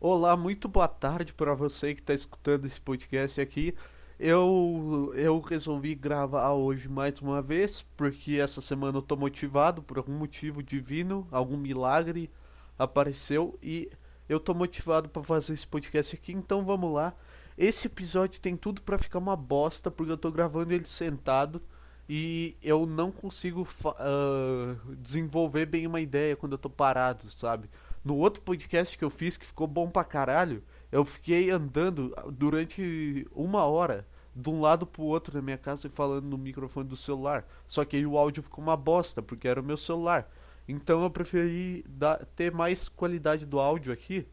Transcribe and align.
Olá, 0.00 0.36
muito 0.36 0.68
boa 0.68 0.88
tarde 0.88 1.32
para 1.32 1.54
você 1.54 1.94
que 1.94 2.00
está 2.00 2.12
escutando 2.12 2.66
esse 2.66 2.80
podcast 2.80 3.40
aqui. 3.40 3.74
Eu, 4.18 5.12
eu 5.16 5.40
resolvi 5.40 5.94
gravar 5.94 6.52
hoje 6.52 6.88
mais 6.88 7.18
uma 7.20 7.40
vez, 7.40 7.82
porque 7.96 8.34
essa 8.34 8.60
semana 8.60 8.98
eu 8.98 9.02
tô 9.02 9.16
motivado 9.16 9.82
por 9.82 9.96
algum 9.96 10.12
motivo 10.12 10.62
divino, 10.62 11.26
algum 11.30 11.56
milagre 11.56 12.30
apareceu 12.78 13.58
e 13.62 13.88
eu 14.28 14.38
tô 14.38 14.52
motivado 14.52 15.08
para 15.08 15.22
fazer 15.22 15.54
esse 15.54 15.66
podcast 15.66 16.14
aqui, 16.16 16.32
então 16.32 16.64
vamos 16.64 16.92
lá. 16.92 17.14
Esse 17.56 17.86
episódio 17.86 18.40
tem 18.40 18.56
tudo 18.56 18.82
para 18.82 18.98
ficar 18.98 19.18
uma 19.20 19.36
bosta, 19.36 19.90
porque 19.90 20.12
eu 20.12 20.18
tô 20.18 20.30
gravando 20.30 20.74
ele 20.74 20.86
sentado 20.86 21.62
e 22.08 22.56
eu 22.62 22.84
não 22.84 23.10
consigo 23.10 23.62
uh, 23.62 24.94
desenvolver 24.96 25.66
bem 25.66 25.86
uma 25.86 26.00
ideia 26.00 26.36
quando 26.36 26.52
eu 26.52 26.58
tô 26.58 26.68
parado, 26.68 27.30
sabe? 27.30 27.70
No 28.04 28.16
outro 28.16 28.42
podcast 28.42 28.98
que 28.98 29.04
eu 29.04 29.10
fiz, 29.10 29.36
que 29.36 29.46
ficou 29.46 29.66
bom 29.66 29.88
pra 29.88 30.04
caralho, 30.04 30.62
eu 30.92 31.04
fiquei 31.04 31.50
andando 31.50 32.14
durante 32.32 33.26
uma 33.32 33.64
hora 33.64 34.06
de 34.36 34.50
um 34.50 34.60
lado 34.60 34.86
pro 34.86 35.04
outro 35.04 35.32
da 35.32 35.40
minha 35.40 35.56
casa 35.56 35.86
e 35.86 35.90
falando 35.90 36.26
no 36.26 36.36
microfone 36.36 36.88
do 36.88 36.96
celular. 36.96 37.46
Só 37.66 37.84
que 37.84 37.96
aí 37.96 38.06
o 38.06 38.18
áudio 38.18 38.42
ficou 38.42 38.62
uma 38.62 38.76
bosta, 38.76 39.22
porque 39.22 39.48
era 39.48 39.60
o 39.60 39.64
meu 39.64 39.76
celular. 39.76 40.30
Então 40.68 41.02
eu 41.02 41.10
preferi 41.10 41.84
dar, 41.88 42.24
ter 42.36 42.52
mais 42.52 42.88
qualidade 42.88 43.46
do 43.46 43.58
áudio 43.58 43.92
aqui 43.92 44.26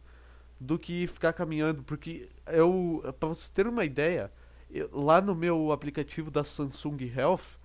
do 0.59 0.77
que 0.77 1.07
ficar 1.07 1.34
caminhando, 1.34 1.81
porque 1.84 2.29
eu, 2.48 3.01
para 3.20 3.29
vocês 3.29 3.49
terem 3.49 3.71
uma 3.71 3.84
ideia, 3.84 4.31
eu, 4.70 4.90
lá 4.91 5.20
no 5.20 5.34
meu 5.34 5.71
aplicativo 5.71 6.29
da 6.29 6.43
Samsung 6.43 7.12
Health, 7.15 7.57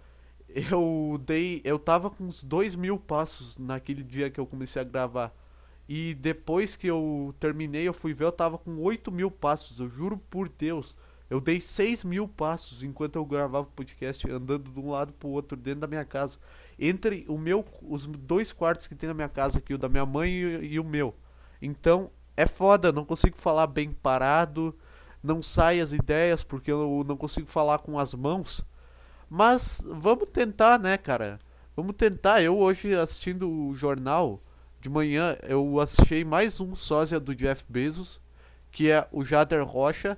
eu 0.48 1.20
dei, 1.24 1.60
eu 1.64 1.78
tava 1.78 2.08
com 2.08 2.24
uns 2.24 2.42
dois 2.42 2.74
mil 2.74 2.98
passos 2.98 3.58
naquele 3.58 4.02
dia 4.02 4.30
que 4.30 4.40
eu 4.40 4.46
comecei 4.46 4.80
a 4.80 4.84
gravar. 4.84 5.34
E 5.88 6.14
depois 6.14 6.74
que 6.74 6.86
eu 6.86 7.34
terminei, 7.38 7.86
eu 7.86 7.94
fui 7.94 8.12
ver, 8.12 8.24
eu 8.24 8.32
tava 8.32 8.58
com 8.58 8.78
8 8.80 9.10
mil 9.12 9.30
passos. 9.30 9.78
Eu 9.78 9.88
juro 9.88 10.18
por 10.18 10.48
Deus. 10.48 10.94
Eu 11.28 11.40
dei 11.40 11.60
6 11.60 12.04
mil 12.04 12.28
passos 12.28 12.82
enquanto 12.82 13.16
eu 13.16 13.24
gravava 13.24 13.66
o 13.66 13.72
podcast, 13.72 14.28
andando 14.30 14.70
de 14.70 14.78
um 14.78 14.90
lado 14.90 15.12
pro 15.12 15.28
outro 15.28 15.56
dentro 15.56 15.80
da 15.80 15.86
minha 15.86 16.04
casa. 16.04 16.38
Entre 16.78 17.24
o 17.28 17.36
meu, 17.36 17.64
os 17.82 18.06
dois 18.06 18.52
quartos 18.52 18.86
que 18.86 18.94
tem 18.94 19.08
na 19.08 19.14
minha 19.14 19.28
casa 19.28 19.58
aqui, 19.58 19.74
o 19.74 19.78
da 19.78 19.88
minha 19.88 20.06
mãe 20.06 20.30
e, 20.30 20.74
e 20.74 20.80
o 20.80 20.84
meu. 20.84 21.14
Então, 21.60 22.10
é 22.36 22.46
foda, 22.46 22.92
não 22.92 23.04
consigo 23.04 23.36
falar 23.36 23.66
bem 23.66 23.90
parado, 23.90 24.76
não 25.22 25.42
sai 25.42 25.80
as 25.80 25.92
ideias 25.92 26.44
porque 26.44 26.70
eu 26.70 27.04
não 27.06 27.16
consigo 27.16 27.48
falar 27.48 27.78
com 27.78 27.98
as 27.98 28.14
mãos. 28.14 28.64
Mas 29.28 29.84
vamos 29.88 30.28
tentar, 30.28 30.78
né, 30.78 30.96
cara? 30.96 31.40
Vamos 31.74 31.96
tentar. 31.96 32.42
Eu 32.42 32.56
hoje 32.56 32.94
assistindo 32.94 33.50
o 33.50 33.74
jornal, 33.74 34.40
de 34.86 34.90
manhã 34.90 35.36
eu 35.42 35.80
assisti 35.80 36.24
mais 36.24 36.60
um 36.60 36.76
sósia 36.76 37.18
do 37.18 37.34
Jeff 37.34 37.64
Bezos, 37.68 38.20
que 38.70 38.88
é 38.88 39.04
o 39.10 39.24
Jader 39.24 39.66
Rocha. 39.66 40.16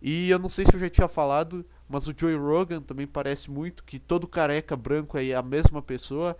E 0.00 0.30
eu 0.30 0.38
não 0.38 0.48
sei 0.48 0.64
se 0.64 0.76
eu 0.76 0.78
já 0.78 0.88
tinha 0.88 1.08
falado, 1.08 1.66
mas 1.88 2.06
o 2.06 2.14
Joey 2.16 2.36
Rogan 2.36 2.80
também 2.80 3.08
parece 3.08 3.50
muito 3.50 3.82
que 3.82 3.98
todo 3.98 4.28
careca 4.28 4.76
branco 4.76 5.18
é 5.18 5.34
a 5.34 5.42
mesma 5.42 5.82
pessoa. 5.82 6.36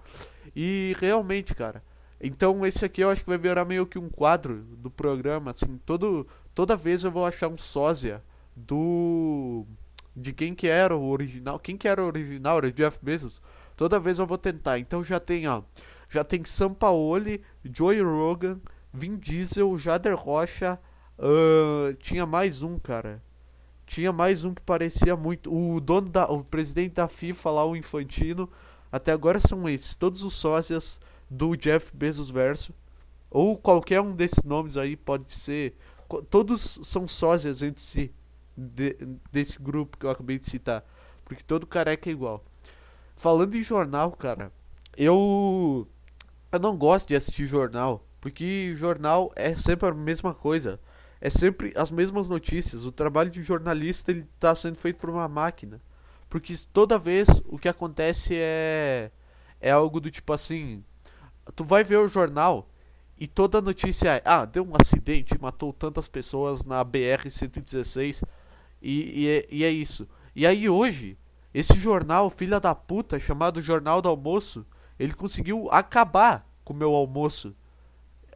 E 0.55 0.95
realmente, 1.01 1.53
cara. 1.53 1.83
Então 2.21 2.65
esse 2.65 2.85
aqui 2.85 3.01
eu 3.01 3.11
acho 3.11 3.25
que 3.25 3.29
vai 3.29 3.39
virar 3.39 3.65
meio 3.65 3.87
que 3.87 3.99
um 3.99 4.09
quadro 4.09 4.63
do 4.79 4.89
programa, 4.89 5.51
assim, 5.51 5.77
todo 5.85 6.29
toda 6.55 6.77
vez 6.77 7.03
eu 7.03 7.11
vou 7.11 7.27
achar 7.27 7.49
um 7.49 7.59
sósia 7.59 8.23
do 8.55 9.67
de 10.15 10.33
quem 10.33 10.55
que 10.55 10.69
era 10.69 10.97
o 10.97 11.09
original. 11.09 11.59
Quem 11.59 11.77
que 11.77 11.89
era 11.89 12.01
o 12.01 12.07
original? 12.07 12.59
Era 12.59 12.69
o 12.69 12.73
Jeff 12.73 13.01
Bezos. 13.03 13.43
Toda 13.77 13.99
vez 13.99 14.21
eu 14.21 14.27
vou 14.29 14.39
tentar. 14.39 14.79
Então 14.79 15.03
já 15.03 15.19
tem, 15.19 15.49
ó, 15.49 15.63
já 16.15 16.23
tem 16.23 16.45
Sampaoli, 16.45 17.43
Joey 17.65 18.01
Rogan, 18.01 18.61
Vin 18.93 19.17
Diesel, 19.17 19.77
Jader 19.77 20.15
Rocha. 20.15 20.79
Uh, 21.19 21.93
tinha 21.97 22.25
mais 22.25 22.63
um, 22.63 22.79
cara. 22.79 23.21
Tinha 23.85 24.13
mais 24.13 24.45
um 24.45 24.55
que 24.55 24.63
parecia 24.63 25.17
muito. 25.17 25.53
O 25.53 25.81
dono 25.81 26.09
da. 26.09 26.27
O 26.27 26.45
presidente 26.45 26.95
da 26.95 27.09
FIFA 27.09 27.51
lá, 27.51 27.67
o 27.67 27.75
Infantino. 27.75 28.49
Até 28.93 29.11
agora 29.11 29.41
são 29.41 29.69
esses. 29.69 29.95
Todos 29.95 30.23
os 30.23 30.35
sócios 30.35 31.01
do 31.29 31.57
Jeff 31.57 31.91
Bezos 31.93 32.31
verso. 32.31 32.73
Ou 33.29 33.59
qualquer 33.59 34.01
um 34.01 34.15
desses 34.15 34.45
nomes 34.45 34.77
aí 34.77 34.97
pode 34.97 35.33
ser. 35.33 35.77
Todos 36.31 36.79
são 36.85 37.09
sócios 37.09 37.61
entre 37.61 37.83
si. 37.83 38.15
De, 38.57 38.97
desse 39.33 39.61
grupo 39.61 39.99
que 39.99 40.07
eu 40.07 40.11
acabei 40.11 40.39
de 40.39 40.49
citar. 40.49 40.85
Porque 41.25 41.43
todo 41.43 41.67
careca 41.67 42.09
é 42.09 42.13
igual. 42.13 42.45
Falando 43.17 43.57
em 43.57 43.65
jornal, 43.65 44.13
cara. 44.13 44.53
Eu 44.97 45.89
eu 46.55 46.61
não 46.61 46.77
gosto 46.77 47.09
de 47.09 47.17
assistir 47.17 47.47
jornal, 47.47 48.07
porque 48.21 48.75
jornal 48.77 49.33
é 49.37 49.57
sempre 49.57 49.89
a 49.89 49.95
mesma 49.95 50.35
coisa. 50.35 50.81
É 51.21 51.31
sempre 51.31 51.73
as 51.77 51.91
mesmas 51.91 52.29
notícias. 52.29 52.85
O 52.85 52.93
trabalho 52.93 53.31
de 53.31 53.43
jornalista 53.43 54.11
ele 54.11 54.27
tá 54.39 54.55
sendo 54.55 54.77
feito 54.77 54.99
por 54.99 55.09
uma 55.09 55.27
máquina. 55.27 55.81
Porque 56.29 56.55
toda 56.73 56.99
vez 56.99 57.29
o 57.47 57.59
que 57.59 57.69
acontece 57.69 58.35
é 58.37 59.11
é 59.61 59.71
algo 59.71 59.99
do 59.99 60.11
tipo 60.11 60.31
assim, 60.31 60.85
tu 61.57 61.65
vai 61.65 61.83
ver 61.83 61.97
o 61.97 62.07
jornal 62.07 62.69
e 63.19 63.27
toda 63.27 63.63
notícia 63.63 64.17
é, 64.17 64.23
ah, 64.23 64.45
deu 64.45 64.63
um 64.63 64.75
acidente, 64.79 65.41
matou 65.41 65.73
tantas 65.73 66.07
pessoas 66.07 66.65
na 66.67 66.85
BR 66.85 67.31
116 67.31 68.23
e, 68.83 69.23
e, 69.23 69.29
é, 69.29 69.47
e 69.51 69.65
é 69.65 69.71
isso. 69.71 70.07
E 70.37 70.47
aí 70.47 70.69
hoje, 70.69 71.17
esse 71.55 71.79
jornal, 71.79 72.29
filha 72.29 72.61
da 72.61 72.75
puta, 72.75 73.19
chamado 73.19 73.63
Jornal 73.63 74.03
do 74.03 74.09
Almoço, 74.11 74.67
ele 74.99 75.13
conseguiu 75.13 75.69
acabar 75.71 76.49
com 76.65 76.73
o 76.73 76.77
meu 76.77 76.95
almoço. 76.95 77.55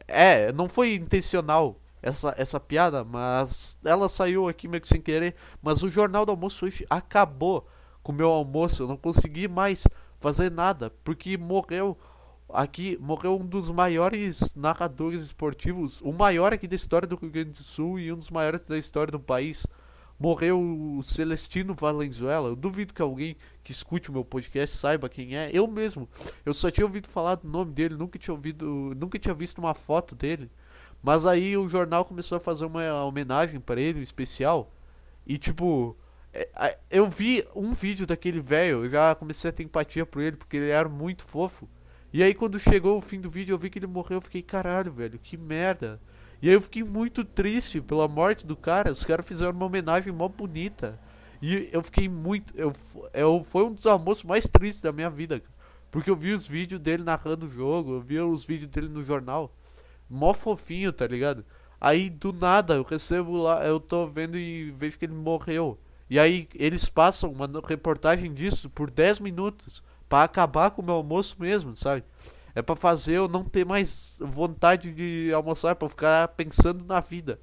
É, 0.07 0.51
não 0.51 0.67
foi 0.67 0.95
intencional 0.95 1.79
essa, 2.01 2.33
essa 2.37 2.59
piada, 2.59 3.03
mas 3.03 3.77
ela 3.83 4.09
saiu 4.09 4.47
aqui 4.47 4.67
meio 4.67 4.81
que 4.81 4.87
sem 4.87 5.01
querer. 5.01 5.35
Mas 5.61 5.83
o 5.83 5.89
Jornal 5.89 6.25
do 6.25 6.31
Almoço 6.31 6.65
hoje 6.65 6.85
acabou 6.89 7.67
com 8.01 8.11
o 8.11 8.15
meu 8.15 8.29
almoço. 8.29 8.83
Eu 8.83 8.87
não 8.87 8.97
consegui 8.97 9.47
mais 9.47 9.87
fazer 10.19 10.51
nada, 10.51 10.89
porque 11.03 11.37
morreu 11.37 11.97
aqui, 12.51 12.97
morreu 12.99 13.39
um 13.39 13.45
dos 13.45 13.69
maiores 13.69 14.55
narradores 14.55 15.23
esportivos, 15.23 16.01
o 16.01 16.11
maior 16.11 16.51
aqui 16.51 16.67
da 16.67 16.75
história 16.75 17.07
do 17.07 17.15
Rio 17.15 17.29
Grande 17.29 17.51
do 17.51 17.63
Sul 17.63 17.99
e 17.99 18.11
um 18.11 18.17
dos 18.17 18.29
maiores 18.29 18.61
da 18.61 18.77
história 18.77 19.11
do 19.11 19.19
país 19.19 19.65
morreu 20.17 20.59
o 20.59 21.01
Celestino 21.01 21.73
Valenzuela. 21.73 22.49
Eu 22.49 22.55
duvido 22.55 22.93
que 22.93 23.01
alguém 23.01 23.37
que 23.69 23.71
escute 23.71 24.09
o 24.09 24.13
meu 24.13 24.25
podcast 24.25 24.75
saiba 24.75 25.07
quem 25.07 25.37
é. 25.37 25.51
Eu 25.53 25.67
mesmo, 25.67 26.09
eu 26.43 26.55
só 26.55 26.71
tinha 26.71 26.87
ouvido 26.87 27.07
falar 27.07 27.35
do 27.35 27.47
nome 27.47 27.71
dele, 27.71 27.95
nunca 27.95 28.17
tinha 28.17 28.33
ouvido, 28.33 28.95
nunca 28.97 29.19
tinha 29.19 29.35
visto 29.35 29.59
uma 29.59 29.75
foto 29.75 30.15
dele. 30.15 30.49
Mas 31.03 31.27
aí 31.27 31.55
o 31.55 31.69
jornal 31.69 32.03
começou 32.03 32.37
a 32.37 32.41
fazer 32.41 32.65
uma 32.65 33.03
homenagem 33.03 33.59
para 33.59 33.79
ele, 33.79 33.99
um 33.99 34.03
especial. 34.03 34.73
E 35.25 35.37
tipo, 35.37 35.95
é, 36.33 36.79
eu 36.89 37.07
vi 37.07 37.45
um 37.55 37.71
vídeo 37.71 38.07
daquele 38.07 38.41
velho, 38.41 38.85
eu 38.85 38.89
já 38.89 39.13
comecei 39.13 39.51
a 39.51 39.53
ter 39.53 39.61
empatia 39.61 40.03
por 40.03 40.23
ele, 40.23 40.35
porque 40.35 40.57
ele 40.57 40.69
era 40.69 40.89
muito 40.89 41.23
fofo. 41.23 41.69
E 42.11 42.23
aí 42.23 42.33
quando 42.33 42.57
chegou 42.57 42.97
o 42.97 43.01
fim 43.01 43.21
do 43.21 43.29
vídeo, 43.29 43.53
eu 43.53 43.59
vi 43.59 43.69
que 43.69 43.77
ele 43.77 43.85
morreu, 43.85 44.17
eu 44.17 44.21
fiquei, 44.21 44.41
caralho, 44.41 44.91
velho, 44.91 45.19
que 45.19 45.37
merda. 45.37 46.01
E 46.41 46.49
aí 46.49 46.55
eu 46.55 46.61
fiquei 46.61 46.83
muito 46.83 47.23
triste 47.23 47.81
pela 47.81 48.07
morte 48.07 48.47
do 48.47 48.55
cara. 48.55 48.91
Os 48.91 49.05
caras 49.05 49.27
fizeram 49.27 49.51
uma 49.51 49.67
homenagem 49.67 50.11
mó 50.11 50.27
bonita. 50.27 50.99
E 51.41 51.69
eu 51.71 51.81
fiquei 51.83 52.09
muito. 52.09 52.53
Eu, 52.57 52.73
eu, 53.13 53.43
foi 53.43 53.63
um 53.63 53.73
dos 53.73 53.85
almoços 53.85 54.23
mais 54.23 54.47
tristes 54.47 54.81
da 54.81 54.91
minha 54.91 55.09
vida. 55.09 55.41
Porque 55.91 56.09
eu 56.09 56.15
vi 56.15 56.33
os 56.33 56.45
vídeos 56.45 56.79
dele 56.79 57.03
narrando 57.03 57.47
o 57.47 57.49
jogo, 57.49 57.93
eu 57.93 58.01
vi 58.01 58.19
os 58.19 58.43
vídeos 58.43 58.69
dele 58.69 58.89
no 58.89 59.03
jornal. 59.03 59.55
Mó 60.09 60.33
fofinho, 60.33 60.93
tá 60.93 61.07
ligado? 61.07 61.45
Aí 61.79 62.09
do 62.09 62.33
nada 62.33 62.75
eu 62.75 62.83
recebo 62.83 63.37
lá, 63.37 63.65
eu 63.65 63.79
tô 63.79 64.05
vendo 64.07 64.37
e 64.37 64.71
vejo 64.71 64.97
que 64.97 65.05
ele 65.05 65.13
morreu. 65.13 65.79
E 66.09 66.19
aí 66.19 66.47
eles 66.55 66.89
passam 66.89 67.31
uma 67.31 67.49
reportagem 67.65 68.33
disso 68.33 68.69
por 68.69 68.89
10 68.91 69.19
minutos. 69.19 69.83
para 70.07 70.23
acabar 70.23 70.71
com 70.71 70.81
o 70.81 70.85
meu 70.85 70.95
almoço 70.95 71.35
mesmo, 71.39 71.77
sabe? 71.77 72.03
É 72.55 72.61
para 72.63 72.75
fazer 72.75 73.13
eu 73.13 73.27
não 73.27 73.43
ter 73.45 73.65
mais 73.65 74.17
vontade 74.21 74.91
de 74.91 75.31
almoçar, 75.33 75.75
para 75.75 75.87
ficar 75.87 76.27
pensando 76.29 76.83
na 76.83 76.99
vida. 76.99 77.39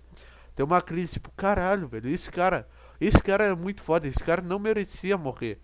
Tem 0.55 0.67
uma 0.67 0.82
crise, 0.82 1.15
tipo, 1.15 1.31
caralho, 1.37 1.87
velho, 1.87 2.09
esse 2.09 2.31
cara, 2.31 2.67
esse 3.00 3.22
cara 3.22 3.44
é 3.44 3.54
muito 3.54 3.82
foda, 3.82 4.06
esse 4.06 4.22
cara 4.22 4.43
não 4.43 4.58
merecia 4.58 5.16
morrer. 5.16 5.60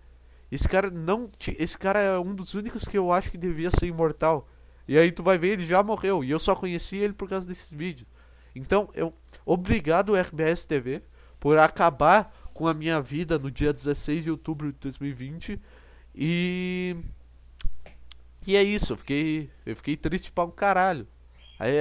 Esse 0.51 0.69
cara 0.69 0.91
não, 0.91 1.31
esse 1.57 1.77
cara 1.77 1.99
é 1.99 2.19
um 2.19 2.35
dos 2.35 2.53
únicos 2.53 2.85
que 2.85 2.97
eu 2.97 3.11
acho 3.11 3.31
que 3.31 3.37
devia 3.37 3.71
ser 3.71 3.87
imortal. 3.87 4.47
E 4.87 4.97
aí 4.97 5.11
tu 5.11 5.23
vai 5.23 5.37
ver, 5.37 5.53
ele 5.53 5.65
já 5.65 5.81
morreu, 5.81 6.23
e 6.23 6.29
eu 6.29 6.39
só 6.39 6.55
conheci 6.55 6.97
ele 6.97 7.13
por 7.13 7.27
causa 7.27 7.47
desses 7.47 7.71
vídeos. 7.71 8.07
Então, 8.55 8.89
eu 8.93 9.13
obrigado 9.45 10.15
RBS 10.15 10.65
TV 10.65 11.01
por 11.39 11.57
acabar 11.57 12.31
com 12.53 12.67
a 12.67 12.73
minha 12.73 13.01
vida 13.01 13.39
no 13.39 13.49
dia 13.49 13.73
16 13.73 14.23
de 14.23 14.31
outubro 14.31 14.71
de 14.71 14.77
2020 14.79 15.59
e 16.13 16.95
e 18.45 18.55
é 18.57 18.63
isso, 18.63 18.93
eu 18.93 18.97
fiquei, 18.97 19.49
eu 19.65 19.75
fiquei 19.75 19.95
triste 19.95 20.31
pra 20.31 20.43
um 20.43 20.51
caralho. 20.51 21.07
Aí, 21.57 21.77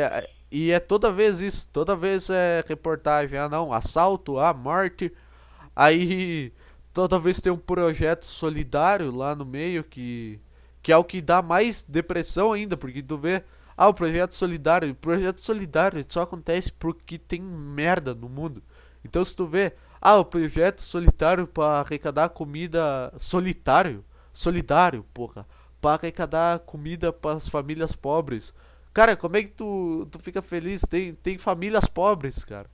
e 0.51 0.71
é 0.71 0.79
toda 0.79 1.13
vez 1.13 1.41
isso, 1.41 1.69
toda 1.73 1.97
vez 1.97 2.31
é 2.31 2.65
reportagem, 2.67 3.37
ah 3.39 3.49
não, 3.49 3.73
assalto, 3.73 4.39
ah, 4.39 4.55
morte. 4.55 5.13
Aí 5.75 6.53
toda 6.93 7.19
vez 7.19 7.41
tem 7.41 7.53
um 7.53 7.57
projeto 7.59 8.25
solidário 8.27 9.11
lá 9.15 9.35
no 9.35 9.45
meio 9.45 9.85
que 9.85 10.41
que 10.83 10.91
é 10.93 10.97
o 10.97 11.05
que 11.05 11.21
dá 11.21 11.41
mais 11.43 11.85
depressão 11.85 12.53
ainda, 12.53 12.77
porque 12.77 13.03
tu 13.03 13.17
vê 13.17 13.45
Ah, 13.77 13.89
o 13.89 13.95
projeto 13.95 14.35
solidário. 14.35 14.91
O 14.93 14.95
projeto 14.95 15.41
solidário 15.41 16.05
só 16.09 16.23
acontece 16.23 16.73
porque 16.73 17.19
tem 17.19 17.41
merda 17.41 18.15
no 18.15 18.29
mundo. 18.29 18.63
Então 19.05 19.25
se 19.25 19.35
tu 19.37 19.47
vê, 19.47 19.75
ah, 20.01 20.17
o 20.19 20.25
projeto 20.25 20.81
solitário 20.83 21.47
para 21.47 21.81
arrecadar 21.81 22.29
comida 22.31 23.13
solitário, 23.19 24.05
solidário, 24.33 25.05
porra, 25.15 25.47
para 25.81 25.95
arrecadar 25.95 26.61
comida 26.61 27.13
para 27.13 27.37
as 27.37 27.49
famílias 27.49 27.95
pobres. 27.97 28.55
Cara, 28.93 29.17
como 29.17 29.37
é 29.37 29.43
que 29.43 29.51
tu, 29.51 30.07
tu 30.11 30.19
fica 30.19 30.43
feliz? 30.43 30.83
Tem, 30.83 31.15
tem 31.15 31.39
famílias 31.39 31.87
pobres, 31.87 32.45
cara. 32.45 32.71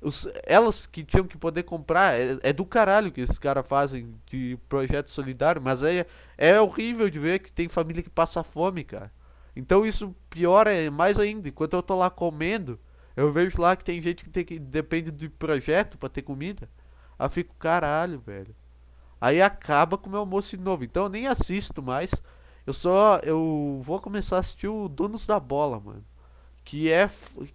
Os, 0.00 0.28
elas 0.44 0.86
que 0.86 1.02
tinham 1.02 1.26
que 1.26 1.36
poder 1.36 1.64
comprar, 1.64 2.14
é, 2.14 2.38
é 2.42 2.52
do 2.52 2.64
caralho 2.64 3.10
que 3.10 3.20
esses 3.20 3.38
caras 3.38 3.66
fazem 3.66 4.14
de 4.26 4.56
projeto 4.68 5.10
solidário, 5.10 5.60
mas 5.60 5.82
é, 5.82 6.06
é 6.36 6.60
horrível 6.60 7.10
de 7.10 7.18
ver 7.18 7.40
que 7.40 7.50
tem 7.50 7.68
família 7.68 8.02
que 8.02 8.10
passa 8.10 8.44
fome, 8.44 8.84
cara. 8.84 9.12
Então 9.56 9.84
isso 9.84 10.14
piora 10.30 10.70
mais 10.90 11.18
ainda. 11.18 11.48
Enquanto 11.48 11.74
eu 11.74 11.82
tô 11.82 11.96
lá 11.96 12.08
comendo, 12.08 12.78
eu 13.16 13.32
vejo 13.32 13.60
lá 13.60 13.74
que 13.74 13.84
tem 13.84 14.00
gente 14.00 14.22
que, 14.22 14.30
tem 14.30 14.44
que 14.44 14.58
depende 14.58 15.10
de 15.10 15.28
projeto 15.28 15.98
para 15.98 16.08
ter 16.08 16.22
comida. 16.22 16.68
Aí 17.18 17.28
fico, 17.28 17.54
caralho, 17.56 18.20
velho. 18.20 18.54
Aí 19.20 19.42
acaba 19.42 19.98
com 19.98 20.08
o 20.08 20.10
meu 20.10 20.20
almoço 20.20 20.56
de 20.56 20.62
novo. 20.62 20.84
Então 20.84 21.04
eu 21.04 21.08
nem 21.08 21.26
assisto 21.26 21.82
mais. 21.82 22.12
Eu 22.64 22.72
só. 22.72 23.18
Eu 23.24 23.80
vou 23.82 24.00
começar 24.00 24.36
a 24.36 24.40
assistir 24.40 24.68
o 24.68 24.88
Donos 24.88 25.26
da 25.26 25.40
Bola, 25.40 25.80
mano. 25.80 26.04
Que 26.68 26.92
é, 26.92 27.08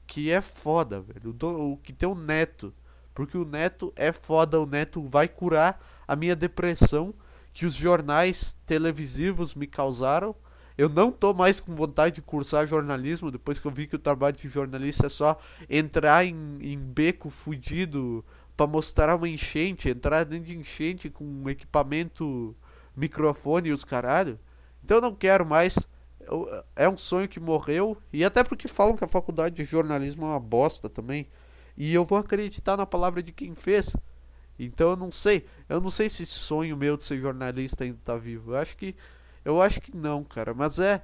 que 0.08 0.32
é 0.32 0.42
foda, 0.42 1.00
velho. 1.00 1.38
O, 1.40 1.74
o 1.74 1.78
que 1.78 1.94
tem 1.94 2.10
o 2.10 2.16
Neto. 2.16 2.74
Porque 3.14 3.38
o 3.38 3.46
Neto 3.46 3.94
é 3.96 4.12
foda. 4.12 4.60
O 4.60 4.66
Neto 4.66 5.04
vai 5.04 5.28
curar 5.28 5.80
a 6.08 6.16
minha 6.16 6.36
depressão 6.36 7.14
que 7.54 7.64
os 7.64 7.76
jornais 7.76 8.58
televisivos 8.66 9.54
me 9.54 9.68
causaram. 9.68 10.36
Eu 10.76 10.90
não 10.90 11.12
tô 11.12 11.32
mais 11.32 11.60
com 11.60 11.76
vontade 11.76 12.16
de 12.16 12.22
cursar 12.24 12.66
jornalismo 12.66 13.30
depois 13.30 13.60
que 13.60 13.68
eu 13.68 13.72
vi 13.72 13.86
que 13.86 13.96
o 13.96 14.00
trabalho 14.00 14.36
de 14.36 14.50
jornalista 14.50 15.06
é 15.06 15.10
só 15.10 15.40
entrar 15.70 16.26
em, 16.26 16.58
em 16.60 16.76
beco 16.76 17.30
fudido 17.30 18.26
para 18.58 18.66
mostrar 18.66 19.16
uma 19.16 19.30
enchente, 19.30 19.90
entrar 19.90 20.24
dentro 20.24 20.46
de 20.46 20.58
enchente 20.58 21.12
com 21.12 21.24
um 21.24 21.48
equipamento, 21.48 22.56
microfone 22.98 23.70
e 23.70 23.74
os 23.74 23.84
caralho. 23.84 24.40
Então 24.84 24.98
eu 24.98 25.02
não 25.02 25.14
quero 25.14 25.46
mais. 25.46 25.78
É 26.76 26.88
um 26.90 26.98
sonho 26.98 27.28
que 27.28 27.40
morreu. 27.40 27.98
E 28.12 28.24
até 28.24 28.44
porque 28.44 28.68
falam 28.68 28.96
que 28.96 29.04
a 29.04 29.08
faculdade 29.08 29.56
de 29.56 29.66
jornalismo 29.66 30.26
é 30.26 30.30
uma 30.30 30.40
bosta 30.40 30.90
também. 30.90 31.28
E 31.78 31.94
eu 31.94 32.06
vou 32.06 32.18
acreditar 32.18 32.78
na 32.78 32.86
palavra 32.86 33.22
de 33.24 33.32
quem 33.32 33.56
fez. 33.56 33.96
Então 34.58 34.92
eu 34.92 34.96
não 34.96 35.12
sei. 35.12 35.46
Eu 35.68 35.82
não 35.82 35.90
sei 35.92 36.10
se 36.10 36.24
esse 36.24 36.34
sonho 36.34 36.78
meu 36.78 36.98
de 36.98 37.04
ser 37.04 37.20
jornalista 37.20 37.84
ainda 37.84 38.00
tá 38.04 38.18
vivo. 38.18 38.52
Eu 38.54 38.58
acho 38.58 38.78
que. 38.78 38.96
Eu 39.44 39.62
acho 39.62 39.82
que 39.82 39.96
não, 39.96 40.24
cara. 40.24 40.54
Mas 40.54 40.80
é. 40.80 41.04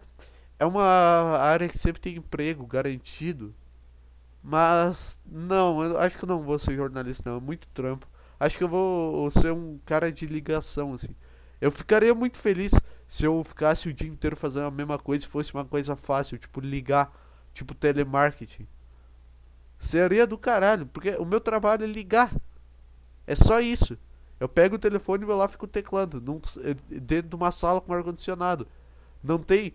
É 0.60 0.66
uma 0.66 0.84
área 0.84 1.70
que 1.70 1.78
sempre 1.78 2.02
tem 2.02 2.18
emprego 2.18 2.66
garantido. 2.68 3.56
Mas 4.44 5.22
não, 5.26 5.84
eu 5.84 5.98
acho 6.00 6.18
que 6.18 6.24
eu 6.24 6.28
não 6.28 6.42
vou 6.42 6.60
ser 6.60 6.76
jornalista, 6.76 7.30
não. 7.30 7.38
É 7.38 7.42
muito 7.42 7.68
trampo. 7.70 8.08
Acho 8.40 8.58
que 8.58 8.64
eu 8.64 8.70
vou 8.70 9.30
ser 9.32 9.52
um 9.52 9.80
cara 9.86 10.12
de 10.12 10.26
ligação, 10.26 10.94
assim. 10.94 11.16
Eu 11.60 11.72
ficaria 11.72 12.14
muito 12.16 12.38
feliz 12.38 12.72
se 13.10 13.26
eu 13.26 13.44
ficasse 13.44 13.90
o 13.90 13.94
dia 13.94 14.08
inteiro 14.08 14.36
fazendo 14.36 14.68
a 14.68 14.72
mesma 14.72 15.00
coisa 15.00 15.26
e 15.26 15.28
fosse 15.28 15.52
uma 15.52 15.66
coisa 15.66 15.96
fácil, 15.96 16.38
tipo 16.38 16.60
ligar, 16.62 17.12
tipo 17.56 17.74
telemarketing. 17.74 18.68
Seria 19.80 20.28
do 20.28 20.38
caralho, 20.38 20.86
porque 20.86 21.16
o 21.18 21.26
meu 21.26 21.42
trabalho 21.42 21.84
é 21.84 21.88
ligar. 21.88 22.32
É 23.26 23.36
só 23.36 23.60
isso. 23.60 23.98
Eu 24.40 24.48
pego 24.48 24.76
o 24.76 24.80
telefone 24.80 25.24
e 25.24 25.26
vou 25.26 25.36
lá 25.36 25.48
fico 25.48 25.66
teclando. 25.66 26.22
Num, 26.22 26.40
dentro 27.02 27.30
de 27.30 27.36
uma 27.36 27.52
sala 27.52 27.82
com 27.82 27.92
ar-condicionado. 27.92 28.68
Não 29.24 29.40
tem. 29.40 29.74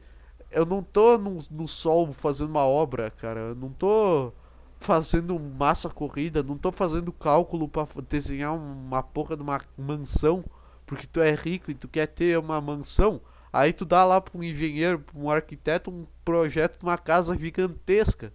Eu 0.48 0.64
não 0.64 0.81
tô 0.81 1.19
no, 1.19 1.40
no 1.50 1.66
sol 1.66 2.12
fazendo 2.12 2.50
uma 2.50 2.64
obra, 2.64 3.10
cara. 3.10 3.40
Eu 3.40 3.54
não 3.56 3.70
tô 3.70 4.32
fazendo 4.78 5.36
massa 5.40 5.90
corrida. 5.90 6.40
Não 6.40 6.56
tô 6.56 6.70
fazendo 6.70 7.12
cálculo 7.12 7.66
para 7.66 7.84
desenhar 8.08 8.54
uma 8.54 9.02
porra 9.02 9.36
de 9.36 9.42
uma 9.42 9.60
mansão 9.76 10.44
porque 10.86 11.06
tu 11.06 11.20
é 11.20 11.34
rico 11.34 11.70
e 11.70 11.75
tu 11.75 11.88
quer 11.88 12.06
ter 12.06 12.38
uma 12.38 12.60
mansão, 12.60 13.20
aí 13.52 13.72
tu 13.72 13.84
dá 13.84 14.04
lá 14.04 14.20
para 14.20 14.38
um 14.38 14.42
engenheiro, 14.42 14.98
para 14.98 15.19
um 15.19 15.31
arquiteto, 15.31 15.90
um 15.90 16.06
projeto 16.25 16.78
de 16.78 16.84
uma 16.84 16.98
casa 16.98 17.36
gigantesca 17.38 18.32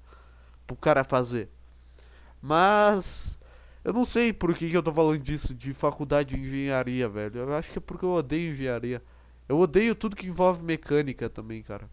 pro 0.65 0.75
cara 0.75 1.03
fazer. 1.03 1.49
Mas 2.41 3.39
eu 3.83 3.93
não 3.93 4.05
sei 4.05 4.33
por 4.33 4.53
que, 4.53 4.69
que 4.69 4.77
eu 4.77 4.83
tô 4.83 4.93
falando 4.93 5.19
disso 5.19 5.53
de 5.53 5.73
faculdade 5.73 6.35
de 6.35 6.41
engenharia, 6.41 7.07
velho. 7.07 7.39
Eu 7.39 7.53
acho 7.55 7.71
que 7.71 7.77
é 7.77 7.81
porque 7.81 8.05
eu 8.05 8.11
odeio 8.11 8.53
engenharia. 8.53 9.01
Eu 9.47 9.57
odeio 9.57 9.95
tudo 9.95 10.15
que 10.15 10.27
envolve 10.27 10.63
mecânica 10.63 11.29
também, 11.29 11.63
cara. 11.63 11.89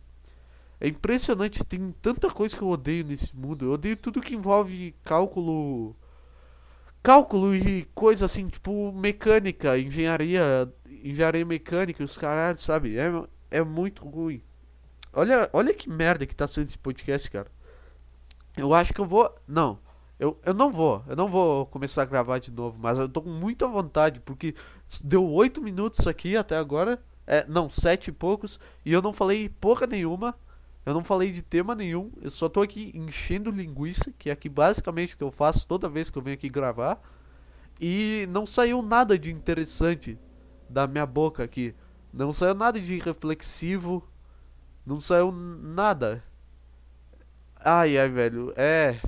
É 0.80 0.88
impressionante, 0.88 1.64
tem 1.64 1.94
tanta 2.02 2.28
coisa 2.30 2.54
que 2.54 2.62
eu 2.62 2.68
odeio 2.68 3.04
nesse 3.04 3.34
mundo. 3.34 3.64
Eu 3.64 3.72
odeio 3.72 3.96
tudo 3.96 4.20
que 4.20 4.34
envolve 4.34 4.94
cálculo 5.02 5.96
cálculo 7.06 7.54
e 7.54 7.84
coisa 7.94 8.24
assim, 8.24 8.48
tipo 8.48 8.90
mecânica, 8.90 9.78
engenharia, 9.78 10.68
engenharia 11.04 11.44
mecânica, 11.44 12.02
os 12.02 12.18
caras, 12.18 12.60
sabe? 12.60 12.98
É, 12.98 13.08
é 13.48 13.62
muito 13.62 14.04
ruim. 14.04 14.42
Olha, 15.12 15.48
olha 15.52 15.72
que 15.72 15.88
merda 15.88 16.26
que 16.26 16.34
tá 16.34 16.48
sendo 16.48 16.66
esse 16.66 16.76
podcast, 16.76 17.30
cara. 17.30 17.46
Eu 18.56 18.74
acho 18.74 18.92
que 18.92 19.00
eu 19.00 19.06
vou. 19.06 19.32
Não. 19.46 19.78
Eu, 20.18 20.36
eu 20.44 20.52
não 20.52 20.72
vou. 20.72 21.04
Eu 21.06 21.14
não 21.14 21.30
vou 21.30 21.66
começar 21.66 22.02
a 22.02 22.06
gravar 22.06 22.40
de 22.40 22.50
novo. 22.50 22.80
Mas 22.82 22.98
eu 22.98 23.08
tô 23.08 23.22
com 23.22 23.30
muita 23.30 23.68
vontade. 23.68 24.18
Porque 24.18 24.56
deu 25.04 25.30
oito 25.30 25.62
minutos 25.62 26.08
aqui 26.08 26.36
até 26.36 26.56
agora. 26.56 27.00
É, 27.24 27.46
não, 27.46 27.70
sete 27.70 28.08
e 28.08 28.12
poucos. 28.12 28.58
E 28.84 28.92
eu 28.92 29.00
não 29.00 29.12
falei 29.12 29.48
porra 29.48 29.86
nenhuma. 29.86 30.34
Eu 30.86 30.94
não 30.94 31.02
falei 31.02 31.32
de 31.32 31.42
tema 31.42 31.74
nenhum, 31.74 32.12
eu 32.22 32.30
só 32.30 32.48
tô 32.48 32.62
aqui 32.62 32.92
enchendo 32.94 33.50
linguiça, 33.50 34.12
que 34.16 34.30
é 34.30 34.32
aqui 34.32 34.48
basicamente 34.48 35.14
o 35.14 35.18
que 35.18 35.24
eu 35.24 35.32
faço 35.32 35.66
toda 35.66 35.88
vez 35.88 36.08
que 36.08 36.16
eu 36.16 36.22
venho 36.22 36.34
aqui 36.34 36.48
gravar. 36.48 37.02
E 37.80 38.26
não 38.30 38.46
saiu 38.46 38.80
nada 38.80 39.18
de 39.18 39.32
interessante 39.32 40.16
da 40.68 40.86
minha 40.86 41.04
boca 41.04 41.42
aqui. 41.42 41.74
Não 42.12 42.32
saiu 42.32 42.54
nada 42.54 42.80
de 42.80 42.98
reflexivo. 43.00 44.08
Não 44.86 45.00
saiu 45.00 45.32
nada. 45.32 46.22
Ai, 47.56 47.98
ai, 47.98 48.08
velho, 48.08 48.52
é. 48.56 49.00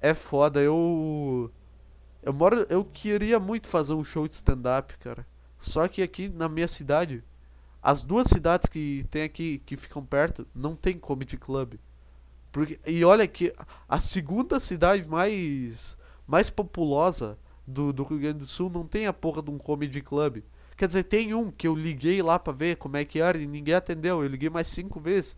É 0.00 0.12
foda, 0.12 0.60
eu. 0.60 1.50
Eu 2.22 2.32
moro. 2.34 2.66
Eu 2.68 2.84
queria 2.84 3.40
muito 3.40 3.66
fazer 3.66 3.94
um 3.94 4.04
show 4.04 4.28
de 4.28 4.34
stand-up, 4.34 4.96
cara. 4.98 5.26
Só 5.58 5.88
que 5.88 6.02
aqui 6.02 6.28
na 6.28 6.48
minha 6.48 6.68
cidade 6.68 7.24
as 7.88 8.02
duas 8.02 8.26
cidades 8.26 8.68
que 8.68 9.06
tem 9.10 9.22
aqui, 9.22 9.62
que 9.64 9.74
ficam 9.74 10.04
perto, 10.04 10.46
não 10.54 10.76
tem 10.76 10.98
comedy 10.98 11.38
club. 11.38 11.76
Porque, 12.52 12.78
e 12.86 13.02
olha 13.02 13.26
que 13.26 13.54
a 13.88 13.98
segunda 13.98 14.60
cidade 14.60 15.08
mais, 15.08 15.96
mais 16.26 16.50
populosa 16.50 17.38
do, 17.66 17.90
do 17.90 18.02
Rio 18.02 18.18
Grande 18.18 18.40
do 18.40 18.46
Sul 18.46 18.68
não 18.68 18.86
tem 18.86 19.06
a 19.06 19.12
porra 19.14 19.40
de 19.40 19.50
um 19.50 19.56
comedy 19.56 20.02
club. 20.02 20.42
Quer 20.76 20.86
dizer, 20.86 21.04
tem 21.04 21.32
um 21.32 21.50
que 21.50 21.66
eu 21.66 21.74
liguei 21.74 22.20
lá 22.20 22.38
pra 22.38 22.52
ver 22.52 22.76
como 22.76 22.98
é 22.98 23.06
que 23.06 23.22
era 23.22 23.38
e 23.38 23.46
ninguém 23.46 23.72
atendeu. 23.72 24.22
Eu 24.22 24.28
liguei 24.28 24.50
mais 24.50 24.68
cinco 24.68 25.00
vezes. 25.00 25.34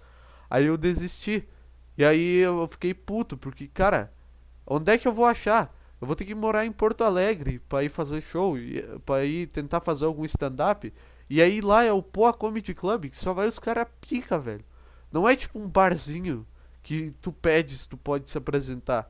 Aí 0.51 0.67
eu 0.67 0.77
desisti. 0.77 1.49
E 1.97 2.05
aí 2.05 2.39
eu 2.39 2.67
fiquei 2.67 2.93
puto, 2.93 3.37
porque, 3.37 3.69
cara, 3.69 4.13
onde 4.67 4.91
é 4.91 4.99
que 4.99 5.07
eu 5.07 5.13
vou 5.13 5.25
achar? 5.25 5.73
Eu 6.01 6.07
vou 6.09 6.17
ter 6.17 6.25
que 6.25 6.35
morar 6.35 6.67
em 6.67 6.73
Porto 6.73 7.05
Alegre 7.05 7.61
pra 7.69 7.85
ir 7.85 7.91
fazer 7.91 8.21
show, 8.21 8.57
pra 9.07 9.25
ir 9.25 9.47
tentar 9.47 9.81
fazer 9.81 10.07
algum 10.07 10.25
stand-up. 10.25 10.93
E 11.31 11.41
aí 11.41 11.61
lá 11.61 11.85
é 11.85 11.93
o 11.93 12.03
Poa 12.03 12.35
Comedy 12.35 12.75
Club, 12.75 13.09
que 13.09 13.17
só 13.17 13.33
vai 13.33 13.47
os 13.47 13.61
caras 13.61 13.87
pica, 14.01 14.37
velho. 14.37 14.65
Não 15.13 15.29
é 15.29 15.37
tipo 15.37 15.61
um 15.61 15.69
barzinho 15.69 16.45
que 16.83 17.15
tu 17.23 17.31
pede 17.31 17.79
se 17.79 17.89
tu 17.89 17.97
pode 17.97 18.29
se 18.29 18.37
apresentar. 18.37 19.09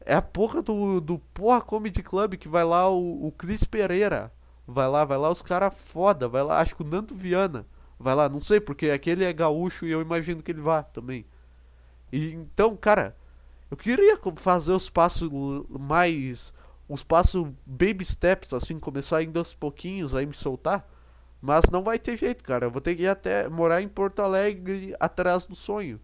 É 0.00 0.14
a 0.14 0.22
porra 0.22 0.62
do, 0.62 0.98
do 0.98 1.18
Poa 1.34 1.60
Comedy 1.60 2.02
Club 2.02 2.36
que 2.36 2.48
vai 2.48 2.64
lá 2.64 2.88
o, 2.88 3.26
o 3.26 3.30
Cris 3.30 3.64
Pereira. 3.64 4.32
Vai 4.66 4.88
lá, 4.88 5.04
vai 5.04 5.18
lá 5.18 5.30
os 5.30 5.42
caras 5.42 5.78
foda. 5.78 6.26
Vai 6.26 6.42
lá, 6.42 6.58
acho 6.58 6.74
que 6.74 6.82
o 6.82 6.86
Nando 6.86 7.14
Viana. 7.14 7.66
Vai 7.98 8.14
lá, 8.14 8.30
não 8.30 8.40
sei, 8.40 8.58
porque 8.58 8.88
aquele 8.88 9.22
é 9.22 9.32
gaúcho 9.32 9.84
e 9.84 9.92
eu 9.92 10.00
imagino 10.00 10.42
que 10.42 10.50
ele 10.50 10.62
vá 10.62 10.82
também. 10.82 11.26
E 12.10 12.32
então, 12.32 12.74
cara, 12.74 13.14
eu 13.70 13.76
queria 13.76 14.18
fazer 14.36 14.72
os 14.72 14.88
passos 14.88 15.30
mais. 15.68 16.54
Os 16.88 17.04
passos 17.04 17.46
baby 17.66 18.04
steps, 18.06 18.54
assim, 18.54 18.78
começar 18.78 19.22
indo 19.22 19.38
aos 19.38 19.54
pouquinhos, 19.54 20.14
aí 20.14 20.24
me 20.24 20.34
soltar. 20.34 20.88
Mas 21.42 21.64
não 21.72 21.82
vai 21.82 21.98
ter 21.98 22.16
jeito, 22.16 22.44
cara. 22.44 22.66
Eu 22.66 22.70
vou 22.70 22.80
ter 22.80 22.94
que 22.94 23.02
ir 23.02 23.08
até 23.08 23.48
morar 23.48 23.82
em 23.82 23.88
Porto 23.88 24.22
Alegre 24.22 24.94
atrás 25.00 25.44
do 25.46 25.56
sonho. 25.56 26.00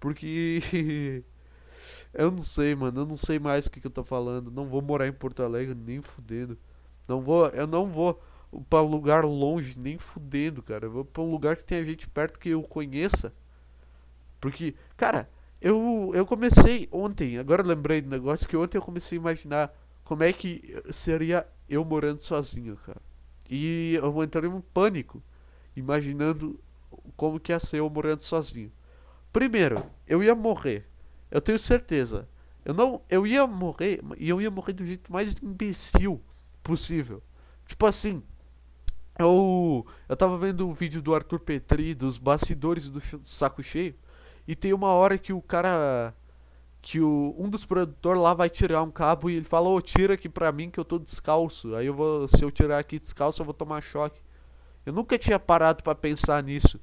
Porque. 0.00 1.22
eu 2.12 2.32
não 2.32 2.42
sei, 2.42 2.74
mano. 2.74 3.02
Eu 3.02 3.06
não 3.06 3.16
sei 3.16 3.38
mais 3.38 3.66
o 3.66 3.70
que, 3.70 3.80
que 3.80 3.86
eu 3.86 3.90
tô 3.90 4.02
falando. 4.02 4.50
Não 4.50 4.66
vou 4.66 4.82
morar 4.82 5.06
em 5.06 5.12
Porto 5.12 5.44
Alegre 5.44 5.76
nem 5.76 6.00
fudendo. 6.00 6.58
Não 7.06 7.20
vou. 7.20 7.46
Eu 7.50 7.68
não 7.68 7.88
vou 7.88 8.20
para 8.68 8.82
um 8.82 8.88
lugar 8.88 9.24
longe 9.24 9.78
nem 9.78 9.96
fudendo, 9.96 10.60
cara. 10.60 10.86
Eu 10.86 10.90
vou 10.90 11.04
pra 11.04 11.22
um 11.22 11.30
lugar 11.30 11.56
que 11.56 11.64
tenha 11.64 11.84
gente 11.84 12.08
perto 12.08 12.40
que 12.40 12.48
eu 12.50 12.62
conheça. 12.64 13.32
Porque, 14.40 14.74
cara, 14.96 15.30
eu, 15.60 16.10
eu 16.14 16.26
comecei 16.26 16.88
ontem. 16.90 17.38
Agora 17.38 17.62
eu 17.62 17.66
lembrei 17.66 18.02
do 18.02 18.10
negócio 18.10 18.48
que 18.48 18.56
ontem 18.56 18.76
eu 18.76 18.82
comecei 18.82 19.18
a 19.18 19.20
imaginar 19.20 19.74
como 20.02 20.24
é 20.24 20.32
que 20.32 20.82
seria 20.92 21.46
eu 21.68 21.84
morando 21.84 22.22
sozinho, 22.22 22.76
cara. 22.84 23.00
E 23.48 23.94
eu 23.94 24.22
entrei 24.22 24.48
em 24.48 24.52
um 24.52 24.60
pânico, 24.60 25.22
imaginando 25.76 26.58
como 27.16 27.38
que 27.38 27.52
ia 27.52 27.60
ser 27.60 27.78
eu 27.78 27.90
morando 27.90 28.22
sozinho. 28.22 28.72
Primeiro, 29.32 29.84
eu 30.06 30.22
ia 30.22 30.34
morrer. 30.34 30.88
Eu 31.30 31.40
tenho 31.40 31.58
certeza. 31.58 32.28
Eu 32.64 32.72
não, 32.72 33.02
eu 33.10 33.26
ia 33.26 33.46
morrer 33.46 34.00
e 34.16 34.28
eu 34.28 34.40
ia 34.40 34.50
morrer 34.50 34.72
do 34.72 34.86
jeito 34.86 35.12
mais 35.12 35.34
imbecil 35.42 36.22
possível. 36.62 37.22
Tipo 37.66 37.86
assim, 37.86 38.22
eu 39.18 39.86
eu 40.08 40.16
tava 40.16 40.38
vendo 40.38 40.66
um 40.66 40.72
vídeo 40.72 41.02
do 41.02 41.14
Arthur 41.14 41.40
Petri 41.40 41.94
dos 41.94 42.16
bastidores 42.16 42.88
do 42.88 43.00
Saco 43.22 43.62
Cheio 43.62 43.94
e 44.46 44.54
tem 44.56 44.72
uma 44.72 44.88
hora 44.88 45.18
que 45.18 45.32
o 45.32 45.42
cara 45.42 46.14
que 46.84 47.00
o, 47.00 47.34
um 47.38 47.48
dos 47.48 47.64
produtores 47.64 48.20
lá 48.20 48.34
vai 48.34 48.50
tirar 48.50 48.82
um 48.82 48.90
cabo 48.90 49.30
e 49.30 49.36
ele 49.36 49.44
fala: 49.44 49.70
"Ô, 49.70 49.76
oh, 49.76 49.80
tira 49.80 50.14
aqui 50.14 50.28
pra 50.28 50.52
mim 50.52 50.68
que 50.68 50.78
eu 50.78 50.84
tô 50.84 50.98
descalço". 50.98 51.74
Aí 51.74 51.86
eu 51.86 51.94
vou 51.94 52.28
se 52.28 52.44
eu 52.44 52.50
tirar 52.50 52.78
aqui 52.78 52.98
descalço, 53.00 53.40
eu 53.40 53.44
vou 53.46 53.54
tomar 53.54 53.82
choque. 53.82 54.20
Eu 54.84 54.92
nunca 54.92 55.18
tinha 55.18 55.38
parado 55.38 55.82
para 55.82 55.94
pensar 55.94 56.42
nisso 56.42 56.78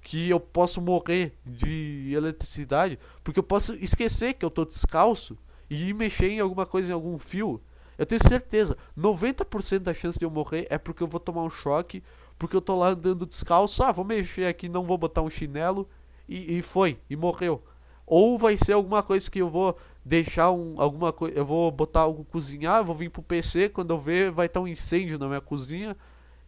que 0.00 0.30
eu 0.30 0.40
posso 0.40 0.80
morrer 0.80 1.34
de 1.46 2.12
eletricidade, 2.14 2.98
porque 3.22 3.38
eu 3.38 3.42
posso 3.42 3.74
esquecer 3.74 4.32
que 4.32 4.44
eu 4.44 4.50
tô 4.50 4.64
descalço 4.64 5.36
e 5.68 5.90
ir 5.90 5.94
mexer 5.94 6.30
em 6.30 6.40
alguma 6.40 6.64
coisa 6.64 6.90
em 6.90 6.94
algum 6.94 7.18
fio. 7.18 7.60
Eu 7.98 8.06
tenho 8.06 8.26
certeza, 8.26 8.76
90% 8.98 9.80
da 9.80 9.92
chance 9.92 10.18
de 10.18 10.24
eu 10.24 10.30
morrer 10.30 10.66
é 10.70 10.78
porque 10.78 11.02
eu 11.02 11.06
vou 11.06 11.20
tomar 11.20 11.42
um 11.42 11.50
choque, 11.50 12.02
porque 12.38 12.56
eu 12.56 12.62
tô 12.62 12.74
lá 12.76 12.88
andando 12.88 13.26
descalço, 13.26 13.82
ah, 13.82 13.92
vou 13.92 14.04
mexer 14.04 14.46
aqui, 14.46 14.66
não 14.66 14.84
vou 14.84 14.96
botar 14.96 15.20
um 15.20 15.30
chinelo 15.30 15.86
e, 16.26 16.58
e 16.58 16.62
foi, 16.62 16.98
e 17.08 17.14
morreu. 17.14 17.62
Ou 18.06 18.38
vai 18.38 18.56
ser 18.56 18.72
alguma 18.72 19.02
coisa 19.02 19.30
que 19.30 19.40
eu 19.40 19.48
vou 19.48 19.76
deixar 20.04 20.50
um, 20.50 20.80
alguma 20.80 21.12
coisa, 21.12 21.36
eu 21.36 21.44
vou 21.44 21.70
botar 21.70 22.00
algo 22.00 22.24
cozinhar, 22.24 22.84
vou 22.84 22.94
vir 22.94 23.10
pro 23.10 23.22
PC, 23.22 23.68
quando 23.68 23.92
eu 23.92 23.98
ver 23.98 24.30
vai 24.30 24.46
estar 24.46 24.60
um 24.60 24.66
incêndio 24.66 25.18
na 25.18 25.28
minha 25.28 25.40
cozinha 25.40 25.96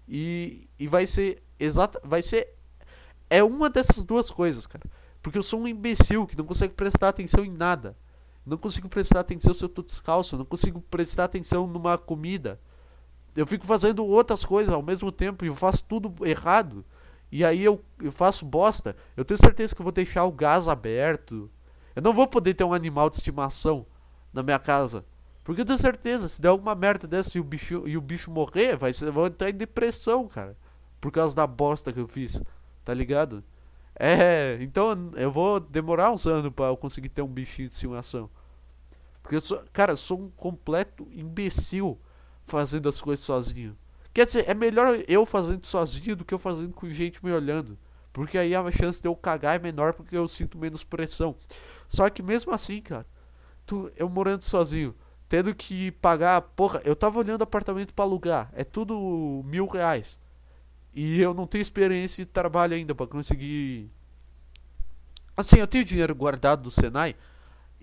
e, 0.09 0.69
e 0.79 0.89
vai 0.89 1.07
ser 1.07 1.43
exata, 1.59 2.01
vai 2.05 2.21
ser 2.21 2.49
é 3.31 3.43
uma 3.43 3.71
dessas 3.71 4.05
duas 4.05 4.31
coisas, 4.31 4.67
cara. 4.67 4.85
Porque 5.23 5.39
eu 5.39 5.43
sou 5.43 5.61
um 5.61 5.69
imbecil 5.69 6.27
que 6.27 6.37
não 6.37 6.45
consegue 6.45 6.75
prestar 6.75 7.09
atenção 7.09 7.45
em 7.45 7.51
nada. 7.51 7.97
Não 8.45 8.59
consigo 8.59 8.89
prestar 8.89 9.21
atenção 9.21 9.55
se 9.55 9.65
eu 9.65 9.69
tô 9.69 9.83
descalço. 9.83 10.37
Não 10.37 10.45
consigo 10.45 10.81
prestar 10.83 11.25
atenção 11.25 11.67
numa 11.67 11.97
comida. 11.97 12.61
Eu 13.35 13.47
fico 13.47 13.67
fazendo 13.67 14.05
outras 14.05 14.45
coisas 14.45 14.73
ao 14.73 14.83
mesmo 14.83 15.11
tempo 15.11 15.45
e 15.45 15.49
eu 15.49 15.57
faço 15.57 15.83
tudo 15.85 16.15
errado. 16.27 16.85
E 17.35 17.45
aí 17.45 17.64
eu, 17.64 17.85
eu 18.00 18.12
faço 18.12 18.47
bosta. 18.47 18.95
Eu 19.17 19.25
tenho 19.25 19.38
certeza 19.38 19.75
que 19.75 19.81
eu 19.81 19.85
vou 19.85 19.91
deixar 19.91 20.25
o 20.25 20.31
gás 20.31 20.69
aberto. 20.69 21.50
Eu 21.97 22.00
não 22.00 22.14
vou 22.14 22.29
poder 22.29 22.55
ter 22.55 22.62
um 22.62 22.73
animal 22.73 23.11
de 23.11 23.17
estimação 23.17 23.85
na 24.33 24.41
minha 24.41 24.59
casa. 24.61 25.05
Porque 25.43 25.62
eu 25.62 25.64
tenho 25.64 25.79
certeza, 25.79 26.29
se 26.29 26.41
der 26.41 26.49
alguma 26.49 26.76
merda 26.76 27.09
dessa 27.09 27.37
e 27.37 27.41
o 27.41 27.45
bicho, 27.45 27.83
e 27.88 27.97
o 27.97 28.00
bicho 28.00 28.31
morrer, 28.31 28.76
vai 28.76 28.93
ser, 28.93 29.11
vou 29.11 29.26
entrar 29.26 29.50
em 29.50 29.55
depressão, 29.55 30.29
cara. 30.29 30.57
Por 31.00 31.11
causa 31.11 31.35
da 31.35 31.45
bosta 31.45 31.93
que 31.93 31.99
eu 31.99 32.07
fiz 32.07 32.41
tá 32.85 32.95
ligado? 32.95 33.43
É, 33.99 34.59
então 34.61 35.11
eu 35.17 35.33
vou 35.33 35.59
demorar 35.59 36.12
uns 36.12 36.26
anos 36.26 36.53
para 36.53 36.67
eu 36.67 36.76
conseguir 36.76 37.09
ter 37.09 37.23
um 37.23 37.29
bichinho 37.29 37.69
de 37.69 37.75
estimação. 37.75 38.31
Porque 39.23 39.35
eu 39.35 39.41
sou, 39.41 39.64
cara, 39.73 39.93
eu 39.93 39.97
sou 39.97 40.21
um 40.21 40.31
completo 40.31 41.09
imbecil 41.11 41.99
fazendo 42.45 42.88
as 42.88 43.00
coisas 43.00 43.25
sozinho. 43.25 43.76
Quer 44.14 44.26
dizer, 44.26 44.49
é 44.49 44.54
melhor 44.54 45.02
eu 45.09 45.26
fazendo 45.26 45.66
sozinho 45.66 46.14
do 46.14 46.25
que 46.25 46.33
eu 46.33 46.38
fazendo 46.38 46.73
com 46.73 46.88
gente 46.88 47.23
me 47.25 47.33
olhando. 47.33 47.76
Porque 48.12 48.38
aí 48.38 48.54
a 48.54 48.71
chance 48.71 49.02
de 49.02 49.09
eu 49.09 49.16
cagar 49.16 49.56
é 49.56 49.59
menor 49.59 49.92
porque 49.92 50.16
eu 50.16 50.28
sinto 50.28 50.56
menos 50.56 50.85
pressão. 50.85 51.35
Só 51.88 52.09
que 52.09 52.23
mesmo 52.23 52.54
assim, 52.54 52.80
cara, 52.80 53.04
tu, 53.66 53.90
eu 53.97 54.09
morando 54.09 54.42
sozinho, 54.42 54.94
tendo 55.28 55.52
que 55.52 55.90
pagar, 55.90 56.40
porra, 56.40 56.80
eu 56.85 56.94
tava 56.94 57.18
olhando 57.18 57.42
apartamento 57.42 57.92
para 57.92 58.04
alugar, 58.04 58.50
é 58.52 58.62
tudo 58.62 59.42
mil 59.44 59.66
reais. 59.66 60.16
E 60.94 61.21
eu 61.21 61.35
não 61.35 61.44
tenho 61.44 61.62
experiência 61.62 62.25
de 62.25 62.30
trabalho 62.30 62.76
ainda 62.76 62.94
para 62.94 63.09
conseguir. 63.09 63.90
Assim, 65.37 65.59
eu 65.59 65.66
tenho 65.66 65.85
dinheiro 65.85 66.14
guardado 66.14 66.62
do 66.62 66.71
Senai. 66.71 67.16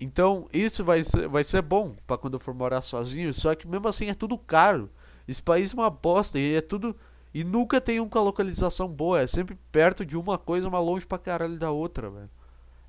Então, 0.00 0.48
isso 0.50 0.82
vai 0.82 1.04
ser, 1.04 1.28
vai 1.28 1.44
ser 1.44 1.60
bom 1.60 1.94
para 2.06 2.16
quando 2.16 2.34
eu 2.34 2.40
for 2.40 2.54
morar 2.54 2.80
sozinho. 2.80 3.34
Só 3.34 3.54
que 3.54 3.68
mesmo 3.68 3.86
assim 3.86 4.08
é 4.08 4.14
tudo 4.14 4.38
caro. 4.38 4.88
Esse 5.26 5.42
país 5.42 5.72
é 5.72 5.74
uma 5.74 5.90
bosta 5.90 6.38
e 6.38 6.54
é 6.56 6.60
tudo. 6.60 6.96
E 7.34 7.44
nunca 7.44 7.80
tem 7.80 8.00
uma 8.00 8.20
localização 8.20 8.88
boa. 8.88 9.20
É 9.20 9.26
sempre 9.26 9.56
perto 9.70 10.04
de 10.04 10.16
uma 10.16 10.36
coisa, 10.38 10.68
mas 10.68 10.84
longe 10.84 11.06
pra 11.06 11.18
caralho 11.18 11.58
da 11.58 11.70
outra, 11.70 12.10
velho. 12.10 12.30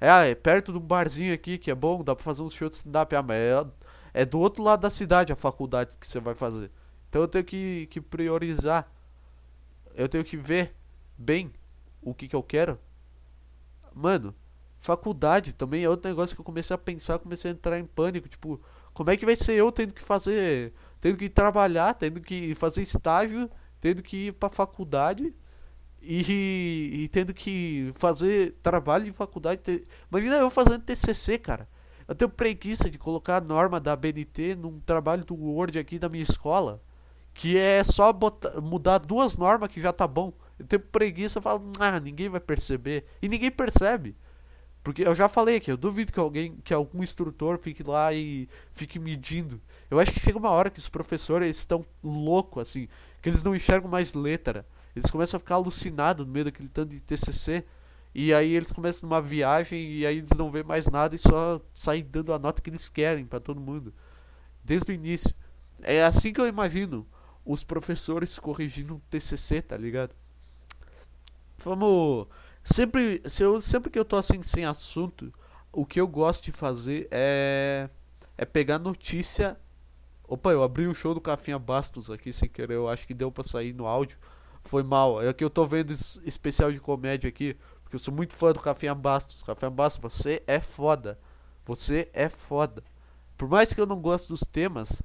É, 0.01 0.09
ah, 0.09 0.25
é 0.25 0.35
perto 0.35 0.71
de 0.71 0.77
um 0.77 0.81
barzinho 0.81 1.33
aqui 1.33 1.57
que 1.57 1.71
é 1.71 1.75
bom, 1.75 2.03
dá 2.03 2.13
pra 2.13 2.23
fazer 2.23 2.43
um 2.43 2.49
show 2.49 2.67
de 2.67 2.75
stand-up. 2.75 3.15
Ah, 3.15 3.23
mas 3.23 3.37
é, 3.37 3.65
é 4.13 4.25
do 4.25 4.39
outro 4.39 4.63
lado 4.63 4.81
da 4.81 4.89
cidade 4.89 5.31
a 5.31 5.35
faculdade 5.35 5.97
que 5.97 6.07
você 6.07 6.19
vai 6.19 6.35
fazer. 6.35 6.69
Então 7.09 7.21
eu 7.21 7.27
tenho 7.27 7.45
que, 7.45 7.87
que 7.89 8.01
priorizar 8.01 8.91
eu 9.95 10.09
tenho 10.09 10.23
que 10.23 10.35
ver 10.35 10.75
bem 11.17 11.53
o 12.01 12.13
que, 12.13 12.27
que 12.27 12.35
eu 12.35 12.43
quero. 12.43 12.79
Mano, 13.93 14.35
faculdade 14.81 15.53
também 15.53 15.83
é 15.83 15.89
outro 15.89 16.09
negócio 16.09 16.35
que 16.35 16.41
eu 16.41 16.45
comecei 16.45 16.73
a 16.73 16.77
pensar, 16.77 17.19
comecei 17.19 17.51
a 17.51 17.53
entrar 17.53 17.77
em 17.77 17.85
pânico. 17.85 18.27
Tipo, 18.27 18.59
como 18.93 19.09
é 19.09 19.17
que 19.17 19.25
vai 19.25 19.35
ser 19.35 19.53
eu 19.53 19.71
tendo 19.71 19.93
que 19.93 20.01
fazer. 20.01 20.73
Tendo 21.03 21.17
que 21.17 21.27
trabalhar, 21.27 21.93
tendo 21.95 22.21
que 22.21 22.55
fazer 22.55 22.81
estágio, 22.81 23.49
tendo 23.81 24.01
que 24.01 24.27
ir 24.27 24.31
pra 24.31 24.47
faculdade 24.47 25.35
e, 26.01 26.91
e 26.93 27.09
tendo 27.09 27.33
que 27.33 27.91
fazer 27.95 28.55
trabalho 28.63 29.03
de 29.03 29.11
faculdade. 29.11 29.59
Ter... 29.59 29.85
Imagina 30.09 30.37
eu 30.37 30.49
fazendo 30.49 30.79
TCC, 30.79 31.37
cara. 31.37 31.67
Eu 32.07 32.15
tenho 32.15 32.31
preguiça 32.31 32.89
de 32.89 32.97
colocar 32.97 33.35
a 33.35 33.41
norma 33.41 33.81
da 33.81 33.97
BNT 33.97 34.55
num 34.55 34.79
trabalho 34.79 35.25
do 35.25 35.35
Word 35.35 35.77
aqui 35.77 35.99
da 35.99 36.07
minha 36.07 36.23
escola 36.23 36.81
que 37.33 37.57
é 37.57 37.83
só 37.83 38.13
botar, 38.13 38.61
mudar 38.61 38.99
duas 38.99 39.35
normas 39.35 39.69
que 39.69 39.81
já 39.81 39.91
tá 39.91 40.07
bom. 40.07 40.31
Eu 40.57 40.65
tenho 40.65 40.81
preguiça 40.81 41.39
e 41.39 41.41
falo, 41.41 41.69
ah, 41.79 41.99
ninguém 41.99 42.29
vai 42.29 42.39
perceber. 42.39 43.05
E 43.21 43.27
ninguém 43.27 43.51
percebe. 43.51 44.15
Porque 44.83 45.03
eu 45.07 45.15
já 45.15 45.29
falei 45.29 45.55
aqui, 45.57 45.71
eu 45.71 45.77
duvido 45.77 46.11
que 46.11 46.19
alguém, 46.19 46.57
que 46.63 46.73
algum 46.73 47.01
instrutor 47.01 47.57
fique 47.57 47.81
lá 47.83 48.13
e 48.13 48.49
fique 48.73 48.99
medindo. 48.99 49.61
Eu 49.89 49.97
acho 49.97 50.11
que 50.11 50.19
chega 50.19 50.37
uma 50.37 50.49
hora 50.49 50.69
que 50.69 50.79
os 50.79 50.89
professores 50.89 51.57
estão 51.57 51.85
loucos, 52.03 52.63
assim, 52.63 52.87
que 53.21 53.29
eles 53.29 53.43
não 53.43 53.55
enxergam 53.55 53.89
mais 53.89 54.13
letra. 54.13 54.65
Eles 54.93 55.09
começam 55.09 55.37
a 55.37 55.39
ficar 55.39 55.55
alucinados 55.55 56.25
no 56.25 56.31
meio 56.31 56.45
daquele 56.45 56.67
tanto 56.67 56.89
de 56.89 56.99
TCC. 56.99 57.63
E 58.13 58.33
aí 58.33 58.53
eles 58.53 58.71
começam 58.71 59.09
numa 59.09 59.21
viagem 59.21 59.91
e 59.91 60.05
aí 60.05 60.17
eles 60.17 60.29
não 60.31 60.51
vêem 60.51 60.63
mais 60.63 60.85
nada 60.87 61.15
e 61.15 61.17
só 61.17 61.59
saem 61.73 62.03
dando 62.03 62.31
a 62.31 62.37
nota 62.37 62.61
que 62.61 62.69
eles 62.69 62.87
querem 62.87 63.25
para 63.25 63.39
todo 63.39 63.59
mundo. 63.59 63.93
Desde 64.63 64.91
o 64.91 64.93
início. 64.93 65.33
É 65.81 66.03
assim 66.03 66.31
que 66.31 66.39
eu 66.39 66.47
imagino 66.47 67.07
os 67.45 67.63
professores 67.63 68.37
corrigindo 68.37 68.95
um 68.95 68.99
TCC, 69.09 69.61
tá 69.61 69.77
ligado? 69.77 70.13
Vamos. 71.57 72.27
Sempre, 72.63 73.21
se 73.25 73.43
eu, 73.43 73.59
sempre 73.59 73.89
que 73.91 73.99
eu 73.99 74.05
tô 74.05 74.15
assim 74.15 74.41
sem 74.41 74.63
assunto, 74.63 75.33
o 75.71 75.85
que 75.85 75.99
eu 75.99 76.07
gosto 76.07 76.45
de 76.45 76.51
fazer 76.51 77.07
é. 77.11 77.89
É 78.35 78.45
pegar 78.45 78.79
notícia. 78.79 79.59
Opa, 80.27 80.51
eu 80.51 80.63
abri 80.63 80.87
o 80.87 80.95
show 80.95 81.13
do 81.13 81.21
Cafinha 81.21 81.59
Bastos 81.59 82.09
aqui 82.09 82.33
sem 82.33 82.49
querer, 82.49 82.75
eu 82.75 82.89
acho 82.89 83.05
que 83.05 83.13
deu 83.13 83.31
pra 83.31 83.43
sair 83.43 83.73
no 83.73 83.85
áudio. 83.85 84.17
Foi 84.63 84.81
mal. 84.81 85.21
É 85.21 85.31
que 85.33 85.43
eu 85.43 85.49
tô 85.49 85.67
vendo 85.67 85.91
especial 85.91 86.71
de 86.71 86.79
comédia 86.79 87.27
aqui, 87.27 87.55
porque 87.83 87.95
eu 87.95 87.99
sou 87.99 88.13
muito 88.13 88.33
fã 88.33 88.51
do 88.51 88.59
Cafinha 88.59 88.95
Bastos. 88.95 89.43
Cafinha 89.43 89.69
Bastos, 89.69 90.01
você 90.01 90.41
é 90.47 90.59
foda. 90.59 91.19
Você 91.65 92.09
é 92.13 92.27
foda. 92.29 92.83
Por 93.37 93.47
mais 93.47 93.73
que 93.73 93.79
eu 93.79 93.85
não 93.85 93.99
goste 93.99 94.29
dos 94.29 94.41
temas, 94.41 95.03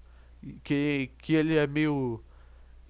que, 0.62 1.10
que 1.18 1.34
ele 1.34 1.56
é 1.56 1.66
meio 1.66 2.22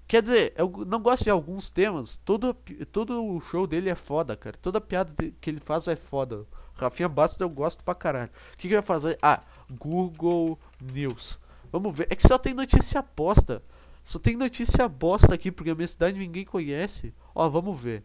Quer 0.08 0.22
dizer, 0.22 0.54
eu 0.56 0.72
não 0.86 1.00
gosto 1.00 1.24
de 1.24 1.28
alguns 1.28 1.70
temas. 1.70 2.16
Todo, 2.24 2.56
todo 2.90 3.22
o 3.22 3.38
show 3.42 3.66
dele 3.66 3.90
é 3.90 3.94
foda, 3.94 4.34
cara. 4.34 4.56
Toda 4.56 4.80
piada 4.80 5.12
que 5.38 5.50
ele 5.50 5.60
faz 5.60 5.86
é 5.86 5.94
foda. 5.94 6.46
Rafinha 6.72 7.10
Bastos 7.10 7.40
eu 7.40 7.50
gosto 7.50 7.84
pra 7.84 7.94
caralho. 7.94 8.30
O 8.54 8.56
que, 8.56 8.68
que 8.68 8.74
vai 8.74 8.82
fazer? 8.82 9.18
Ah, 9.20 9.42
Google 9.70 10.58
News. 10.80 11.38
Vamos 11.70 11.94
ver. 11.94 12.06
É 12.08 12.16
que 12.16 12.26
só 12.26 12.38
tem 12.38 12.54
notícia 12.54 13.04
bosta. 13.14 13.62
Só 14.02 14.18
tem 14.18 14.34
notícia 14.34 14.88
bosta 14.88 15.34
aqui, 15.34 15.52
porque 15.52 15.72
a 15.72 15.74
minha 15.74 15.86
cidade 15.86 16.18
ninguém 16.18 16.46
conhece. 16.46 17.12
Ó, 17.34 17.46
vamos 17.50 17.78
ver. 17.78 18.02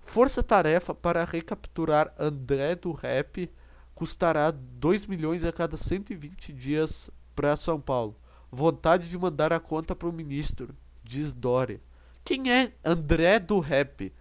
Força-tarefa 0.00 0.92
para 0.92 1.24
recapturar 1.24 2.12
André 2.18 2.74
do 2.74 2.90
Rap 2.90 3.48
custará 3.94 4.50
2 4.50 5.06
milhões 5.06 5.44
a 5.44 5.52
cada 5.52 5.76
120 5.76 6.52
dias 6.52 7.08
para 7.36 7.56
São 7.56 7.80
Paulo. 7.80 8.16
Vontade 8.50 9.08
de 9.08 9.16
mandar 9.16 9.52
a 9.52 9.60
conta 9.60 9.94
pro 9.94 10.12
ministro 10.12 10.74
diz 11.10 11.34
Dória. 11.34 11.80
Quem 12.24 12.52
é 12.52 12.72
André 12.84 13.40
do 13.40 13.58
Rap? 13.58 14.12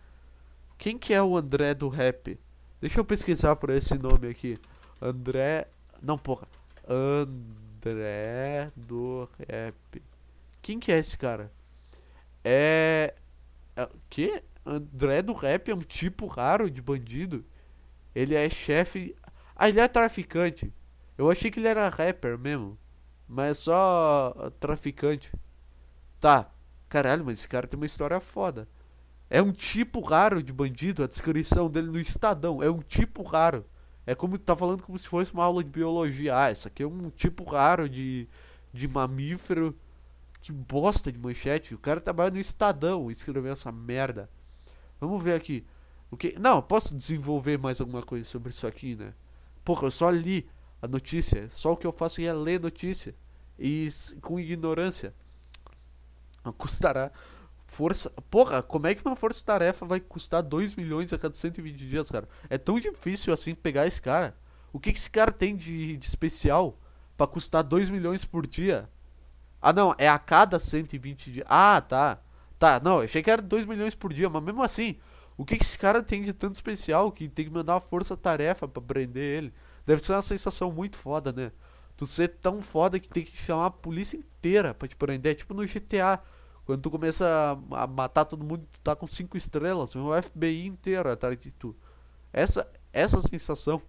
Quem 0.75 0.97
que 0.97 1.13
é 1.13 1.21
o 1.21 1.37
André 1.37 1.75
do 1.75 1.87
Rap? 1.87 2.39
Deixa 2.81 2.99
eu 2.99 3.05
pesquisar 3.05 3.55
por 3.57 3.69
esse 3.69 3.95
nome 3.95 4.27
aqui. 4.27 4.57
André. 4.99 5.67
Não, 6.01 6.17
porra. 6.17 6.47
André 6.87 8.71
do 8.75 9.29
Rap. 9.37 10.01
Quem 10.63 10.79
que 10.79 10.91
é 10.91 10.97
esse 10.97 11.15
cara? 11.15 11.51
É. 12.43 13.13
é 13.75 13.89
que? 14.09 14.41
André 14.65 15.21
do 15.21 15.33
Rap 15.33 15.69
é 15.69 15.75
um 15.75 15.79
tipo 15.79 16.25
raro 16.25 16.71
de 16.71 16.81
bandido. 16.81 17.45
Ele 18.15 18.33
é 18.33 18.49
chefe. 18.49 19.15
Ah, 19.55 19.69
ele 19.69 19.79
é 19.79 19.87
traficante. 19.87 20.73
Eu 21.15 21.29
achei 21.29 21.51
que 21.51 21.59
ele 21.59 21.67
era 21.67 21.87
rapper 21.87 22.37
mesmo. 22.37 22.79
Mas 23.27 23.51
é 23.51 23.53
só 23.53 24.51
traficante. 24.59 25.31
Tá. 26.19 26.49
Caralho, 26.89 27.23
mas 27.23 27.39
esse 27.39 27.47
cara 27.47 27.67
tem 27.67 27.79
uma 27.79 27.85
história 27.85 28.19
foda. 28.19 28.67
É 29.29 29.41
um 29.41 29.51
tipo 29.51 30.01
raro 30.01 30.41
de 30.41 30.51
bandido, 30.51 31.03
a 31.03 31.07
descrição 31.07 31.69
dele 31.69 31.87
no 31.87 31.99
Estadão. 31.99 32.63
É 32.63 32.69
um 32.69 32.79
tipo 32.79 33.21
raro. 33.21 33.63
É 34.07 34.15
como 34.15 34.39
tá 34.39 34.55
falando 34.55 34.81
como 34.81 34.97
se 34.97 35.07
fosse 35.07 35.31
uma 35.31 35.43
aula 35.43 35.63
de 35.63 35.69
biologia. 35.69 36.35
Ah, 36.35 36.49
essa 36.49 36.67
aqui 36.67 36.81
é 36.81 36.87
um 36.87 37.11
tipo 37.11 37.43
raro 37.43 37.87
de, 37.87 38.27
de 38.73 38.87
mamífero. 38.87 39.77
Que 40.41 40.51
bosta 40.51 41.11
de 41.11 41.19
manchete. 41.19 41.75
O 41.75 41.77
cara 41.77 42.01
trabalha 42.01 42.31
no 42.31 42.39
Estadão 42.39 43.11
escreveu 43.11 43.53
essa 43.53 43.71
merda. 43.71 44.27
Vamos 44.99 45.23
ver 45.23 45.35
aqui. 45.35 45.63
O 46.09 46.17
que? 46.17 46.35
Não, 46.39 46.59
posso 46.59 46.95
desenvolver 46.95 47.59
mais 47.59 47.79
alguma 47.79 48.01
coisa 48.01 48.27
sobre 48.27 48.49
isso 48.49 48.65
aqui, 48.65 48.95
né? 48.95 49.13
Porra, 49.63 49.85
eu 49.85 49.91
só 49.91 50.09
li 50.09 50.49
a 50.81 50.87
notícia. 50.87 51.47
Só 51.51 51.73
o 51.73 51.77
que 51.77 51.85
eu 51.85 51.91
faço 51.91 52.19
é 52.19 52.33
ler 52.33 52.59
notícia. 52.59 53.13
E 53.59 53.89
com 54.21 54.39
ignorância. 54.39 55.13
Custará 56.53 57.11
força. 57.69 58.09
Porra, 58.29 58.61
como 58.61 58.87
é 58.87 58.95
que 58.95 59.05
uma 59.05 59.15
força-tarefa 59.15 59.85
vai 59.85 59.99
custar 59.99 60.41
2 60.41 60.75
milhões 60.75 61.13
a 61.13 61.17
cada 61.17 61.35
120 61.35 61.87
dias, 61.87 62.11
cara? 62.11 62.27
É 62.49 62.57
tão 62.57 62.79
difícil 62.79 63.31
assim 63.33 63.55
pegar 63.55 63.87
esse 63.87 64.01
cara. 64.01 64.35
O 64.73 64.79
que, 64.79 64.91
que 64.91 64.99
esse 64.99 65.09
cara 65.09 65.31
tem 65.31 65.55
de, 65.55 65.95
de 65.95 66.05
especial 66.05 66.77
para 67.15 67.27
custar 67.27 67.63
2 67.63 67.89
milhões 67.89 68.25
por 68.25 68.45
dia? 68.45 68.89
Ah, 69.61 69.73
não, 69.73 69.93
é 69.97 70.09
a 70.09 70.19
cada 70.19 70.59
120 70.59 71.31
dias. 71.31 71.45
Ah, 71.49 71.81
tá. 71.81 72.19
Tá, 72.57 72.79
não, 72.83 72.97
eu 72.97 73.05
achei 73.05 73.23
que 73.23 73.31
era 73.31 73.41
2 73.41 73.65
milhões 73.65 73.95
por 73.95 74.11
dia, 74.11 74.29
mas 74.29 74.43
mesmo 74.43 74.61
assim, 74.61 74.97
o 75.37 75.45
que, 75.45 75.55
que 75.55 75.63
esse 75.63 75.77
cara 75.79 76.03
tem 76.03 76.23
de 76.23 76.33
tanto 76.33 76.55
especial 76.55 77.09
que 77.11 77.29
tem 77.29 77.45
que 77.45 77.51
mandar 77.51 77.75
uma 77.75 77.79
força-tarefa 77.81 78.67
para 78.67 78.81
prender 78.81 79.23
ele? 79.23 79.53
Deve 79.85 80.03
ser 80.03 80.11
uma 80.11 80.21
sensação 80.21 80.71
muito 80.71 80.97
foda, 80.97 81.31
né? 81.31 81.51
Tu 81.95 82.05
ser 82.05 82.27
tão 82.41 82.61
foda 82.61 82.99
que 82.99 83.09
tem 83.09 83.23
que 83.23 83.37
chamar 83.37 83.67
a 83.67 83.71
polícia 83.71 84.17
inteira 84.17 84.73
pra 84.73 84.87
te 84.87 84.95
prender. 84.95 85.31
É 85.31 85.35
tipo 85.35 85.53
no 85.53 85.65
GTA. 85.65 86.21
Quando 86.69 86.83
tu 86.83 86.91
começa 86.91 87.59
a, 87.71 87.87
matar 87.87 88.25
todo 88.25 88.45
mundo, 88.45 88.63
tu 88.71 88.79
tá 88.81 88.95
com 88.95 89.07
cinco 89.07 89.35
estrelas, 89.35 89.95
o 89.95 90.11
FBI 90.21 90.67
inteiro 90.67 91.09
atrás 91.09 91.35
de 91.35 91.51
tu. 91.51 91.75
Essa, 92.31 92.71
essa 92.93 93.19
sensação, 93.23 93.81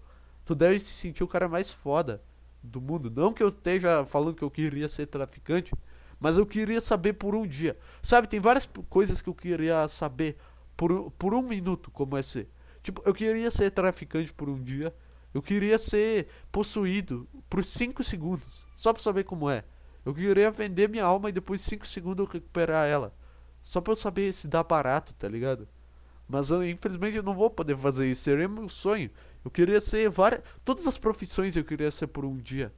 tu 0.47 0.55
deve 0.55 0.79
se 0.79 0.91
sentir 0.91 1.23
o 1.23 1.29
cara 1.29 1.47
mais 1.47 1.71
foda 1.71 2.23
do 2.63 2.81
mundo. 2.81 3.13
Não 3.15 3.35
que 3.35 3.43
eu 3.43 3.51
esteja 3.51 4.07
falando 4.07 4.35
que 4.35 4.43
eu 4.43 4.51
queria 4.51 4.89
ser 4.89 5.05
traficante, 5.09 5.75
mas 6.19 6.39
eu 6.39 6.47
queria 6.47 6.81
saber 6.81 7.13
por 7.13 7.35
um 7.35 7.47
dia. 7.47 7.77
Sabe, 8.03 8.27
tem 8.27 8.41
várias 8.41 8.67
coisas 8.89 9.21
que 9.21 9.29
eu 9.29 9.35
queria 9.35 9.87
saber 9.87 10.39
por, 10.75 11.11
por 11.19 11.35
um 11.35 11.43
minuto 11.43 11.91
como 11.91 12.17
é 12.17 12.23
ser. 12.23 12.49
Tipo, 12.83 13.03
eu 13.05 13.13
queria 13.13 13.51
ser 13.51 13.71
traficante 13.73 14.33
por 14.33 14.49
um 14.49 14.59
dia. 14.59 14.95
Eu 15.35 15.43
queria 15.43 15.77
ser 15.77 16.29
possuído 16.51 17.29
por 17.51 17.63
5 17.63 18.03
segundos. 18.03 18.65
Só 18.75 18.95
pra 18.95 19.03
saber 19.03 19.25
como 19.25 19.51
é. 19.51 19.65
Eu 20.05 20.15
queria 20.15 20.51
vender 20.51 20.89
minha 20.89 21.05
alma 21.05 21.29
e 21.29 21.33
depois 21.33 21.61
de 21.61 21.67
5 21.67 21.87
segundos 21.87 22.27
eu 22.27 22.33
recuperar 22.33 22.89
ela. 22.89 23.15
Só 23.61 23.81
pra 23.81 23.93
eu 23.93 23.97
saber 23.97 24.33
se 24.33 24.49
dá 24.49 24.63
barato, 24.63 25.15
tá 25.15 25.29
ligado? 25.29 25.69
Mas 26.27 26.51
eu, 26.51 26.67
infelizmente 26.67 27.17
eu 27.17 27.23
não 27.23 27.35
vou 27.35 27.51
poder 27.51 27.77
fazer 27.77 28.11
isso. 28.11 28.23
Seria 28.23 28.49
meu 28.49 28.69
sonho. 28.69 29.11
Eu 29.45 29.51
queria 29.51 29.81
ser 29.81 30.09
várias. 30.09 30.43
Todas 30.65 30.87
as 30.87 30.97
profissões 30.97 31.57
eu 31.57 31.65
queria 31.65 31.91
ser 31.91 32.07
por 32.07 32.25
um 32.25 32.37
dia. 32.37 32.73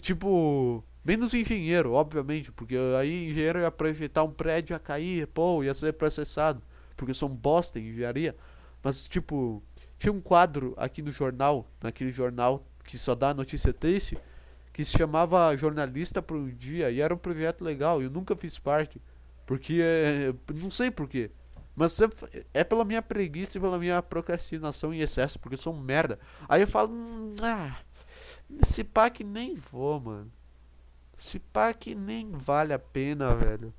Tipo. 0.00 0.82
Menos 1.04 1.34
engenheiro, 1.34 1.92
obviamente. 1.92 2.50
Porque 2.52 2.76
aí 2.98 3.28
engenheiro 3.28 3.58
ia 3.58 3.70
projetar 3.70 4.22
um 4.22 4.30
prédio 4.30 4.74
a 4.74 4.78
cair, 4.78 5.26
pô, 5.26 5.62
ia 5.62 5.74
ser 5.74 5.92
processado. 5.92 6.62
Porque 6.96 7.10
eu 7.10 7.14
sou 7.14 7.28
um 7.28 7.34
bosta 7.34 7.78
em 7.78 7.88
engenharia. 7.90 8.34
Mas, 8.82 9.08
tipo. 9.08 9.62
Tinha 9.98 10.12
um 10.12 10.20
quadro 10.20 10.74
aqui 10.76 11.02
no 11.02 11.12
jornal, 11.12 11.68
naquele 11.80 12.12
jornal 12.12 12.66
que 12.84 12.98
só 12.98 13.14
dá 13.14 13.32
notícia 13.32 13.72
triste 13.72 14.18
que 14.74 14.84
se 14.84 14.98
chamava 14.98 15.56
Jornalista 15.56 16.20
por 16.20 16.36
um 16.36 16.50
Dia 16.50 16.90
e 16.90 17.00
era 17.00 17.14
um 17.14 17.16
projeto 17.16 17.62
legal. 17.62 18.02
Eu 18.02 18.10
nunca 18.10 18.34
fiz 18.36 18.58
parte, 18.58 19.00
porque 19.46 19.80
é, 19.80 20.34
não 20.52 20.70
sei 20.70 20.90
porquê. 20.90 21.30
Mas 21.76 21.96
é 22.52 22.64
pela 22.64 22.84
minha 22.84 23.00
preguiça 23.00 23.56
e 23.56 23.60
pela 23.60 23.78
minha 23.78 24.02
procrastinação 24.02 24.92
em 24.92 24.98
excesso, 24.98 25.38
porque 25.38 25.54
eu 25.54 25.58
sou 25.58 25.72
um 25.72 25.80
merda. 25.80 26.18
Aí 26.48 26.60
eu 26.60 26.66
falo, 26.66 26.92
hum, 26.92 27.34
ah, 27.40 27.78
esse 28.60 28.84
que 29.12 29.22
nem 29.22 29.54
vou, 29.54 30.00
mano. 30.00 30.32
Esse 31.16 31.40
que 31.78 31.94
nem 31.94 32.32
vale 32.32 32.72
a 32.72 32.78
pena, 32.78 33.32
velho. 33.34 33.72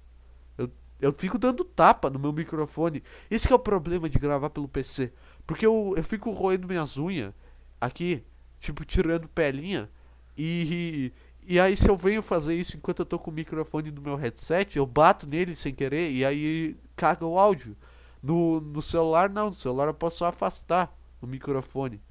Eu, 0.57 0.71
eu 1.01 1.11
fico 1.11 1.37
dando 1.37 1.65
tapa 1.65 2.09
no 2.09 2.17
meu 2.17 2.31
microfone. 2.31 3.03
Esse 3.29 3.51
é 3.51 3.55
o 3.55 3.59
problema 3.59 4.09
de 4.09 4.17
gravar 4.17 4.49
pelo 4.49 4.67
PC. 4.67 5.11
Porque 5.45 5.65
eu, 5.65 5.93
eu 5.97 6.03
fico 6.03 6.31
roendo 6.31 6.67
minhas 6.67 6.97
unhas 6.97 7.33
aqui, 7.81 8.23
tipo, 8.61 8.85
tirando 8.85 9.27
pelinha. 9.27 9.89
E, 10.37 11.13
e 11.45 11.59
aí, 11.59 11.77
se 11.77 11.89
eu 11.89 11.95
venho 11.95 12.21
fazer 12.21 12.55
isso 12.55 12.75
enquanto 12.75 12.99
eu 12.99 13.05
tô 13.05 13.19
com 13.19 13.31
o 13.31 13.33
microfone 13.33 13.91
no 13.91 14.01
meu 14.01 14.15
headset, 14.15 14.77
eu 14.77 14.85
bato 14.85 15.27
nele 15.27 15.55
sem 15.55 15.73
querer 15.73 16.11
e 16.11 16.25
aí 16.25 16.75
caga 16.95 17.25
o 17.25 17.37
áudio. 17.37 17.75
No, 18.21 18.59
no 18.59 18.81
celular, 18.81 19.29
não. 19.29 19.47
No 19.47 19.53
celular 19.53 19.87
eu 19.87 19.93
posso 19.93 20.25
afastar 20.25 20.91
o 21.21 21.27
microfone. 21.27 22.01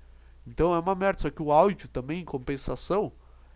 Então 0.47 0.75
é 0.75 0.79
uma 0.79 0.95
merda. 0.95 1.23
Só 1.23 1.31
que 1.31 1.43
o 1.43 1.51
áudio 1.51 1.89
também, 1.89 2.21
em 2.21 2.25
compensação, 2.25 3.13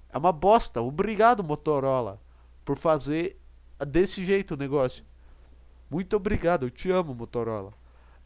é 0.09 0.19
uma 0.19 0.33
bosta. 0.33 0.81
Obrigado, 0.83 1.45
Motorola, 1.45 2.21
por 2.65 2.77
fazer 2.77 3.41
desse 3.87 4.25
jeito 4.25 4.55
o 4.55 4.57
negócio. 4.57 5.05
Muito 5.91 6.17
obrigado. 6.17 6.67
Eu 6.67 6.71
te 6.71 6.91
amo, 6.91 7.15
Motorola. 7.15 7.73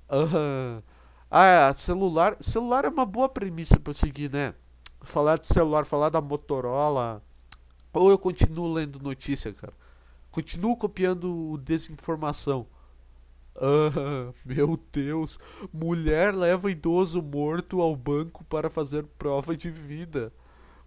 Uh, 0.09 0.83
ah, 1.31 1.73
celular. 1.75 2.37
Celular 2.41 2.85
é 2.85 2.89
uma 2.89 3.07
boa 3.07 3.29
premissa 3.29 3.79
pra 3.79 3.93
seguir, 3.93 4.31
né? 4.31 4.55
Falar 5.03 5.39
de 5.39 5.47
celular, 5.47 5.85
falar 5.85 6.09
da 6.11 6.21
Motorola. 6.21 7.23
Ou 7.93 8.11
eu 8.11 8.19
continuo 8.19 8.73
lendo 8.73 8.99
notícia, 8.99 9.53
cara. 9.53 9.73
Continuo 10.31 10.77
copiando 10.77 11.59
desinformação. 11.59 12.67
Ah, 13.57 14.33
meu 14.45 14.79
Deus. 14.91 15.39
Mulher 15.73 16.35
leva 16.35 16.71
idoso 16.71 17.21
morto 17.23 17.81
ao 17.81 17.95
banco 17.95 18.45
para 18.45 18.71
fazer 18.71 19.05
prova 19.19 19.57
de 19.57 19.71
vida. 19.71 20.33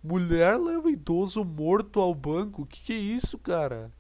Mulher 0.04 0.60
leva 0.60 0.90
idoso 0.90 1.44
morto 1.44 2.00
ao 2.00 2.14
banco? 2.14 2.66
Que 2.66 2.82
que 2.82 2.94
é 2.94 2.98
isso, 2.98 3.38
cara? 3.38 3.92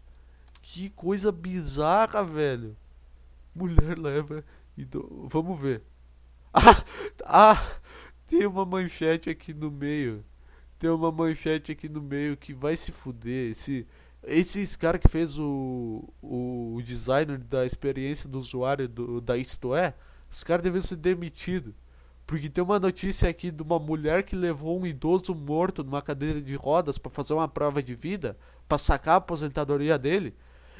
Que 0.61 0.89
coisa 0.89 1.31
bizarra, 1.31 2.23
velho. 2.23 2.75
Mulher 3.53 3.97
leva 3.97 4.43
idoso. 4.77 5.27
Vamos 5.29 5.59
ver. 5.59 5.83
Ah, 6.53 6.83
ah, 7.25 7.61
tem 8.27 8.45
uma 8.45 8.65
manchete 8.65 9.29
aqui 9.29 9.53
no 9.53 9.71
meio. 9.71 10.23
Tem 10.77 10.89
uma 10.89 11.11
manchete 11.11 11.71
aqui 11.71 11.87
no 11.87 12.01
meio 12.01 12.35
que 12.35 12.53
vai 12.53 12.75
se 12.75 12.91
fuder. 12.91 13.51
Esse, 13.51 13.87
esse 14.23 14.77
cara 14.77 14.97
que 14.97 15.07
fez 15.07 15.37
o, 15.37 16.03
o, 16.21 16.75
o 16.75 16.81
designer 16.81 17.37
da 17.37 17.65
experiência 17.65 18.27
do 18.27 18.39
usuário 18.39 18.87
do, 18.87 19.21
da 19.21 19.37
Isto 19.37 19.73
É, 19.75 19.93
esse 20.29 20.43
cara 20.43 20.61
deve 20.61 20.81
ser 20.81 20.97
demitido. 20.97 21.73
Porque 22.27 22.49
tem 22.49 22.63
uma 22.63 22.79
notícia 22.79 23.29
aqui 23.29 23.51
de 23.51 23.61
uma 23.61 23.77
mulher 23.77 24.23
que 24.23 24.35
levou 24.35 24.79
um 24.79 24.85
idoso 24.85 25.33
morto 25.35 25.83
numa 25.83 26.01
cadeira 26.01 26.41
de 26.41 26.55
rodas 26.55 26.97
para 26.97 27.11
fazer 27.11 27.33
uma 27.33 27.47
prova 27.47 27.83
de 27.83 27.93
vida, 27.93 28.35
para 28.67 28.79
sacar 28.79 29.13
a 29.13 29.17
aposentadoria 29.17 29.97
dele. 29.97 30.33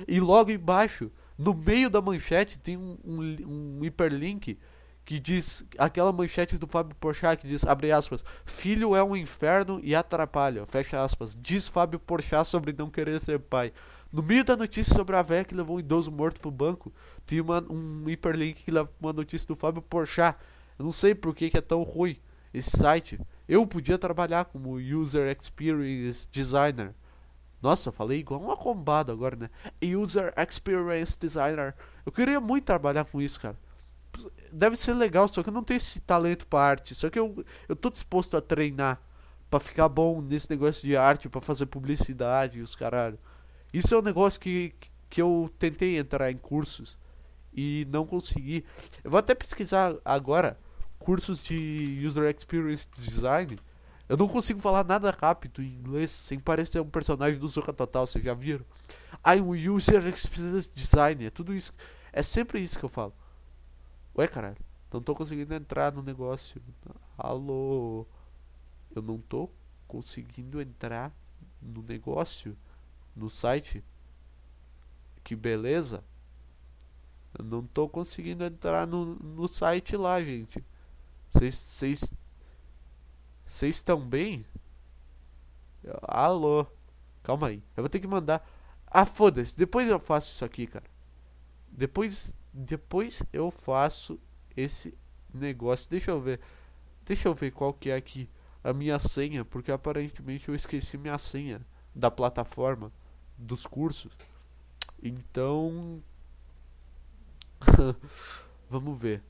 E 0.07 0.19
logo 0.19 0.51
embaixo, 0.51 1.11
no 1.37 1.53
meio 1.53 1.89
da 1.89 2.01
manchete, 2.01 2.57
tem 2.57 2.77
um, 2.77 2.97
um, 3.05 3.77
um 3.79 3.85
hiperlink 3.85 4.57
que 5.05 5.19
diz 5.19 5.63
aquela 5.77 6.11
manchete 6.11 6.57
do 6.57 6.67
Fábio 6.67 6.95
Porchat 6.95 7.39
que 7.39 7.47
diz 7.47 7.63
abre 7.63 7.91
aspas 7.91 8.25
filho 8.43 8.95
é 8.95 9.03
um 9.03 9.15
inferno 9.15 9.79
e 9.83 9.93
atrapalha 9.93 10.65
fecha 10.65 11.01
aspas 11.01 11.37
diz 11.39 11.67
Fábio 11.67 11.99
Porchat 11.99 12.47
sobre 12.47 12.73
não 12.73 12.89
querer 12.89 13.21
ser 13.21 13.39
pai. 13.39 13.71
No 14.11 14.23
meio 14.23 14.43
da 14.43 14.55
notícia 14.55 14.95
sobre 14.95 15.15
a 15.15 15.21
velha 15.21 15.45
que 15.45 15.53
levou 15.53 15.75
um 15.75 15.79
idoso 15.79 16.11
morto 16.11 16.41
pro 16.41 16.49
banco 16.49 16.91
tem 17.25 17.39
uma, 17.39 17.63
um 17.69 18.09
hiperlink 18.09 18.63
que 18.63 18.71
leva 18.71 18.89
uma 18.99 19.13
notícia 19.13 19.47
do 19.47 19.55
Fábio 19.55 19.81
Porchat. 19.81 20.37
Eu 20.79 20.85
não 20.85 20.91
sei 20.91 21.13
por 21.13 21.35
que, 21.35 21.49
que 21.49 21.57
é 21.57 21.61
tão 21.61 21.83
ruim 21.83 22.17
esse 22.53 22.77
site. 22.77 23.19
Eu 23.47 23.65
podia 23.67 23.97
trabalhar 23.97 24.45
como 24.45 24.75
user 24.75 25.29
experience 25.29 26.27
designer. 26.31 26.95
Nossa, 27.61 27.91
falei 27.91 28.19
igual 28.19 28.41
um 28.41 28.51
arrombado 28.51 29.11
agora, 29.11 29.35
né? 29.35 29.49
User 29.83 30.33
Experience 30.37 31.17
Designer. 31.19 31.73
Eu 32.05 32.11
queria 32.11 32.39
muito 32.39 32.63
trabalhar 32.63 33.05
com 33.05 33.21
isso, 33.21 33.41
cara 33.41 33.57
deve 34.51 34.75
ser 34.75 34.93
legal, 34.93 35.27
só 35.27 35.43
que 35.43 35.49
eu 35.49 35.53
não 35.53 35.63
tenho 35.63 35.77
esse 35.77 35.99
talento 35.99 36.47
pra 36.47 36.59
arte. 36.59 36.95
Só 36.95 37.09
que 37.09 37.19
eu, 37.19 37.43
eu 37.67 37.75
tô 37.75 37.89
disposto 37.89 38.35
a 38.37 38.41
treinar 38.41 39.01
para 39.49 39.59
ficar 39.59 39.87
bom 39.89 40.21
nesse 40.21 40.49
negócio 40.49 40.87
de 40.87 40.97
arte, 40.97 41.29
para 41.29 41.41
fazer 41.41 41.65
publicidade 41.67 42.59
e 42.59 42.61
os 42.61 42.75
caralho. 42.75 43.19
Isso 43.73 43.93
é 43.93 43.99
um 43.99 44.01
negócio 44.01 44.39
que, 44.39 44.73
que 45.09 45.21
eu 45.21 45.49
tentei 45.59 45.97
entrar 45.97 46.31
em 46.31 46.37
cursos 46.37 46.97
e 47.53 47.87
não 47.89 48.05
consegui. 48.05 48.65
Eu 49.03 49.11
vou 49.11 49.19
até 49.19 49.33
pesquisar 49.33 49.95
agora 50.03 50.57
cursos 50.99 51.43
de 51.43 52.01
User 52.05 52.33
Experience 52.35 52.87
Design. 52.93 53.57
Eu 54.07 54.17
não 54.17 54.27
consigo 54.27 54.59
falar 54.59 54.83
nada 54.83 55.15
rápido 55.19 55.61
em 55.61 55.67
inglês 55.67 56.11
sem 56.11 56.39
parecer 56.39 56.79
um 56.79 56.89
personagem 56.89 57.39
do 57.39 57.47
Zorra 57.47 57.73
Total, 57.73 58.05
vocês 58.05 58.23
já 58.23 58.33
viram? 58.33 58.65
I'm 59.25 59.69
User 59.69 60.05
Experience 60.07 60.69
Design, 60.73 61.25
é 61.25 61.29
tudo 61.29 61.53
isso. 61.53 61.73
É 62.13 62.21
sempre 62.21 62.59
isso 62.59 62.77
que 62.77 62.85
eu 62.85 62.89
falo. 62.89 63.13
Ué, 64.17 64.27
caralho, 64.27 64.57
não 64.91 65.01
tô 65.01 65.13
conseguindo 65.13 65.53
entrar 65.53 65.91
no 65.91 66.01
negócio. 66.01 66.61
Alô? 67.17 68.05
Eu 68.95 69.01
não 69.01 69.19
tô 69.19 69.49
conseguindo 69.87 70.61
entrar 70.61 71.13
no 71.61 71.81
negócio, 71.81 72.57
no 73.15 73.29
site. 73.29 73.83
Que 75.23 75.35
beleza. 75.35 76.03
Eu 77.37 77.43
não 77.43 77.65
tô 77.65 77.89
conseguindo 77.89 78.45
entrar 78.45 78.87
no, 78.87 79.15
no 79.15 79.47
site 79.47 79.97
lá, 79.97 80.21
gente. 80.23 80.63
Vocês 81.29 82.13
estão 83.61 83.99
bem? 83.99 84.45
Alô? 86.03 86.65
Calma 87.21 87.47
aí. 87.47 87.61
Eu 87.75 87.83
vou 87.83 87.89
ter 87.89 87.99
que 87.99 88.07
mandar. 88.07 88.47
Ah, 88.87 89.05
foda-se. 89.05 89.57
Depois 89.57 89.89
eu 89.89 89.99
faço 89.99 90.31
isso 90.31 90.45
aqui, 90.45 90.67
cara. 90.67 90.85
Depois, 91.69 92.33
depois 92.57 93.21
eu 93.33 93.51
faço 93.51 94.17
esse 94.55 94.97
negócio. 95.33 95.89
Deixa 95.91 96.11
eu 96.11 96.21
ver. 96.21 96.39
Deixa 97.05 97.27
eu 97.27 97.35
ver 97.35 97.51
qual 97.51 97.73
que 97.73 97.89
é 97.89 97.95
aqui 97.95 98.29
a 98.63 98.71
minha 98.71 98.97
senha, 98.97 99.43
porque 99.43 99.71
aparentemente 99.71 100.47
eu 100.47 100.55
esqueci 100.55 100.97
minha 100.97 101.17
senha 101.17 101.61
da 101.93 102.09
plataforma 102.09 102.91
dos 103.37 103.65
cursos. 103.65 104.13
Então, 105.03 106.01
vamos 108.69 108.97
ver. 108.97 109.21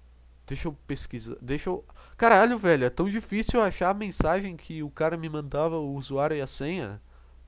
Deixa 0.46 0.68
eu 0.68 0.74
pesquisar. 0.86 1.36
Deixa 1.42 1.70
eu. 1.70 1.84
Caralho, 2.16 2.60
velho, 2.60 2.86
é 2.86 2.90
tão 2.90 3.10
difícil 3.10 3.60
achar 3.60 3.90
a 3.90 3.94
mensagem 3.96 4.56
que 4.56 4.84
o 4.84 4.90
cara 4.92 5.18
me 5.18 5.28
mandava, 5.28 5.78
o 5.78 5.96
usuário 5.96 6.38
e 6.38 6.42
a 6.42 6.48
senha. 6.48 7.02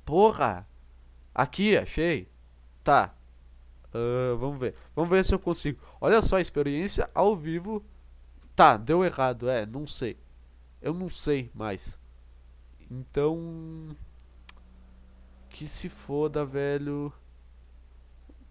Porra! 0.03 0.67
Aqui, 1.35 1.77
achei. 1.77 2.27
Tá. 2.83 3.16
Uh, 3.93 4.37
vamos 4.37 4.59
ver. 4.59 4.75
Vamos 4.95 5.09
ver 5.09 5.23
se 5.23 5.33
eu 5.33 5.39
consigo. 5.39 5.81
Olha 5.99 6.21
só, 6.21 6.39
experiência 6.39 7.09
ao 7.13 7.35
vivo. 7.35 7.83
Tá, 8.55 8.77
deu 8.77 9.03
errado. 9.03 9.49
É, 9.49 9.65
não 9.65 9.87
sei. 9.87 10.17
Eu 10.81 10.93
não 10.93 11.09
sei 11.09 11.51
mais. 11.53 11.97
Então. 12.89 13.95
Que 15.49 15.67
se 15.67 15.89
foda, 15.89 16.45
velho. 16.45 17.11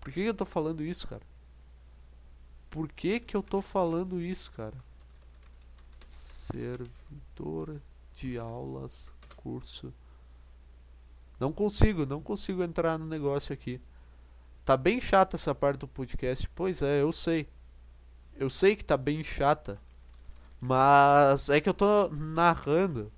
Por 0.01 0.13
que 0.13 0.21
eu 0.21 0.35
tô 0.35 0.45
falando 0.45 0.83
isso, 0.83 1.07
cara? 1.07 1.23
Por 2.71 2.93
que 2.93 3.21
que 3.21 3.37
eu 3.37 3.43
tô 3.43 3.61
falando 3.61 4.21
isso, 4.21 4.53
cara? 4.53 4.77
Servidor 6.09 7.81
de 8.15 8.39
aulas, 8.39 9.13
curso. 9.37 9.93
Não 11.39 11.53
consigo, 11.53 12.07
não 12.07 12.21
consigo 12.21 12.63
entrar 12.63 12.99
no 12.99 13.07
negócio 13.07 13.53
aqui. 13.53 13.81
Tá 14.67 14.77
bem 14.77 15.01
chata 15.01 15.37
essa 15.37 15.55
parte 15.55 15.79
do 15.79 15.87
podcast. 15.87 16.51
Pois 16.53 16.83
é, 16.83 17.01
eu 17.01 17.13
sei. 17.13 17.49
Eu 18.35 18.51
sei 18.51 18.75
que 18.75 18.85
tá 18.85 18.97
bem 18.97 19.23
chata. 19.23 19.81
Mas 20.61 21.49
é 21.49 21.61
que 21.61 21.69
eu 21.69 21.73
tô 21.73 22.09
narrando 22.09 23.13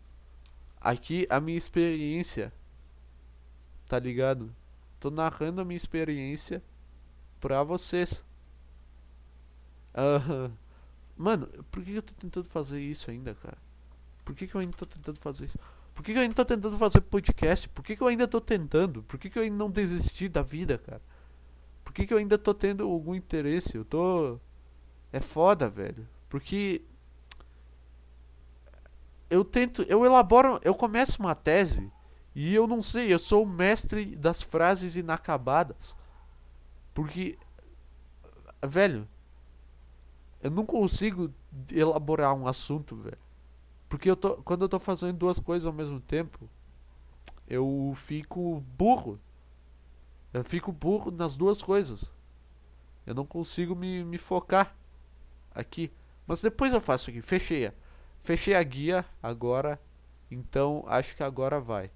aqui 0.79 1.27
a 1.31 1.41
minha 1.41 1.57
experiência. 1.57 2.53
Tá 3.87 3.99
ligado? 3.99 4.55
Tô 5.01 5.11
narrando 5.11 5.63
a 5.63 5.65
minha 5.65 5.79
experiência 5.79 6.63
pra 7.41 7.63
vocês. 7.63 8.23
Uh, 9.95 10.53
mano, 11.17 11.47
por 11.71 11.83
que 11.83 11.95
eu 11.95 12.03
tô 12.03 12.13
tentando 12.13 12.47
fazer 12.51 12.79
isso 12.79 13.11
ainda, 13.11 13.35
cara? 13.35 13.57
Por 14.23 14.35
que, 14.35 14.47
que 14.47 14.55
eu 14.55 14.61
ainda 14.61 14.77
tô 14.77 14.85
tentando 14.85 15.19
fazer 15.19 15.47
isso? 15.47 15.59
Por 15.95 16.05
que, 16.05 16.13
que 16.13 16.19
eu 16.19 16.23
ainda 16.23 16.35
tô 16.35 16.45
tentando 16.45 16.77
fazer 16.77 17.01
podcast? 17.01 17.71
Por 17.71 17.83
que, 17.83 17.97
que 17.97 18.03
eu 18.03 18.07
ainda 18.07 18.29
tô 18.29 18.39
tentando? 18.39 19.03
Por 19.05 19.19
que, 19.19 19.31
que 19.31 19.39
eu 19.39 19.43
ainda 19.45 19.57
não 19.57 19.71
desisti 19.71 20.29
da 20.29 20.43
vida, 20.43 20.77
cara? 20.77 21.01
Por 21.89 21.95
que, 21.95 22.07
que 22.07 22.13
eu 22.13 22.19
ainda 22.19 22.37
tô 22.37 22.53
tendo 22.53 22.85
algum 22.85 23.15
interesse? 23.15 23.79
Eu 23.79 23.83
tô. 23.83 24.39
É 25.11 25.23
foda, 25.23 25.71
velho. 25.71 26.07
Porque 26.29 26.83
eu 29.31 29.43
tento, 29.43 29.81
eu 29.85 30.05
elaboro, 30.05 30.61
eu 30.63 30.75
começo 30.75 31.19
uma 31.19 31.35
tese 31.35 31.91
e 32.35 32.55
eu 32.55 32.67
não 32.67 32.83
sei, 32.83 33.11
eu 33.11 33.19
sou 33.19 33.43
o 33.43 33.49
mestre 33.49 34.15
das 34.15 34.43
frases 34.43 34.97
inacabadas. 34.97 35.97
Porque 36.93 37.39
velho, 38.63 39.09
eu 40.43 40.51
não 40.51 40.67
consigo 40.67 41.33
elaborar 41.73 42.35
um 42.35 42.47
assunto, 42.47 42.97
velho. 42.97 43.17
Porque 43.89 44.11
eu 44.11 44.17
tô, 44.17 44.37
quando 44.43 44.61
eu 44.61 44.69
tô 44.69 44.79
fazendo 44.79 45.17
duas 45.17 45.41
coisas 45.41 45.65
ao 45.67 45.73
mesmo 45.73 46.01
tempo, 46.01 46.51
eu 47.49 47.95
fico 47.97 48.63
burro. 48.77 49.19
Eu 50.33 50.45
fico 50.45 50.73
burro 50.73 51.11
nas 51.11 51.35
duas 51.35 51.63
coisas. 51.63 52.11
Eu 53.07 53.15
não 53.15 53.25
consigo 53.25 53.75
me, 53.75 54.05
me 54.05 54.19
focar 54.19 54.77
aqui. 55.55 55.91
Mas 56.27 56.43
depois 56.43 56.73
eu 56.73 56.81
faço 56.81 57.11
aqui, 57.11 57.23
fechei. 57.23 57.73
Fechei 58.21 58.55
a 58.55 58.63
guia 58.63 59.05
agora, 59.23 59.81
então 60.31 60.85
acho 60.87 61.17
que 61.17 61.23
agora 61.23 61.59
vai. 61.61 61.91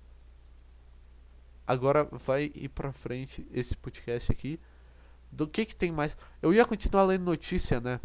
Agora 1.67 2.05
vai 2.05 2.51
ir 2.55 2.69
pra 2.69 2.93
frente 2.93 3.47
esse 3.53 3.77
podcast 3.77 4.33
aqui. 4.33 4.59
Do 5.31 5.47
que 5.47 5.67
que 5.67 5.77
tem 5.77 5.93
mais? 5.93 6.17
Eu 6.41 6.53
ia 6.53 6.65
continuar 6.65 7.05
lendo 7.05 7.25
notícia, 7.25 7.81
né? 7.81 8.01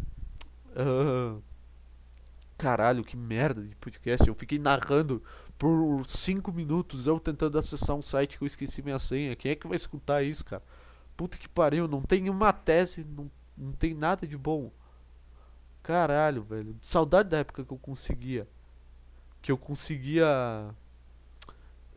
Uh, 0.70 1.42
caralho, 2.56 3.04
que 3.04 3.16
merda 3.16 3.62
de 3.62 3.74
podcast. 3.76 4.26
Eu 4.26 4.34
fiquei 4.34 4.58
narrando 4.58 5.22
por 5.58 6.06
5 6.06 6.52
minutos 6.52 7.06
eu 7.06 7.18
tentando 7.18 7.58
acessar 7.58 7.96
um 7.96 8.02
site 8.02 8.38
que 8.38 8.44
eu 8.44 8.46
esqueci 8.46 8.80
minha 8.80 8.98
senha. 8.98 9.34
Quem 9.34 9.50
é 9.50 9.56
que 9.56 9.66
vai 9.66 9.76
escutar 9.76 10.22
isso, 10.22 10.44
cara? 10.44 10.62
Puta 11.16 11.36
que 11.36 11.48
pariu, 11.48 11.88
não 11.88 12.00
tem 12.00 12.30
uma 12.30 12.52
tese, 12.52 13.04
não, 13.04 13.28
não 13.56 13.72
tem 13.72 13.92
nada 13.92 14.24
de 14.26 14.38
bom. 14.38 14.70
Caralho, 15.82 16.42
velho. 16.42 16.76
Saudade 16.80 17.30
da 17.30 17.38
época 17.38 17.64
que 17.64 17.72
eu 17.72 17.78
conseguia. 17.78 18.46
Que 19.42 19.50
eu 19.50 19.58
conseguia. 19.58 20.72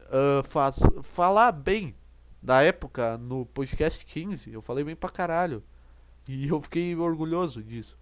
Uh, 0.07 0.43
faz, 0.43 0.79
falar 1.03 1.51
bem. 1.51 1.93
Da 2.41 2.63
época 2.63 3.17
no 3.19 3.45
podcast 3.45 4.03
15. 4.03 4.51
Eu 4.51 4.61
falei 4.61 4.83
bem 4.83 4.95
pra 4.95 5.09
caralho. 5.09 5.63
E 6.27 6.47
eu 6.47 6.59
fiquei 6.59 6.95
orgulhoso 6.95 7.61
disso. 7.61 7.95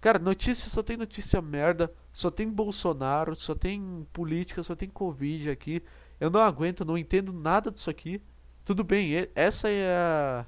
Cara, 0.00 0.18
notícia 0.18 0.70
só 0.70 0.82
tem 0.82 0.96
notícia 0.96 1.42
merda. 1.42 1.92
Só 2.12 2.30
tem 2.30 2.48
Bolsonaro. 2.48 3.36
Só 3.36 3.54
tem 3.54 4.06
política. 4.12 4.62
Só 4.62 4.74
tem 4.74 4.88
Covid 4.88 5.50
aqui. 5.50 5.82
Eu 6.18 6.30
não 6.30 6.40
aguento, 6.40 6.84
não 6.84 6.98
entendo 6.98 7.32
nada 7.32 7.70
disso 7.70 7.88
aqui. 7.88 8.22
Tudo 8.64 8.84
bem, 8.84 9.26
essa 9.34 9.68
é 9.70 9.96
a, 9.96 10.46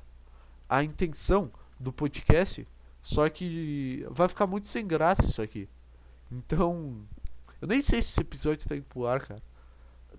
a 0.69 0.85
intenção 0.85 1.51
do 1.81 1.93
podcast. 1.93 2.69
Só 3.01 3.29
que 3.29 4.07
vai 4.11 4.29
ficar 4.29 4.47
muito 4.47 4.69
sem 4.69 4.87
graça 4.87 5.27
isso 5.27 5.43
aqui. 5.43 5.69
Então, 6.31 7.03
eu 7.61 7.67
nem 7.67 7.83
sei 7.83 8.01
se 8.01 8.11
esse 8.11 8.21
episódio 8.21 8.69
tá 8.69 8.77
indo 8.77 8.85
pro 8.85 9.07
ar, 9.07 9.21
cara. 9.27 9.43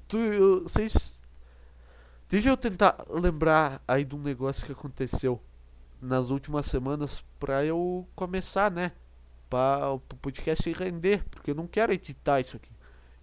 Tu, 0.07 0.17
eu, 0.17 0.63
vocês. 0.63 1.21
Deixa 2.27 2.49
eu 2.49 2.57
tentar 2.57 2.97
lembrar 3.09 3.81
aí 3.87 4.03
de 4.03 4.15
um 4.15 4.21
negócio 4.21 4.65
que 4.65 4.71
aconteceu 4.71 5.41
nas 6.01 6.29
últimas 6.29 6.65
semanas 6.65 7.23
pra 7.39 7.63
eu 7.63 8.07
começar, 8.15 8.71
né? 8.71 8.91
Pra 9.53 9.91
o 9.91 9.99
podcast 9.99 10.71
render, 10.71 11.23
porque 11.29 11.51
eu 11.51 11.53
não 11.53 11.67
quero 11.67 11.93
editar 11.93 12.39
isso 12.39 12.55
aqui. 12.57 12.71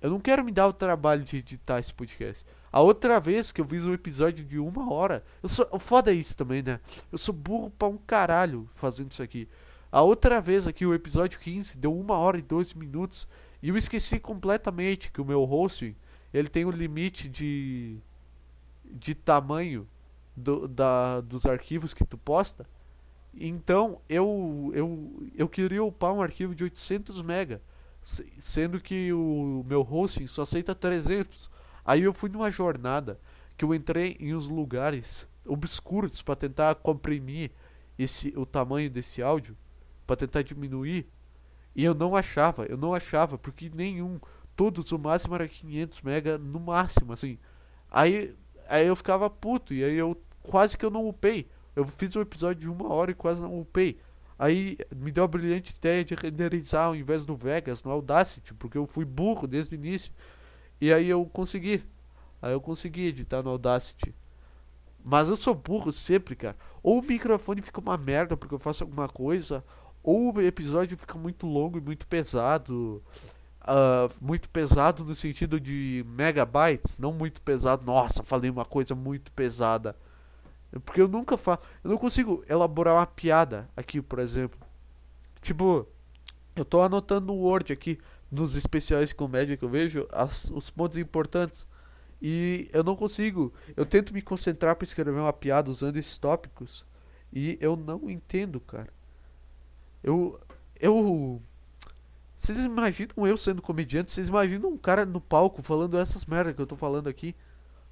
Eu 0.00 0.10
não 0.10 0.20
quero 0.20 0.44
me 0.44 0.52
dar 0.52 0.68
o 0.68 0.72
trabalho 0.72 1.24
de 1.24 1.38
editar 1.38 1.80
esse 1.80 1.92
podcast. 1.92 2.46
A 2.70 2.80
outra 2.80 3.18
vez 3.18 3.50
que 3.50 3.60
eu 3.60 3.66
fiz 3.66 3.84
um 3.84 3.92
episódio 3.92 4.44
de 4.44 4.56
uma 4.56 4.92
hora. 4.92 5.24
Eu 5.42 5.48
sou. 5.48 5.66
Foda 5.80 6.12
isso 6.12 6.36
também, 6.36 6.62
né? 6.62 6.78
Eu 7.10 7.18
sou 7.18 7.34
burro 7.34 7.68
pra 7.76 7.88
um 7.88 7.96
caralho 7.96 8.70
fazendo 8.74 9.10
isso 9.10 9.20
aqui. 9.20 9.48
A 9.90 10.02
outra 10.02 10.40
vez 10.40 10.68
aqui, 10.68 10.86
o 10.86 10.94
episódio 10.94 11.40
15, 11.40 11.76
deu 11.76 11.92
uma 11.92 12.16
hora 12.16 12.38
e 12.38 12.42
dois 12.42 12.74
minutos. 12.74 13.26
E 13.60 13.70
eu 13.70 13.76
esqueci 13.76 14.20
completamente 14.20 15.10
que 15.10 15.20
o 15.20 15.24
meu 15.24 15.42
hosting 15.42 15.96
ele 16.32 16.48
tem 16.48 16.64
um 16.64 16.70
limite 16.70 17.28
de. 17.28 17.98
de 18.84 19.16
tamanho 19.16 19.84
do, 20.36 20.68
da, 20.68 21.22
dos 21.22 21.44
arquivos 21.44 21.92
que 21.92 22.04
tu 22.04 22.16
posta. 22.16 22.68
Então 23.34 24.00
eu, 24.08 24.70
eu, 24.74 25.28
eu 25.34 25.48
queria 25.48 25.84
upar 25.84 26.12
um 26.12 26.22
arquivo 26.22 26.54
de 26.54 26.64
800 26.64 27.22
MB, 27.22 27.60
sendo 28.38 28.80
que 28.80 29.12
o 29.12 29.64
meu 29.66 29.82
hosting 29.82 30.26
só 30.26 30.42
aceita 30.42 30.74
300. 30.74 31.50
Aí 31.84 32.02
eu 32.02 32.12
fui 32.12 32.28
numa 32.28 32.50
jornada 32.50 33.20
que 33.56 33.64
eu 33.64 33.74
entrei 33.74 34.16
em 34.18 34.34
uns 34.34 34.48
lugares 34.48 35.28
obscuros 35.46 36.22
para 36.22 36.36
tentar 36.36 36.74
comprimir 36.76 37.50
esse 37.98 38.32
o 38.36 38.46
tamanho 38.46 38.90
desse 38.90 39.22
áudio, 39.22 39.56
para 40.06 40.16
tentar 40.16 40.42
diminuir, 40.42 41.08
e 41.74 41.84
eu 41.84 41.94
não 41.94 42.16
achava, 42.16 42.64
eu 42.64 42.76
não 42.76 42.94
achava 42.94 43.38
porque 43.38 43.70
nenhum, 43.72 44.18
todos 44.56 44.90
o 44.92 44.98
máximo 44.98 45.34
era 45.34 45.46
500 45.46 46.02
mega 46.02 46.38
no 46.38 46.58
máximo, 46.58 47.12
assim. 47.12 47.38
Aí 47.90 48.34
aí 48.68 48.86
eu 48.86 48.94
ficava 48.94 49.28
puto 49.28 49.74
e 49.74 49.82
aí 49.82 49.96
eu 49.96 50.16
quase 50.42 50.78
que 50.78 50.84
eu 50.84 50.90
não 50.90 51.06
upei. 51.06 51.48
Eu 51.74 51.84
fiz 51.84 52.14
um 52.16 52.20
episódio 52.20 52.60
de 52.60 52.68
uma 52.68 52.92
hora 52.92 53.10
e 53.10 53.14
quase 53.14 53.40
não 53.40 53.60
upei. 53.60 53.98
Aí 54.38 54.78
me 54.94 55.12
deu 55.12 55.24
a 55.24 55.28
brilhante 55.28 55.74
ideia 55.76 56.04
de 56.04 56.14
renderizar 56.14 56.86
ao 56.86 56.96
invés 56.96 57.26
do 57.26 57.36
Vegas, 57.36 57.84
no 57.84 57.90
Audacity, 57.90 58.54
porque 58.54 58.78
eu 58.78 58.86
fui 58.86 59.04
burro 59.04 59.46
desde 59.46 59.74
o 59.74 59.76
início. 59.76 60.12
E 60.80 60.92
aí 60.92 61.08
eu 61.08 61.26
consegui. 61.26 61.84
Aí 62.40 62.52
eu 62.52 62.60
consegui 62.60 63.06
editar 63.06 63.42
no 63.42 63.50
Audacity. 63.50 64.14
Mas 65.04 65.28
eu 65.28 65.36
sou 65.36 65.54
burro 65.54 65.92
sempre, 65.92 66.34
cara. 66.34 66.56
Ou 66.82 67.00
o 67.00 67.02
microfone 67.02 67.60
fica 67.60 67.80
uma 67.80 67.96
merda 67.96 68.36
porque 68.36 68.54
eu 68.54 68.58
faço 68.58 68.84
alguma 68.84 69.08
coisa, 69.08 69.64
ou 70.02 70.34
o 70.34 70.40
episódio 70.40 70.96
fica 70.96 71.18
muito 71.18 71.46
longo 71.46 71.78
e 71.78 71.80
muito 71.80 72.06
pesado. 72.06 73.02
Uh, 73.62 74.08
muito 74.22 74.48
pesado 74.48 75.04
no 75.04 75.14
sentido 75.14 75.60
de 75.60 76.02
megabytes, 76.08 76.98
não 76.98 77.12
muito 77.12 77.42
pesado. 77.42 77.84
Nossa, 77.84 78.22
falei 78.22 78.50
uma 78.50 78.64
coisa 78.64 78.94
muito 78.94 79.30
pesada. 79.32 79.94
Porque 80.84 81.00
eu 81.00 81.08
nunca 81.08 81.36
faço. 81.36 81.62
Eu 81.82 81.90
não 81.90 81.98
consigo 81.98 82.44
elaborar 82.48 82.94
uma 82.94 83.06
piada 83.06 83.68
aqui, 83.76 84.00
por 84.00 84.18
exemplo. 84.18 84.60
Tipo, 85.42 85.86
eu 86.54 86.64
tô 86.64 86.82
anotando 86.82 87.26
no 87.26 87.34
Word 87.34 87.72
aqui 87.72 87.98
nos 88.30 88.54
especiais 88.54 89.08
de 89.08 89.14
comédia 89.14 89.56
que 89.56 89.64
eu 89.64 89.68
vejo 89.68 90.06
as, 90.12 90.50
os 90.50 90.70
pontos 90.70 90.96
importantes. 90.96 91.66
E 92.22 92.68
eu 92.72 92.84
não 92.84 92.94
consigo. 92.94 93.52
Eu 93.76 93.86
tento 93.86 94.12
me 94.12 94.20
concentrar 94.20 94.76
para 94.76 94.84
escrever 94.84 95.18
uma 95.18 95.32
piada 95.32 95.70
usando 95.70 95.96
esses 95.96 96.18
tópicos. 96.18 96.84
E 97.32 97.56
eu 97.60 97.76
não 97.76 98.10
entendo, 98.10 98.60
cara. 98.60 98.92
Eu. 100.02 100.38
Eu. 100.78 101.40
Vocês 102.36 102.62
imaginam 102.62 103.26
eu 103.26 103.36
sendo 103.36 103.62
comediante? 103.62 104.10
Vocês 104.10 104.28
imaginam 104.28 104.70
um 104.70 104.78
cara 104.78 105.04
no 105.04 105.20
palco 105.20 105.62
falando 105.62 105.98
essas 105.98 106.24
merdas 106.26 106.54
que 106.54 106.60
eu 106.60 106.66
tô 106.66 106.76
falando 106.76 107.08
aqui? 107.08 107.34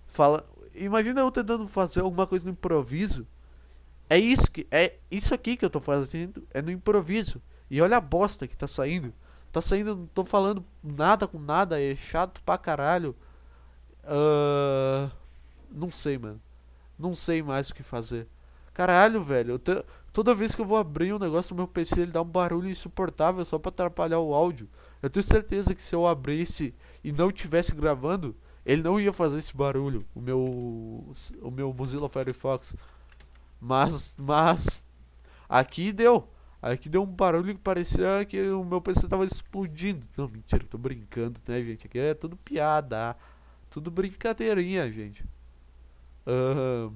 Fala. 0.07 0.47
Imagina 0.79 1.21
eu 1.21 1.31
tentando 1.31 1.67
fazer 1.67 2.01
alguma 2.01 2.27
coisa 2.27 2.45
no 2.45 2.53
improviso. 2.53 3.27
É 4.09 4.19
isso 4.19 4.51
que. 4.51 4.67
É 4.71 4.95
isso 5.11 5.35
aqui 5.35 5.57
que 5.57 5.65
eu 5.65 5.71
tô 5.71 5.81
fazendo. 5.81 6.47
É 6.53 6.63
no 6.63 6.71
improviso. 6.71 7.43
E 7.71 7.81
olha 7.81 7.99
a 7.99 8.01
bosta 8.01 8.47
que 8.47 8.57
tá 8.57 8.67
saindo. 8.67 9.13
Tá 9.53 9.61
saindo, 9.61 9.97
não 9.97 10.07
tô 10.07 10.25
falando 10.25 10.65
nada 10.83 11.27
com 11.27 11.39
nada, 11.39 11.81
é 11.81 11.97
chato 11.97 12.43
pra 12.43 12.59
caralho. 12.59 13.17
Uh, 14.05 15.11
não 15.71 15.91
sei, 15.91 16.19
mano. 16.19 16.41
Não 16.99 17.15
sei 17.15 17.43
mais 17.43 17.71
o 17.71 17.75
que 17.75 17.83
fazer. 17.83 18.27
Caralho, 18.75 19.23
velho. 19.23 19.59
Te... 19.59 19.85
Toda 20.13 20.35
vez 20.35 20.55
que 20.55 20.61
eu 20.61 20.67
vou 20.67 20.77
abrir 20.77 21.13
um 21.13 21.19
negócio 21.19 21.55
no 21.55 21.59
meu 21.59 21.69
PC, 21.69 22.01
ele 22.01 22.13
dá 22.13 22.23
um 22.23 22.25
barulho 22.25 22.69
insuportável 22.69 23.45
só 23.45 23.59
pra 23.59 23.69
atrapalhar 23.71 24.19
o 24.19 24.35
áudio. 24.35 24.69
Eu 25.03 25.09
tenho 25.09 25.25
certeza 25.25 25.75
que 25.75 25.83
se 25.83 25.95
eu 25.95 26.07
abrisse 26.07 26.75
e 27.05 27.13
não 27.13 27.31
tivesse 27.31 27.75
gravando, 27.75 28.35
ele 28.69 28.83
não 28.83 29.01
ia 29.01 29.15
fazer 29.15 29.39
esse 29.39 29.57
barulho. 29.57 30.05
O 30.15 30.21
meu. 30.21 30.39
O 31.41 31.51
meu 31.51 31.73
Mozilla 31.73 32.07
Firefox. 32.07 32.77
Mas. 33.59 34.15
Mas. 34.21 34.87
Aqui 35.49 35.91
deu. 35.91 36.29
Aqui 36.61 36.87
deu 36.87 37.03
um 37.03 37.07
barulho 37.07 37.55
que 37.55 37.61
parecia 37.63 38.27
que 38.27 38.39
o 38.51 38.63
meu 38.63 38.83
PC 38.83 39.09
tava 39.09 39.25
explodindo. 39.25 40.07
Não, 40.15 40.29
mentira, 40.29 40.63
tô 40.69 40.77
brincando, 40.77 41.41
né, 41.49 41.63
gente? 41.63 41.87
Aqui 41.87 41.99
é 41.99 42.13
tudo 42.13 42.37
piada. 42.37 43.17
Tudo 43.71 43.91
brincadeirinha, 43.91 44.93
gente. 44.93 45.25
Uh, 46.27 46.93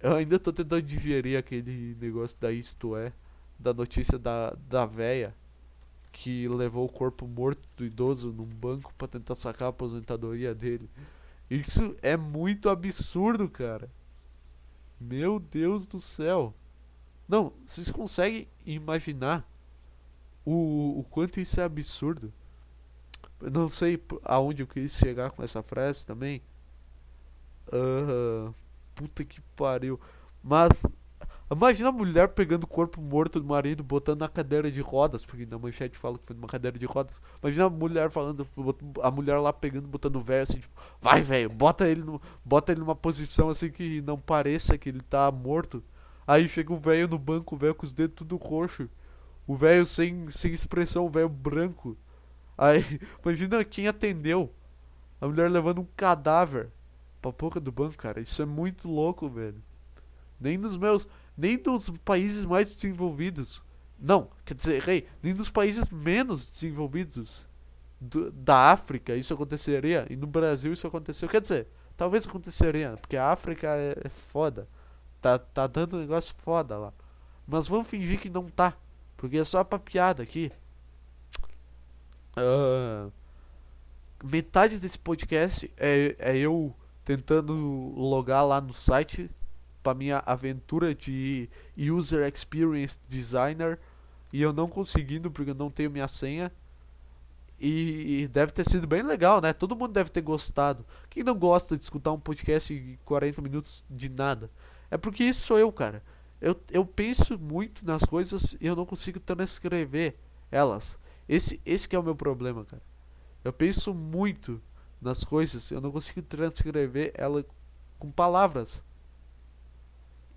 eu 0.00 0.14
ainda 0.16 0.38
tô 0.38 0.52
tentando 0.52 0.82
digerir 0.82 1.38
aquele 1.38 1.96
negócio 1.98 2.38
da 2.38 2.52
Isto 2.52 2.96
É. 2.96 3.14
Da 3.58 3.72
notícia 3.72 4.18
da, 4.18 4.54
da 4.68 4.84
véia 4.84 5.34
que 6.12 6.46
levou 6.46 6.84
o 6.84 6.92
corpo 6.92 7.26
morto 7.26 7.66
do 7.76 7.84
idoso 7.84 8.32
num 8.32 8.44
banco 8.44 8.92
para 8.94 9.08
tentar 9.08 9.34
sacar 9.34 9.66
a 9.66 9.70
aposentadoria 9.70 10.54
dele. 10.54 10.88
Isso 11.50 11.96
é 12.02 12.16
muito 12.16 12.68
absurdo, 12.68 13.48
cara. 13.48 13.90
Meu 15.00 15.40
Deus 15.40 15.86
do 15.86 15.98
céu. 15.98 16.54
Não, 17.26 17.52
vocês 17.66 17.90
conseguem 17.90 18.46
imaginar 18.64 19.48
o, 20.44 21.00
o 21.00 21.04
quanto 21.10 21.40
isso 21.40 21.60
é 21.60 21.64
absurdo? 21.64 22.32
Não 23.40 23.68
sei 23.68 24.00
aonde 24.22 24.62
eu 24.62 24.66
quis 24.66 24.92
chegar 24.92 25.30
com 25.30 25.42
essa 25.42 25.62
frase 25.62 26.06
também. 26.06 26.42
Uh, 27.68 28.54
puta 28.94 29.24
que 29.24 29.40
pariu. 29.56 29.98
Mas 30.42 30.84
imagina 31.52 31.88
a 31.88 31.92
mulher 31.92 32.28
pegando 32.28 32.64
o 32.64 32.66
corpo 32.66 33.00
morto 33.00 33.40
do 33.40 33.46
marido, 33.46 33.82
botando 33.82 34.20
na 34.20 34.28
cadeira 34.28 34.70
de 34.70 34.80
rodas, 34.80 35.24
porque 35.24 35.44
na 35.46 35.58
manchete 35.58 35.98
fala 35.98 36.18
que 36.18 36.26
foi 36.26 36.36
numa 36.36 36.48
cadeira 36.48 36.78
de 36.78 36.86
rodas. 36.86 37.20
Imagina 37.42 37.66
a 37.66 37.70
mulher 37.70 38.10
falando, 38.10 38.46
a 39.02 39.10
mulher 39.10 39.38
lá 39.38 39.52
pegando, 39.52 39.88
botando 39.88 40.16
o 40.16 40.20
velho 40.20 40.42
assim, 40.42 40.60
tipo, 40.60 40.80
vai 41.00 41.22
velho, 41.22 41.50
bota 41.50 41.88
ele 41.88 42.02
no, 42.02 42.20
bota 42.44 42.72
ele 42.72 42.80
numa 42.80 42.94
posição 42.94 43.48
assim 43.48 43.70
que 43.70 44.00
não 44.02 44.18
pareça 44.18 44.78
que 44.78 44.88
ele 44.88 45.00
tá 45.00 45.30
morto. 45.30 45.82
Aí 46.26 46.48
chega 46.48 46.72
o 46.72 46.78
velho 46.78 47.08
no 47.08 47.18
banco, 47.18 47.54
o 47.54 47.58
velho 47.58 47.74
com 47.74 47.84
os 47.84 47.92
dedos 47.92 48.16
tudo 48.16 48.36
roxo. 48.36 48.88
O 49.46 49.56
velho 49.56 49.84
sem, 49.84 50.30
sem 50.30 50.52
expressão, 50.52 51.04
o 51.04 51.10
velho 51.10 51.28
branco. 51.28 51.96
Aí, 52.56 52.84
imagina 53.24 53.64
quem 53.64 53.88
atendeu. 53.88 54.52
A 55.20 55.26
mulher 55.26 55.50
levando 55.50 55.80
um 55.80 55.86
cadáver 55.96 56.70
pra 57.20 57.32
boca 57.32 57.60
do 57.60 57.72
banco, 57.72 57.96
cara. 57.96 58.20
Isso 58.20 58.40
é 58.42 58.46
muito 58.46 58.88
louco, 58.88 59.28
velho. 59.28 59.62
Nem 60.40 60.58
dos 60.58 60.76
meus. 60.76 61.08
Nem 61.42 61.58
dos 61.58 61.90
países 62.04 62.44
mais 62.44 62.72
desenvolvidos. 62.72 63.60
Não, 63.98 64.28
quer 64.44 64.54
dizer, 64.54 65.08
nem 65.20 65.34
dos 65.34 65.50
países 65.50 65.90
menos 65.90 66.48
desenvolvidos 66.48 67.44
do, 68.00 68.30
da 68.30 68.70
África 68.70 69.16
isso 69.16 69.34
aconteceria. 69.34 70.06
E 70.08 70.14
no 70.14 70.28
Brasil 70.28 70.72
isso 70.72 70.86
aconteceu. 70.86 71.28
Quer 71.28 71.40
dizer, 71.40 71.66
talvez 71.96 72.28
aconteceria, 72.28 72.96
porque 73.00 73.16
a 73.16 73.32
África 73.32 73.66
é, 73.66 73.92
é 74.04 74.08
foda. 74.08 74.68
Tá, 75.20 75.36
tá 75.36 75.66
dando 75.66 75.96
um 75.96 76.00
negócio 76.02 76.32
foda 76.44 76.78
lá. 76.78 76.92
Mas 77.44 77.66
vamos 77.66 77.88
fingir 77.88 78.20
que 78.20 78.30
não 78.30 78.46
tá. 78.46 78.76
Porque 79.16 79.36
é 79.36 79.44
só 79.44 79.64
pra 79.64 79.80
piada 79.80 80.22
aqui. 80.22 80.52
Uh, 82.36 83.10
metade 84.22 84.78
desse 84.78 84.96
podcast 84.96 85.68
é, 85.76 86.14
é 86.20 86.38
eu 86.38 86.72
tentando 87.04 87.52
logar 87.96 88.46
lá 88.46 88.60
no 88.60 88.72
site 88.72 89.28
para 89.82 89.94
minha 89.94 90.22
aventura 90.24 90.94
de 90.94 91.48
User 91.76 92.26
Experience 92.32 92.98
Designer 93.08 93.78
e 94.32 94.40
eu 94.40 94.52
não 94.52 94.68
conseguindo 94.68 95.30
porque 95.30 95.50
eu 95.50 95.54
não 95.54 95.70
tenho 95.70 95.90
minha 95.90 96.08
senha. 96.08 96.50
E, 97.64 98.28
deve 98.32 98.50
ter 98.50 98.68
sido 98.68 98.88
bem 98.88 99.02
legal, 99.02 99.40
né? 99.40 99.52
Todo 99.52 99.76
mundo 99.76 99.92
deve 99.92 100.10
ter 100.10 100.20
gostado. 100.20 100.84
Quem 101.08 101.22
não 101.22 101.38
gosta 101.38 101.76
de 101.76 101.84
escutar 101.84 102.10
um 102.10 102.18
podcast 102.18 102.74
de 102.74 102.98
40 103.04 103.40
minutos 103.40 103.84
de 103.88 104.08
nada? 104.08 104.50
É 104.90 104.98
porque 104.98 105.22
isso 105.22 105.46
sou 105.46 105.58
eu, 105.58 105.70
cara. 105.70 106.02
Eu, 106.40 106.60
eu 106.72 106.84
penso 106.84 107.38
muito 107.38 107.86
nas 107.86 108.02
coisas 108.02 108.56
e 108.60 108.66
eu 108.66 108.74
não 108.74 108.84
consigo 108.84 109.20
transcrever 109.20 110.16
elas. 110.50 110.98
Esse, 111.28 111.60
esse 111.64 111.88
que 111.88 111.94
é 111.94 111.98
o 111.98 112.02
meu 112.02 112.16
problema, 112.16 112.64
cara. 112.64 112.82
Eu 113.44 113.52
penso 113.52 113.94
muito 113.94 114.60
nas 115.00 115.22
coisas, 115.22 115.70
eu 115.70 115.80
não 115.80 115.92
consigo 115.92 116.20
transcrever 116.22 117.12
ela 117.14 117.44
com 117.96 118.10
palavras. 118.10 118.82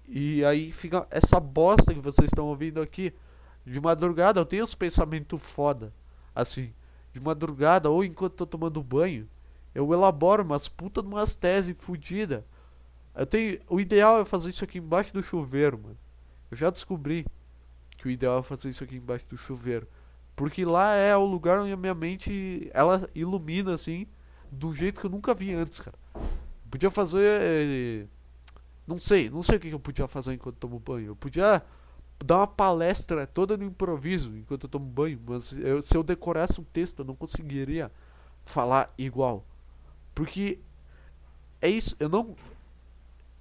E 0.07 0.43
aí 0.45 0.71
fica 0.71 1.07
essa 1.09 1.39
bosta 1.39 1.93
que 1.93 1.99
vocês 1.99 2.27
estão 2.27 2.47
ouvindo 2.47 2.81
aqui. 2.81 3.13
De 3.65 3.81
madrugada 3.81 4.39
eu 4.39 4.45
tenho 4.45 4.63
uns 4.63 4.75
pensamentos 4.75 5.41
foda. 5.41 5.93
Assim, 6.33 6.73
de 7.13 7.19
madrugada 7.19 7.89
ou 7.89 8.03
enquanto 8.03 8.33
tô 8.33 8.45
tomando 8.45 8.83
banho, 8.83 9.27
eu 9.73 9.91
elaboro 9.93 10.43
umas 10.43 10.67
puta 10.67 11.01
de 11.01 11.07
umas 11.07 11.35
teses 11.35 11.75
fodidas 11.77 12.43
eu 13.15 13.25
tenho, 13.25 13.59
o 13.69 13.79
ideal 13.79 14.19
é 14.19 14.25
fazer 14.25 14.49
isso 14.49 14.63
aqui 14.63 14.77
embaixo 14.77 15.13
do 15.13 15.23
chuveiro, 15.23 15.79
mano. 15.81 15.97
Eu 16.51 16.57
já 16.57 16.69
descobri 16.69 17.25
que 17.97 18.07
o 18.07 18.11
ideal 18.11 18.39
é 18.39 18.43
fazer 18.43 18.69
isso 18.69 18.83
aqui 18.83 18.97
embaixo 18.97 19.25
do 19.27 19.37
chuveiro. 19.37 19.87
Porque 20.35 20.65
lá 20.65 20.95
é 20.95 21.15
o 21.15 21.23
lugar 21.23 21.59
onde 21.59 21.71
a 21.71 21.77
minha 21.77 21.95
mente 21.95 22.69
ela 22.73 23.09
ilumina 23.15 23.73
assim, 23.73 24.05
do 24.51 24.75
jeito 24.75 24.99
que 24.99 25.07
eu 25.07 25.09
nunca 25.09 25.33
vi 25.33 25.53
antes, 25.53 25.79
cara. 25.79 25.97
Podia 26.69 26.91
fazer. 26.91 28.09
Não 28.87 28.99
sei, 28.99 29.29
não 29.29 29.41
sei 29.41 29.57
o 29.57 29.59
que 29.59 29.69
eu 29.69 29.79
podia 29.79 30.07
fazer 30.07 30.33
enquanto 30.33 30.57
tomo 30.57 30.79
banho. 30.79 31.07
Eu 31.07 31.15
podia 31.15 31.63
dar 32.23 32.37
uma 32.37 32.47
palestra 32.47 33.25
toda 33.27 33.57
no 33.57 33.63
improviso 33.63 34.35
enquanto 34.37 34.63
eu 34.65 34.69
tomo 34.69 34.85
banho, 34.85 35.19
mas 35.25 35.53
eu, 35.53 35.81
se 35.81 35.97
eu 35.97 36.03
decorasse 36.03 36.61
um 36.61 36.63
texto 36.63 36.99
eu 36.99 37.05
não 37.05 37.15
conseguiria 37.15 37.91
falar 38.45 38.93
igual. 38.97 39.45
Porque 40.13 40.59
é 41.61 41.69
isso, 41.69 41.95
eu 41.99 42.07
não 42.07 42.35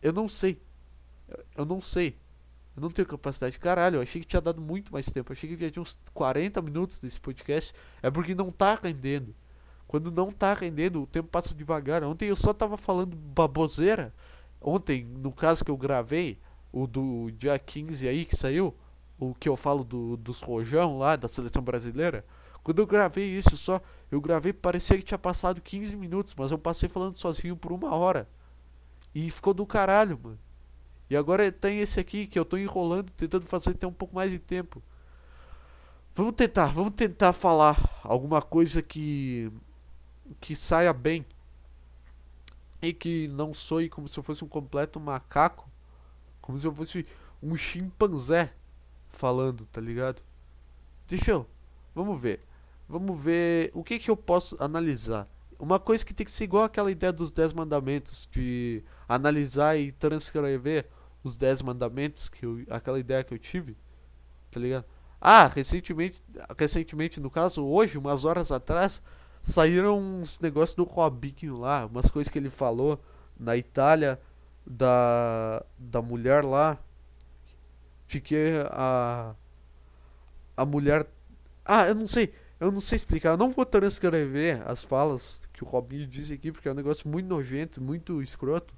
eu 0.05 0.13
não 0.13 0.29
sei. 0.29 0.61
Eu 1.57 1.65
não 1.65 1.81
sei. 1.81 2.19
Eu 2.77 2.83
não 2.83 2.91
tenho 2.91 3.09
capacidade. 3.09 3.59
Caralho, 3.59 3.97
eu 3.97 4.03
achei 4.03 4.21
que 4.21 4.27
tinha 4.27 4.43
dado 4.43 4.61
muito 4.61 4.93
mais 4.93 5.07
tempo. 5.07 5.33
Eu 5.33 5.35
achei 5.35 5.49
que 5.49 5.65
já 5.65 5.71
tinha 5.71 5.83
uns 5.83 5.99
40 6.13 6.61
minutos 6.61 7.01
desse 7.01 7.19
podcast. 7.19 7.73
É 8.03 8.11
porque 8.11 8.35
não 8.35 8.53
tá 8.53 8.79
rendendo. 8.81 9.35
Quando 9.89 10.11
não 10.11 10.31
tá 10.31 10.53
rendendo, 10.53 11.03
o 11.03 11.07
tempo 11.07 11.31
passa 11.31 11.55
devagar. 11.55 12.05
Ontem 12.05 12.29
eu 12.29 12.37
só 12.37 12.53
tava 12.53 12.77
falando 12.77 13.17
baboseira. 13.17 14.13
Ontem, 14.67 15.05
no 15.05 15.31
caso 15.31 15.63
que 15.63 15.71
eu 15.71 15.77
gravei, 15.77 16.39
o 16.73 16.87
do 16.87 17.31
dia 17.33 17.59
15 17.59 18.09
aí 18.09 18.25
que 18.25 18.35
saiu, 18.35 18.75
o 19.19 19.35
que 19.35 19.47
eu 19.47 19.57
falo 19.57 19.85
do, 19.85 20.17
dos 20.17 20.41
rojão 20.41 20.97
lá, 20.97 21.17
da 21.17 21.29
seleção 21.29 21.63
brasileira. 21.63 22.25
Quando 22.63 22.79
eu 22.79 22.87
gravei 22.87 23.27
isso 23.27 23.59
só, 23.59 23.79
eu 24.11 24.23
gravei, 24.23 24.55
parecia 24.55 24.97
que 24.97 25.05
tinha 25.05 25.19
passado 25.19 25.61
15 25.61 25.95
minutos, 25.97 26.35
mas 26.35 26.51
eu 26.51 26.59
passei 26.59 26.89
falando 26.89 27.17
sozinho 27.17 27.55
por 27.55 27.73
uma 27.73 27.95
hora. 27.95 28.27
E 29.15 29.31
ficou 29.31 29.53
do 29.53 29.67
caralho, 29.67 30.19
mano. 30.21 30.39
E 31.11 31.15
agora 31.15 31.53
tem 31.53 31.81
esse 31.81 32.01
aqui 32.01 32.27
que 32.27 32.39
eu 32.39 32.45
tô 32.45 32.57
enrolando, 32.57 33.13
tentando 33.13 33.45
fazer 33.45 33.75
ter 33.75 33.85
um 33.85 33.93
pouco 33.93 34.15
mais 34.15 34.31
de 34.31 34.39
tempo. 34.39 34.83
Vamos 36.15 36.33
tentar, 36.37 36.73
vamos 36.73 36.95
tentar 36.95 37.35
falar 37.35 38.01
alguma 38.03 38.41
coisa 38.41 38.81
que 38.81 39.53
que 40.41 40.57
saia 40.57 40.93
bem 40.93 41.27
e 42.85 42.93
que 42.93 43.29
não 43.29 43.55
soe 43.55 43.89
como 43.89 44.09
se 44.09 44.19
eu 44.19 44.23
fosse 44.23 44.45
um 44.45 44.49
completo 44.49 45.01
macaco, 45.01 45.71
como 46.41 46.59
se 46.59 46.67
eu 46.67 46.75
fosse 46.75 47.07
um 47.43 47.57
chimpanzé 47.57 48.53
falando, 49.09 49.67
tá 49.67 49.81
ligado? 49.81 50.23
Deixa 51.07 51.31
eu, 51.31 51.47
vamos 51.95 52.21
ver, 52.21 52.41
vamos 52.89 53.21
ver 53.21 53.71
o 53.75 53.83
que 53.83 53.99
que 53.99 54.11
eu 54.11 54.17
posso 54.17 54.57
analisar. 54.61 55.29
Uma 55.59 55.79
coisa 55.79 56.05
que 56.05 56.13
tem 56.13 56.27
que 56.27 56.33
ser 56.33 56.45
igual 56.45 56.65
aquela 56.65 56.91
ideia 56.91 57.13
dos 57.13 57.33
10 57.33 57.53
mandamentos, 57.53 58.29
de 58.31 58.83
analisar 59.09 59.77
e 59.77 59.93
transcrever 59.93 60.89
os 61.23 61.37
10 61.37 61.63
mandamentos, 61.63 62.29
que 62.29 62.45
eu, 62.45 62.65
aquela 62.69 62.99
ideia 62.99 63.25
que 63.25 63.33
eu 63.33 63.39
tive, 63.39 63.77
tá 64.51 64.61
ligado? 64.61 64.85
Ah, 65.21 65.47
recentemente, 65.47 66.23
recentemente, 66.59 67.19
no 67.19 67.31
caso, 67.31 67.65
hoje, 67.65 67.97
umas 67.97 68.27
horas 68.27 68.53
atrás, 68.53 69.03
saíram 69.45 69.99
uns 69.99 70.41
negócios 70.41 70.75
do 70.75 70.85
Robinho 70.85 71.59
lá, 71.59 71.85
umas 71.85 72.11
coisas 72.11 72.33
que 72.33 72.39
ele 72.39 72.49
falou 72.49 72.99
na 73.39 73.57
Itália 73.57 74.19
da, 74.67 75.63
da 75.79 76.01
mulher 76.01 76.43
lá, 76.43 76.79
de 78.09 78.21
que 78.21 78.53
a, 78.71 79.35
a 80.57 80.65
mulher. 80.65 81.07
Ah, 81.63 81.87
eu 81.87 81.95
não 81.95 82.07
sei, 82.07 82.33
eu 82.59 82.73
não 82.73 82.81
sei 82.81 82.97
explicar, 82.97 83.31
eu 83.31 83.37
não 83.37 83.53
vou 83.53 83.67
transcrever 83.67 84.63
as 84.67 84.83
falas 84.83 85.43
que 85.53 85.63
o 85.63 85.67
Robinho 85.67 86.07
disse 86.07 86.33
aqui, 86.33 86.51
porque 86.51 86.67
é 86.67 86.73
um 86.73 86.77
negócio 86.77 87.07
muito 87.09 87.27
nojento, 87.27 87.83
muito 87.83 88.23
escroto, 88.23 88.75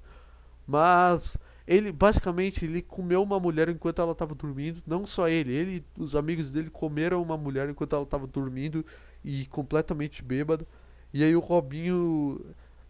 mas 0.67 1.37
ele 1.65 1.93
basicamente 1.93 2.65
ele 2.65 2.81
comeu 2.81 3.23
uma 3.23 3.39
mulher 3.39 3.69
enquanto 3.69 4.01
ela 4.01 4.11
estava 4.11 4.35
dormindo, 4.35 4.81
não 4.85 5.05
só 5.05 5.29
ele, 5.29 5.53
ele 5.53 5.85
os 5.97 6.13
amigos 6.13 6.51
dele 6.51 6.69
comeram 6.69 7.21
uma 7.21 7.37
mulher 7.37 7.69
enquanto 7.69 7.93
ela 7.95 8.03
estava 8.03 8.27
dormindo 8.27 8.85
e 9.27 9.45
completamente 9.47 10.23
bêbado. 10.23 10.65
E 11.13 11.21
aí 11.21 11.35
o 11.35 11.41
Robinho 11.41 12.39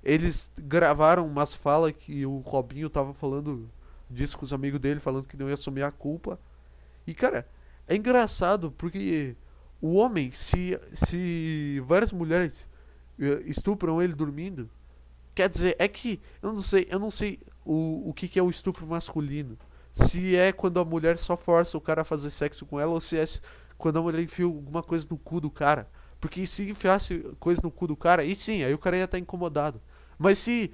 eles 0.03 0.51
gravaram 0.55 1.25
umas 1.25 1.55
falas 1.55 1.91
que 1.91 2.25
o 2.27 2.37
Robinho 2.37 2.89
tava 2.91 3.11
falando 3.11 3.67
disso 4.07 4.37
com 4.37 4.45
os 4.45 4.53
amigos 4.53 4.79
dele, 4.79 4.99
falando 4.99 5.27
que 5.27 5.35
não 5.35 5.47
ia 5.47 5.55
assumir 5.55 5.81
a 5.81 5.91
culpa. 5.91 6.39
E 7.07 7.13
cara, 7.15 7.47
é 7.87 7.95
engraçado 7.95 8.71
porque 8.71 9.35
o 9.81 9.95
homem, 9.95 10.31
se, 10.31 10.79
se 10.93 11.81
várias 11.85 12.11
mulheres 12.11 12.67
eh, 13.19 13.41
estupram 13.45 13.99
ele 13.99 14.13
dormindo, 14.13 14.69
quer 15.33 15.49
dizer, 15.49 15.75
é 15.79 15.87
que 15.87 16.21
eu 16.41 16.53
não 16.53 16.61
sei, 16.61 16.87
eu 16.87 16.99
não 16.99 17.09
sei 17.09 17.39
o, 17.65 18.09
o 18.09 18.13
que, 18.13 18.27
que 18.27 18.37
é 18.37 18.43
o 18.43 18.51
estupro 18.51 18.85
masculino. 18.85 19.57
Se 19.91 20.35
é 20.35 20.51
quando 20.51 20.79
a 20.79 20.85
mulher 20.85 21.17
só 21.17 21.35
força 21.35 21.75
o 21.75 21.81
cara 21.81 22.03
a 22.03 22.05
fazer 22.05 22.29
sexo 22.29 22.63
com 22.67 22.79
ela 22.79 22.91
ou 22.91 23.01
se 23.01 23.17
é 23.17 23.25
quando 23.75 23.97
a 23.97 24.01
mulher 24.03 24.21
enfia 24.21 24.45
alguma 24.45 24.83
coisa 24.83 25.07
no 25.09 25.17
cu 25.17 25.41
do 25.41 25.49
cara. 25.49 25.89
Porque 26.19 26.45
se 26.47 26.69
enfiasse 26.69 27.19
coisa 27.39 27.61
no 27.63 27.71
cu 27.71 27.87
do 27.87 27.95
cara, 27.95 28.21
aí 28.21 28.35
sim, 28.35 28.63
aí 28.63 28.73
o 28.73 28.77
cara 28.77 28.97
ia 28.97 29.03
estar 29.05 29.19
incomodado. 29.19 29.81
Mas 30.17 30.39
se, 30.39 30.73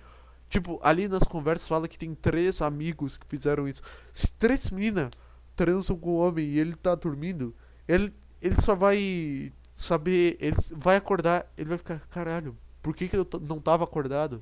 tipo, 0.50 0.80
ali 0.84 1.08
nas 1.08 1.24
conversas 1.24 1.68
fala 1.68 1.88
que 1.88 1.98
tem 2.00 2.16
três 2.16 2.62
amigos 2.62 3.18
que 3.18 3.28
fizeram 3.28 3.68
isso. 3.68 3.82
Se 4.12 4.32
três 4.34 4.70
minas 4.70 5.12
transam 5.56 5.98
com 5.98 6.12
o 6.12 6.18
homem 6.18 6.46
e 6.46 6.60
ele 6.60 6.76
tá 6.76 6.96
dormindo, 6.96 7.54
ele, 7.88 8.14
ele 8.42 8.56
só 8.62 8.76
vai 8.76 9.52
saber, 9.76 10.38
ele 10.40 10.56
vai 10.76 10.96
acordar, 10.96 11.52
ele 11.58 11.70
vai 11.70 11.78
ficar, 11.78 12.00
caralho, 12.10 12.58
por 12.82 12.96
que, 12.96 13.08
que 13.08 13.18
eu 13.18 13.28
não 13.42 13.60
tava 13.60 13.84
acordado? 13.84 14.42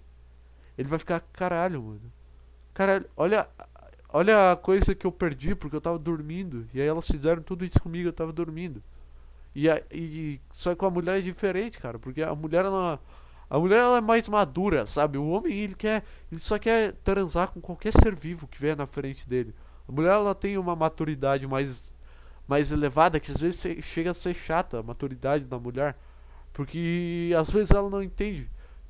Ele 0.78 0.88
vai 0.88 1.00
ficar, 1.00 1.20
caralho, 1.34 1.82
mano. 1.82 2.14
Caralho, 2.74 3.06
olha, 3.16 3.48
olha 4.10 4.52
a 4.52 4.56
coisa 4.56 4.96
que 4.96 5.06
eu 5.06 5.12
perdi 5.12 5.56
porque 5.56 5.76
eu 5.76 5.82
tava 5.82 6.00
dormindo. 6.00 6.68
E 6.74 6.82
aí 6.82 6.88
elas 6.88 7.08
fizeram 7.08 7.42
tudo 7.42 7.66
isso 7.66 7.82
comigo, 7.82 8.10
eu 8.10 8.14
tava 8.14 8.32
dormindo. 8.32 8.82
E, 9.54 9.70
a, 9.70 9.82
e 9.92 10.40
só 10.52 10.74
que 10.76 10.86
a 10.86 10.90
mulher 10.90 11.18
é 11.20 11.22
diferente, 11.22 11.80
cara, 11.80 12.00
porque 12.00 12.22
a 12.22 12.34
mulher 12.34 12.66
ela 12.66 13.00
a 13.50 13.60
mulher 13.60 13.80
ela 13.80 13.98
é 13.98 14.02
mais 14.02 14.30
madura, 14.30 14.86
sabe? 14.86 15.18
O 15.18 15.28
homem 15.28 15.54
ele 15.54 15.76
quer, 15.76 16.06
ele 16.32 16.40
só 16.40 16.58
quer 16.58 16.94
transar 17.04 17.50
com 17.52 17.60
qualquer 17.60 17.92
ser 17.92 18.16
vivo 18.16 18.48
que 18.48 18.58
vier 18.58 18.78
na 18.78 18.88
frente 18.88 19.28
dele. 19.28 19.54
A 19.88 19.92
mulher 19.92 20.14
ela 20.14 20.34
tem 20.34 20.58
uma 20.58 20.76
maturidade 20.76 21.46
mais 21.48 21.94
mais 22.48 22.72
elevada 22.72 23.20
que 23.20 23.32
às 23.32 23.38
vezes 23.38 23.84
chega 23.84 24.12
a 24.12 24.14
ser 24.14 24.34
chata 24.34 24.80
a 24.80 24.84
maturidade 24.84 25.46
da 25.46 25.60
mulher, 25.60 25.98
porque 26.54 27.34
às 27.38 27.50
vezes 27.50 27.72
ela 27.72 27.90
não 27.90 28.02
entende 28.02 28.50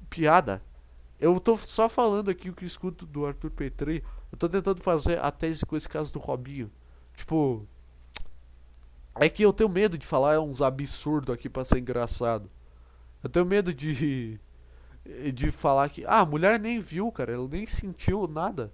piada. 0.09 0.61
Eu 1.19 1.39
tô 1.39 1.57
só 1.57 1.87
falando 1.89 2.29
aqui 2.29 2.49
o 2.49 2.53
que 2.53 2.65
escuto 2.65 3.05
do 3.05 3.25
Arthur 3.25 3.51
Petri. 3.51 4.03
Eu 4.31 4.37
tô 4.37 4.49
tentando 4.49 4.81
fazer 4.81 5.19
a 5.23 5.31
tese 5.31 5.65
com 5.65 5.75
esse 5.75 5.87
caso 5.87 6.13
do 6.13 6.19
Robinho. 6.19 6.71
Tipo, 7.15 7.67
é 9.15 9.29
que 9.29 9.43
eu 9.43 9.53
tenho 9.53 9.69
medo 9.69 9.97
de 9.97 10.05
falar 10.05 10.39
uns 10.39 10.61
absurdos 10.61 11.33
aqui 11.33 11.49
para 11.49 11.65
ser 11.65 11.79
engraçado. 11.79 12.49
Eu 13.23 13.29
tenho 13.29 13.45
medo 13.45 13.73
de 13.73 14.39
de 15.33 15.51
falar 15.51 15.89
que 15.89 16.05
ah, 16.05 16.19
a 16.19 16.25
mulher 16.25 16.59
nem 16.59 16.79
viu, 16.79 17.11
cara, 17.11 17.33
ela 17.33 17.47
nem 17.47 17.65
sentiu 17.67 18.27
nada. 18.27 18.71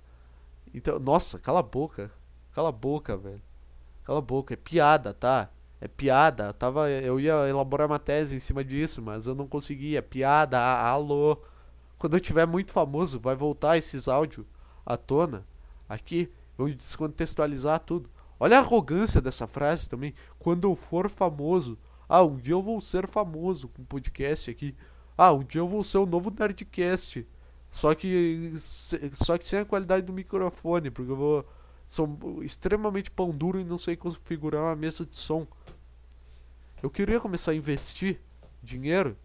Então, 0.73 0.99
nossa, 0.99 1.39
cala 1.39 1.59
a 1.59 1.63
boca. 1.63 2.11
Cala 2.51 2.69
a 2.69 2.71
boca, 2.71 3.15
velho. 3.15 3.41
Cala 4.03 4.19
a 4.19 4.21
boca, 4.21 4.53
é 4.53 4.57
piada, 4.57 5.13
tá? 5.13 5.49
É 5.79 5.87
piada. 5.87 6.47
Eu 6.47 6.53
tava 6.53 6.89
eu 6.89 7.19
ia 7.19 7.47
elaborar 7.47 7.87
uma 7.87 7.99
tese 7.99 8.35
em 8.35 8.39
cima 8.39 8.63
disso, 8.63 9.01
mas 9.01 9.27
eu 9.27 9.35
não 9.35 9.47
conseguia. 9.47 9.99
É 9.99 10.01
piada, 10.01 10.59
alô. 10.59 11.37
Quando 11.97 12.15
eu 12.15 12.19
tiver 12.19 12.45
muito 12.45 12.71
famoso, 12.71 13.19
vai 13.19 13.35
voltar 13.35 13.77
esses 13.77 14.07
áudios 14.07 14.45
à 14.85 14.95
tona 14.97 15.45
aqui, 15.89 16.31
vão 16.57 16.69
descontextualizar 16.69 17.79
tudo. 17.79 18.09
Olha 18.39 18.57
a 18.57 18.61
arrogância 18.61 19.19
dessa 19.19 19.47
frase 19.47 19.89
também. 19.89 20.13
Quando 20.37 20.67
eu 20.67 20.75
for 20.75 21.09
famoso, 21.09 21.77
ah, 22.07 22.23
um 22.23 22.37
dia 22.37 22.53
eu 22.53 22.61
vou 22.61 22.79
ser 22.79 23.07
famoso 23.07 23.67
com 23.69 23.83
podcast 23.83 24.49
aqui. 24.49 24.75
Ah, 25.17 25.33
um 25.33 25.43
dia 25.43 25.61
eu 25.61 25.67
vou 25.67 25.83
ser 25.83 25.97
o 25.97 26.05
novo 26.05 26.31
Nerdcast. 26.31 27.27
Só 27.69 27.93
que 27.93 28.53
só 29.13 29.37
que 29.37 29.47
sem 29.47 29.59
a 29.59 29.65
qualidade 29.65 30.05
do 30.05 30.13
microfone, 30.13 30.89
porque 30.89 31.11
eu 31.11 31.15
vou 31.15 31.45
sou 31.87 32.43
extremamente 32.43 33.09
pão 33.09 33.31
duro 33.31 33.59
e 33.59 33.63
não 33.63 33.77
sei 33.77 33.95
configurar 33.95 34.61
uma 34.63 34.75
mesa 34.75 35.05
de 35.05 35.15
som. 35.15 35.47
Eu 36.81 36.89
queria 36.89 37.19
começar 37.19 37.51
a 37.51 37.55
investir 37.55 38.21
dinheiro, 38.61 39.17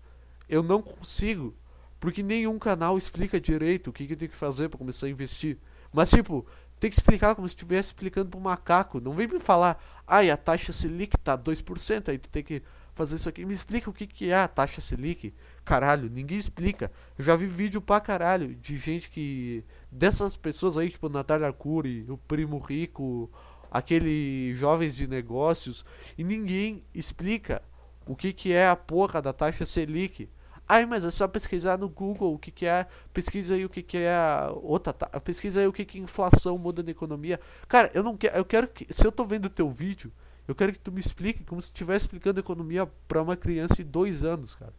eu 0.48 0.62
não 0.62 0.81
consigo, 0.81 1.55
porque 2.01 2.22
nenhum 2.22 2.59
canal 2.59 2.96
explica 2.96 3.40
direito 3.40 3.90
o 3.90 3.92
que, 3.92 4.07
que 4.07 4.12
eu 4.14 4.16
tenho 4.16 4.31
que 4.31 4.37
fazer 4.37 4.68
para 4.68 4.79
começar 4.79 5.07
a 5.07 5.11
investir. 5.11 5.59
Mas 5.92 6.11
tipo, 6.11 6.46
tem 6.83 6.90
que 6.90 6.97
explicar 6.97 7.37
como 7.37 7.49
se 7.49 7.55
estivesse 7.55 7.90
explicando 7.90 8.29
para 8.29 8.40
um 8.40 8.42
macaco. 8.42 9.01
Não 9.01 9.12
vem 9.12 9.29
me 9.29 9.38
falar, 9.38 9.81
ai, 10.05 10.33
a 10.33 10.37
taxa 10.37 10.73
Selic 10.73 11.16
tá 11.16 11.38
2%, 11.38 12.09
aí 12.09 12.18
tu 12.18 12.29
tem 12.29 12.42
que 12.42 12.61
fazer 12.92 13.14
isso 13.14 13.29
aqui. 13.29 13.47
Me 13.47 13.55
explica 13.55 13.88
o 13.88 13.92
que, 13.92 14.05
que 14.05 14.33
é 14.33 14.35
a 14.35 14.49
taxa 14.49 14.81
Selic. 14.81 15.33
Caralho, 15.64 16.11
ninguém 16.11 16.37
explica. 16.37 16.90
Eu 17.16 17.25
já 17.25 17.37
vi 17.37 17.47
vídeo 17.47 17.81
pra 17.81 18.01
caralho 18.01 18.53
de 18.57 18.79
gente 18.79 19.11
que. 19.11 19.64
Dessas 19.92 20.37
pessoas 20.37 20.77
aí, 20.77 20.90
tipo 20.90 21.09
Natália 21.09 21.47
Arcuri, 21.47 22.05
o 22.09 22.18
Primo 22.18 22.59
Rico, 22.59 23.31
aquele 23.71 24.53
Jovens 24.57 24.97
de 24.97 25.07
Negócios, 25.07 25.85
e 26.18 26.25
ninguém 26.25 26.83
explica 26.92 27.62
o 28.05 28.16
que, 28.16 28.33
que 28.33 28.53
é 28.53 28.68
a 28.68 28.75
porra 28.75 29.23
da 29.23 29.33
taxa 29.33 29.64
Selic. 29.64 30.29
Ai, 30.68 30.87
mas 30.87 31.05
é 31.05 31.11
só 31.11 31.29
pesquisar 31.29 31.77
no 31.77 31.88
Google 31.88 32.35
o 32.35 32.38
que, 32.38 32.51
que 32.51 32.66
é. 32.66 32.87
Pesquisa 33.12 33.55
aí 33.55 33.64
o 33.64 33.68
que, 33.68 33.83
que 33.83 33.98
é 33.98 34.18
outra. 34.62 34.92
Pesquisa 35.20 35.61
aí 35.61 35.66
o 35.66 35.72
que, 35.72 35.85
que 35.85 35.98
inflação 35.98 36.57
muda 36.57 36.83
na 36.83 36.90
economia. 36.90 37.40
Cara, 37.68 37.90
eu 37.94 38.03
não 38.03 38.16
quero. 38.16 38.37
Eu 38.37 38.44
quero 38.44 38.68
que. 38.68 38.87
Se 38.92 39.07
eu 39.07 39.12
tô 39.12 39.25
vendo 39.25 39.46
o 39.46 39.51
teu 39.51 39.70
vídeo, 39.70 40.11
eu 40.46 40.55
quero 40.55 40.72
que 40.72 40.81
tu 40.81 40.90
me 40.90 41.01
explique 41.01 41.44
como 41.44 41.61
se 41.61 41.68
estivesse 41.68 42.07
explicando 42.07 42.40
economia 42.40 42.87
para 43.07 43.22
uma 43.22 43.37
criança 43.37 43.77
de 43.77 43.85
dois 43.85 44.22
anos, 44.22 44.55
cara. 44.55 44.72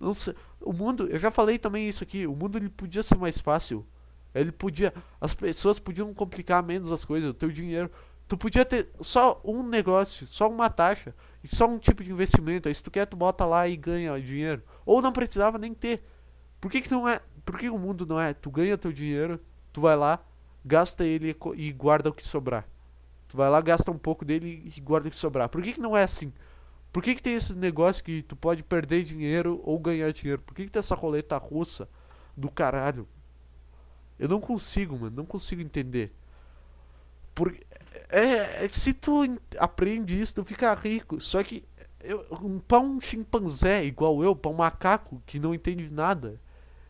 Não 0.00 0.14
sei, 0.14 0.34
o 0.60 0.72
mundo, 0.72 1.06
eu 1.08 1.18
já 1.18 1.30
falei 1.30 1.58
também 1.58 1.88
isso 1.88 2.02
aqui, 2.02 2.26
o 2.26 2.34
mundo 2.34 2.58
ele 2.58 2.68
podia 2.68 3.02
ser 3.02 3.16
mais 3.16 3.38
fácil. 3.38 3.86
Ele 4.34 4.50
podia, 4.50 4.92
as 5.20 5.34
pessoas 5.34 5.78
podiam 5.78 6.12
complicar 6.12 6.62
menos 6.62 6.90
as 6.90 7.04
coisas, 7.04 7.30
o 7.30 7.34
teu 7.34 7.50
dinheiro. 7.50 7.90
Tu 8.26 8.36
podia 8.36 8.64
ter 8.64 8.90
só 9.00 9.40
um 9.44 9.62
negócio, 9.62 10.26
só 10.26 10.48
uma 10.48 10.70
taxa 10.70 11.14
só 11.48 11.66
um 11.66 11.78
tipo 11.78 12.04
de 12.04 12.12
investimento. 12.12 12.68
Aí 12.68 12.74
se 12.74 12.82
tu 12.82 12.90
quer, 12.90 13.06
tu 13.06 13.16
bota 13.16 13.44
lá 13.44 13.66
e 13.68 13.76
ganha 13.76 14.20
dinheiro. 14.20 14.62
Ou 14.86 15.02
não 15.02 15.12
precisava 15.12 15.58
nem 15.58 15.74
ter. 15.74 16.02
Por 16.60 16.70
que, 16.70 16.80
que 16.80 16.90
não 16.90 17.08
é? 17.08 17.20
Por 17.44 17.58
que 17.58 17.68
o 17.68 17.78
mundo 17.78 18.06
não 18.06 18.20
é? 18.20 18.32
Tu 18.32 18.50
ganha 18.50 18.78
teu 18.78 18.92
dinheiro, 18.92 19.40
tu 19.72 19.80
vai 19.80 19.96
lá, 19.96 20.24
gasta 20.64 21.04
ele 21.04 21.36
e 21.56 21.72
guarda 21.72 22.10
o 22.10 22.12
que 22.12 22.26
sobrar. 22.26 22.66
Tu 23.26 23.36
vai 23.36 23.50
lá, 23.50 23.60
gasta 23.60 23.90
um 23.90 23.98
pouco 23.98 24.24
dele 24.24 24.72
e 24.76 24.80
guarda 24.80 25.08
o 25.08 25.10
que 25.10 25.16
sobrar. 25.16 25.48
Por 25.48 25.62
que, 25.62 25.72
que 25.72 25.80
não 25.80 25.96
é 25.96 26.04
assim? 26.04 26.32
Por 26.92 27.02
que, 27.02 27.14
que 27.14 27.22
tem 27.22 27.34
esses 27.34 27.56
negócios 27.56 28.02
que 28.02 28.22
tu 28.22 28.36
pode 28.36 28.62
perder 28.62 29.02
dinheiro 29.02 29.60
ou 29.64 29.78
ganhar 29.78 30.12
dinheiro? 30.12 30.42
Por 30.42 30.54
que, 30.54 30.66
que 30.66 30.70
tem 30.70 30.80
essa 30.80 30.94
roleta 30.94 31.38
russa 31.38 31.88
do 32.36 32.50
caralho? 32.50 33.08
Eu 34.18 34.28
não 34.28 34.40
consigo, 34.40 34.98
mano. 34.98 35.16
Não 35.16 35.24
consigo 35.24 35.62
entender. 35.62 36.14
Porque. 37.34 37.62
É, 38.08 38.64
é, 38.64 38.68
se 38.68 38.92
tu 38.92 39.22
aprende 39.58 40.20
isso, 40.20 40.34
tu 40.34 40.44
fica 40.44 40.72
rico. 40.74 41.20
Só 41.20 41.42
que. 41.42 41.64
Eu, 42.00 42.26
um, 42.42 42.58
pra 42.58 42.80
um 42.80 43.00
chimpanzé 43.00 43.84
igual 43.84 44.24
eu, 44.24 44.34
pra 44.34 44.50
um 44.50 44.54
macaco 44.54 45.22
que 45.24 45.38
não 45.38 45.54
entende 45.54 45.88
nada 45.90 46.40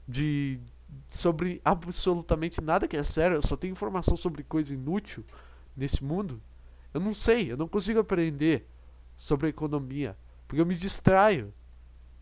de. 0.09 0.59
sobre 1.07 1.61
absolutamente 1.65 2.61
nada 2.61 2.89
que 2.89 2.97
é 2.97 3.05
sério, 3.05 3.37
eu 3.37 3.43
só 3.43 3.57
tenho 3.57 3.73
informação 3.73 4.17
sobre 4.17 4.43
coisa 4.43 4.73
inútil 4.73 5.25
nesse 5.77 6.03
mundo. 6.03 6.41
Eu 6.95 7.01
não 7.01 7.15
sei, 7.15 7.53
eu 7.53 7.57
não 7.57 7.69
consigo 7.69 8.01
aprender 8.01 8.67
sobre 9.17 9.49
economia. 9.49 10.17
Porque 10.47 10.61
eu 10.61 10.67
me 10.67 10.77
distraio. 10.77 11.53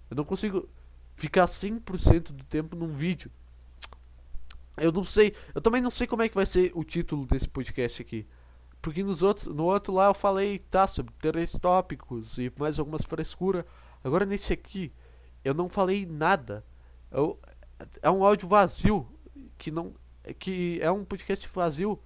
Eu 0.09 0.17
não 0.17 0.25
consigo 0.25 0.69
ficar 1.15 1.47
100% 1.47 2.33
do 2.33 2.45
tempo 2.45 2.77
num 2.77 2.95
vídeo. 2.95 3.31
Eu 4.81 4.93
não 4.93 5.05
sei. 5.05 5.35
Eu 5.55 5.61
também 5.61 5.81
não 5.81 5.91
sei 5.91 6.07
como 6.07 6.23
é 6.23 6.29
que 6.29 6.35
vai 6.35 6.47
ser 6.47 6.73
o 6.75 6.83
título 6.83 7.27
desse 7.27 7.49
podcast 7.49 8.03
aqui. 8.03 8.27
Porque 8.83 9.05
nos 9.05 9.23
outros, 9.23 9.47
no 9.47 9.65
outro 9.65 9.93
lá 9.93 10.07
eu 10.07 10.15
falei, 10.15 10.59
tá, 10.59 10.87
sobre 10.87 11.13
três 11.19 11.53
tópicos 11.53 12.39
e 12.39 12.51
mais 12.59 12.79
algumas 12.79 13.03
frescuras. 13.03 13.65
Agora 14.03 14.25
nesse 14.25 14.53
aqui, 14.53 14.93
eu 15.45 15.53
não 15.53 15.69
falei 15.69 16.07
nada. 16.07 16.65
Eu, 17.11 17.39
é 18.03 18.11
um 18.11 18.25
áudio 18.25 18.49
vazio. 18.49 19.07
Que 19.59 19.71
não. 19.71 19.95
Que 20.39 20.79
é 20.83 20.91
um 20.91 21.05
podcast 21.05 21.47
vazio. 21.49 21.99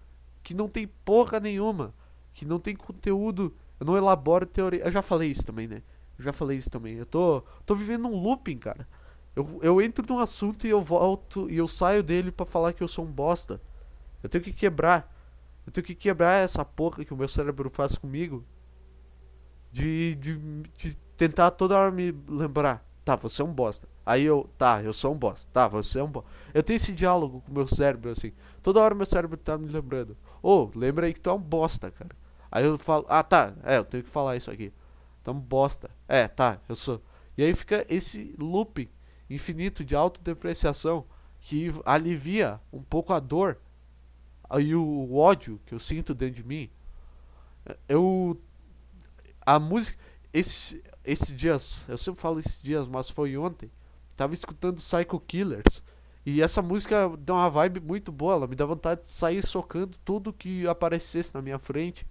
Que 0.43 0.53
não 0.53 0.69
tem 0.69 0.87
porra 0.87 1.39
nenhuma. 1.39 1.95
Que 2.33 2.45
não 2.45 2.59
tem 2.59 2.75
conteúdo 2.75 3.55
Eu 3.79 3.87
não 3.87 3.97
elaboro 3.97 4.47
teoria. 4.47 4.85
Eu 4.85 4.91
já 4.91 5.03
falei 5.03 5.31
isso 5.31 5.47
também, 5.47 5.69
né? 5.69 5.83
Eu 6.19 6.25
já 6.25 6.33
falei 6.33 6.59
isso 6.59 6.71
também. 6.71 6.97
Eu 6.97 7.07
tô, 7.07 7.43
tô 7.65 7.75
vivendo 7.77 8.07
um 8.09 8.21
looping, 8.21 8.59
cara. 8.59 8.89
Eu, 9.35 9.59
eu 9.63 9.83
entro 9.83 10.05
num 10.09 10.21
assunto 10.21 10.67
e 10.67 10.71
eu 10.71 10.81
volto 10.81 11.51
e 11.51 11.57
eu 11.57 11.67
saio 11.67 12.03
dele 12.03 12.31
para 12.31 12.47
falar 12.47 12.73
que 12.73 12.83
eu 12.83 12.89
sou 12.89 13.05
um 13.05 13.11
bosta. 13.11 13.61
Eu 14.23 14.29
tenho 14.29 14.45
que 14.45 14.53
quebrar. 14.53 15.13
Eu 15.67 15.73
tenho 15.73 15.85
que 15.85 15.95
quebrar 15.95 16.35
essa 16.35 16.65
porra 16.65 17.05
que 17.05 17.13
o 17.13 17.17
meu 17.17 17.29
cérebro 17.29 17.69
faz 17.69 17.97
comigo. 17.99 18.45
De, 19.73 20.15
de, 20.17 20.39
de 20.77 20.97
tentar 21.17 21.51
toda 21.51 21.77
hora 21.77 21.91
me 21.91 22.15
lembrar. 22.29 22.87
Tá, 23.05 23.17
você 23.17 23.43
é 23.43 23.45
um 23.45 23.53
bosta. 23.53 23.89
Aí 24.07 24.23
eu, 24.23 24.49
tá, 24.57 24.83
eu 24.83 24.93
sou 24.93 25.13
um 25.13 25.19
bosta. 25.19 25.51
Tá, 25.53 25.67
você 25.67 25.99
é 25.99 26.03
um 26.03 26.11
bosta. 26.11 26.31
Eu 26.53 26.63
tenho 26.63 26.77
esse 26.77 26.93
diálogo 26.93 27.41
com 27.41 27.51
o 27.51 27.55
meu 27.55 27.67
cérebro, 27.67 28.11
assim. 28.11 28.33
Toda 28.63 28.81
hora 28.81 28.95
meu 28.95 29.05
cérebro 29.05 29.37
tá 29.37 29.59
me 29.59 29.67
lembrando. 29.67 30.17
Ô, 30.43 30.65
oh, 30.65 30.79
lembra 30.79 31.07
aí 31.07 31.13
que 31.13 31.21
tu 31.21 31.29
é 31.29 31.33
um 31.33 31.41
bosta, 31.41 31.91
cara. 31.91 32.15
Aí 32.53 32.65
eu 32.65 32.79
falo, 32.79 33.05
ah, 33.09 33.23
tá, 33.23 33.53
é, 33.65 33.79
eu 33.79 33.85
tenho 33.85 34.05
que 34.05 34.11
falar 34.11 34.37
isso 34.37 34.51
aqui. 34.51 34.73
Tu 35.25 35.31
é 35.31 35.35
um 35.35 35.41
bosta. 35.41 35.91
É, 36.07 36.29
tá, 36.29 36.61
eu 36.69 36.77
sou. 36.77 37.03
E 37.37 37.43
aí 37.43 37.53
fica 37.55 37.85
esse 37.89 38.35
looping 38.39 38.89
infinito 39.29 39.85
de 39.85 39.95
autodepreciação 39.95 41.05
que 41.41 41.71
alivia 41.85 42.61
um 42.73 42.83
pouco 42.83 43.13
a 43.13 43.21
dor 43.21 43.59
e 44.59 44.75
o 44.75 45.15
ódio 45.15 45.61
que 45.67 45.75
eu 45.75 45.79
sinto 45.79 46.15
dentro 46.15 46.37
de 46.37 46.45
mim. 46.45 46.71
Eu. 47.89 48.41
A 49.45 49.59
música. 49.59 49.99
Esse, 50.33 50.83
esses 51.05 51.35
dias, 51.35 51.85
eu 51.89 51.97
sempre 51.97 52.21
falo 52.21 52.39
esses 52.39 52.61
dias, 52.61 52.89
mas 52.89 53.09
foi 53.09 53.37
ontem. 53.37 53.71
Tava 54.17 54.35
escutando 54.35 54.77
Psycho 54.77 55.21
Killers. 55.21 55.83
E 56.27 56.41
essa 56.41 56.63
música 56.63 57.11
dá 57.19 57.35
uma 57.35 57.51
vibe 57.51 57.81
muito 57.81 58.11
boa. 58.11 58.35
Ela 58.35 58.47
me 58.47 58.57
dá 58.57 58.65
vontade 58.65 59.03
de 59.07 59.13
sair 59.13 59.45
socando 59.45 59.97
tudo 60.05 60.33
que 60.33 60.67
aparecesse 60.67 61.35
na 61.35 61.43
minha 61.43 61.59
frente. 61.59 62.07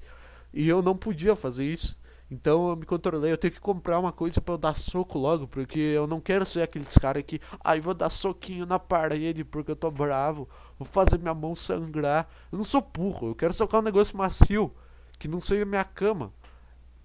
E 0.54 0.68
eu 0.68 0.82
não 0.82 0.96
podia 0.96 1.36
fazer 1.36 1.66
isso. 1.66 2.00
Então 2.32 2.70
eu 2.70 2.76
me 2.76 2.86
controlei, 2.86 3.32
eu 3.32 3.38
tenho 3.38 3.54
que 3.54 3.60
comprar 3.60 4.00
uma 4.00 4.12
coisa 4.12 4.42
para 4.42 4.54
eu 4.54 4.58
dar 4.58 4.76
soco 4.76 5.20
logo, 5.20 5.48
porque 5.48 5.80
eu 5.80 6.08
não 6.08 6.20
quero 6.20 6.46
ser 6.46 6.62
aqueles 6.64 6.98
caras 6.98 7.24
que, 7.24 7.40
ai, 7.64 7.78
ah, 7.78 7.82
vou 7.82 7.94
dar 7.94 8.10
soquinho 8.10 8.66
na 8.66 8.80
parede 8.80 9.44
porque 9.44 9.72
eu 9.72 9.76
tô 9.76 9.92
bravo, 9.92 10.48
vou 10.80 10.88
fazer 10.88 11.20
minha 11.20 11.34
mão 11.34 11.56
sangrar. 11.56 12.28
Eu 12.52 12.58
não 12.58 12.66
sou 12.66 12.82
burro, 12.82 13.28
eu 13.30 13.36
quero 13.36 13.54
socar 13.54 13.82
um 13.82 13.84
negócio 13.84 14.18
macio, 14.18 14.74
que 15.20 15.28
não 15.28 15.40
seja 15.42 15.66
minha 15.66 15.84
cama. 15.84 16.34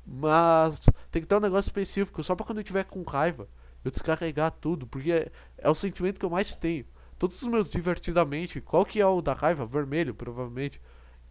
Mas 0.06 0.80
tem 1.10 1.20
que 1.20 1.28
ter 1.28 1.36
um 1.36 1.40
negócio 1.40 1.68
específico, 1.68 2.24
só 2.24 2.34
pra 2.34 2.46
quando 2.46 2.58
eu 2.58 2.64
tiver 2.64 2.84
com 2.84 3.02
raiva, 3.02 3.48
eu 3.84 3.90
descarregar 3.90 4.50
tudo, 4.52 4.86
porque 4.86 5.12
é, 5.12 5.30
é 5.58 5.68
o 5.68 5.74
sentimento 5.74 6.18
que 6.18 6.24
eu 6.24 6.30
mais 6.30 6.54
tenho. 6.54 6.86
Todos 7.18 7.42
os 7.42 7.48
meus 7.48 7.68
divertidamente, 7.70 8.60
qual 8.60 8.84
que 8.84 9.00
é 9.00 9.06
o 9.06 9.20
da 9.20 9.34
raiva? 9.34 9.66
Vermelho, 9.66 10.14
provavelmente. 10.14 10.80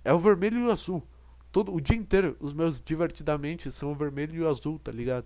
É 0.03 0.13
o 0.13 0.19
vermelho 0.19 0.59
e 0.59 0.63
o 0.65 0.71
azul 0.71 1.03
todo 1.57 1.73
o 1.73 1.81
dia 1.81 1.97
inteiro 1.97 2.37
os 2.39 2.53
meus 2.53 2.79
divertidamente 2.79 3.71
são 3.71 3.95
vermelho 3.95 4.43
e 4.43 4.47
azul, 4.47 4.77
tá 4.77 4.91
ligado? 4.91 5.25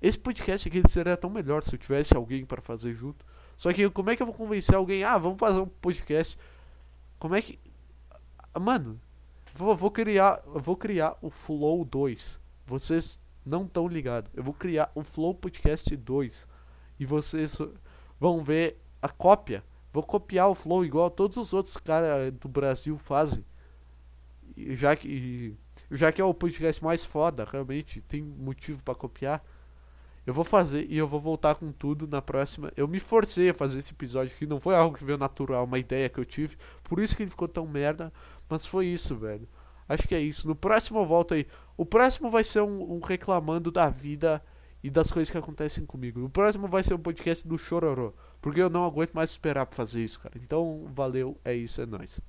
Esse 0.00 0.16
podcast 0.16 0.68
aqui 0.68 0.80
seria 0.88 1.16
tão 1.16 1.28
melhor 1.28 1.64
se 1.64 1.74
eu 1.74 1.78
tivesse 1.80 2.16
alguém 2.16 2.44
para 2.44 2.62
fazer 2.62 2.94
junto. 2.94 3.26
Só 3.56 3.72
que 3.72 3.90
como 3.90 4.10
é 4.10 4.14
que 4.14 4.22
eu 4.22 4.26
vou 4.28 4.36
convencer 4.36 4.76
alguém? 4.76 5.02
Ah, 5.02 5.18
vamos 5.18 5.40
fazer 5.40 5.58
um 5.58 5.66
podcast. 5.66 6.38
Como 7.18 7.34
é 7.34 7.42
que 7.42 7.58
Mano, 8.60 9.00
vou, 9.52 9.74
vou 9.74 9.90
criar, 9.90 10.40
vou 10.46 10.76
criar 10.76 11.16
o 11.20 11.28
Flow 11.28 11.84
2. 11.84 12.38
Vocês 12.64 13.20
não 13.44 13.64
estão 13.64 13.88
ligados. 13.88 14.30
Eu 14.34 14.44
vou 14.44 14.54
criar 14.54 14.92
o 14.94 15.02
Flow 15.02 15.34
Podcast 15.34 15.96
2 15.96 16.46
e 17.00 17.04
vocês 17.04 17.58
vão 18.20 18.44
ver 18.44 18.80
a 19.00 19.08
cópia. 19.08 19.64
Vou 19.92 20.04
copiar 20.04 20.48
o 20.48 20.54
Flow 20.54 20.84
igual 20.84 21.10
todos 21.10 21.36
os 21.36 21.52
outros 21.52 21.76
caras 21.78 22.32
do 22.34 22.48
Brasil 22.48 22.96
fazem 22.96 23.44
já 24.76 24.94
que 24.96 25.56
já 25.90 26.10
que 26.10 26.20
é 26.20 26.24
o 26.24 26.32
podcast 26.34 26.82
mais 26.82 27.04
foda, 27.04 27.46
realmente 27.50 28.00
tem 28.02 28.22
motivo 28.22 28.82
para 28.82 28.94
copiar. 28.94 29.44
Eu 30.24 30.32
vou 30.32 30.44
fazer 30.44 30.86
e 30.88 30.96
eu 30.96 31.06
vou 31.06 31.20
voltar 31.20 31.56
com 31.56 31.72
tudo 31.72 32.06
na 32.06 32.22
próxima. 32.22 32.72
Eu 32.76 32.86
me 32.86 33.00
forcei 33.00 33.50
a 33.50 33.54
fazer 33.54 33.80
esse 33.80 33.92
episódio 33.92 34.36
que 34.36 34.46
não 34.46 34.60
foi 34.60 34.74
algo 34.74 34.96
que 34.96 35.04
veio 35.04 35.18
natural, 35.18 35.64
uma 35.64 35.78
ideia 35.78 36.08
que 36.08 36.18
eu 36.18 36.24
tive. 36.24 36.56
Por 36.84 37.00
isso 37.00 37.16
que 37.16 37.24
ele 37.24 37.30
ficou 37.30 37.48
tão 37.48 37.66
merda, 37.66 38.12
mas 38.48 38.64
foi 38.64 38.86
isso, 38.86 39.16
velho. 39.16 39.48
Acho 39.88 40.06
que 40.06 40.14
é 40.14 40.20
isso. 40.20 40.46
No 40.46 40.54
próximo 40.54 41.00
eu 41.00 41.06
volto 41.06 41.34
aí. 41.34 41.46
O 41.76 41.84
próximo 41.84 42.30
vai 42.30 42.44
ser 42.44 42.60
um, 42.62 42.94
um 42.94 43.00
reclamando 43.00 43.70
da 43.70 43.90
vida 43.90 44.42
e 44.82 44.90
das 44.90 45.10
coisas 45.10 45.30
que 45.30 45.38
acontecem 45.38 45.84
comigo. 45.84 46.24
O 46.24 46.30
próximo 46.30 46.68
vai 46.68 46.82
ser 46.82 46.94
um 46.94 46.98
podcast 46.98 47.46
do 47.46 47.58
Chororô, 47.58 48.14
porque 48.40 48.60
eu 48.60 48.70
não 48.70 48.84
aguento 48.84 49.12
mais 49.12 49.30
esperar 49.30 49.66
pra 49.66 49.76
fazer 49.76 50.04
isso, 50.04 50.20
cara. 50.20 50.36
Então, 50.36 50.88
valeu, 50.92 51.38
é 51.44 51.54
isso, 51.54 51.80
é 51.80 51.86
nóis. 51.86 52.20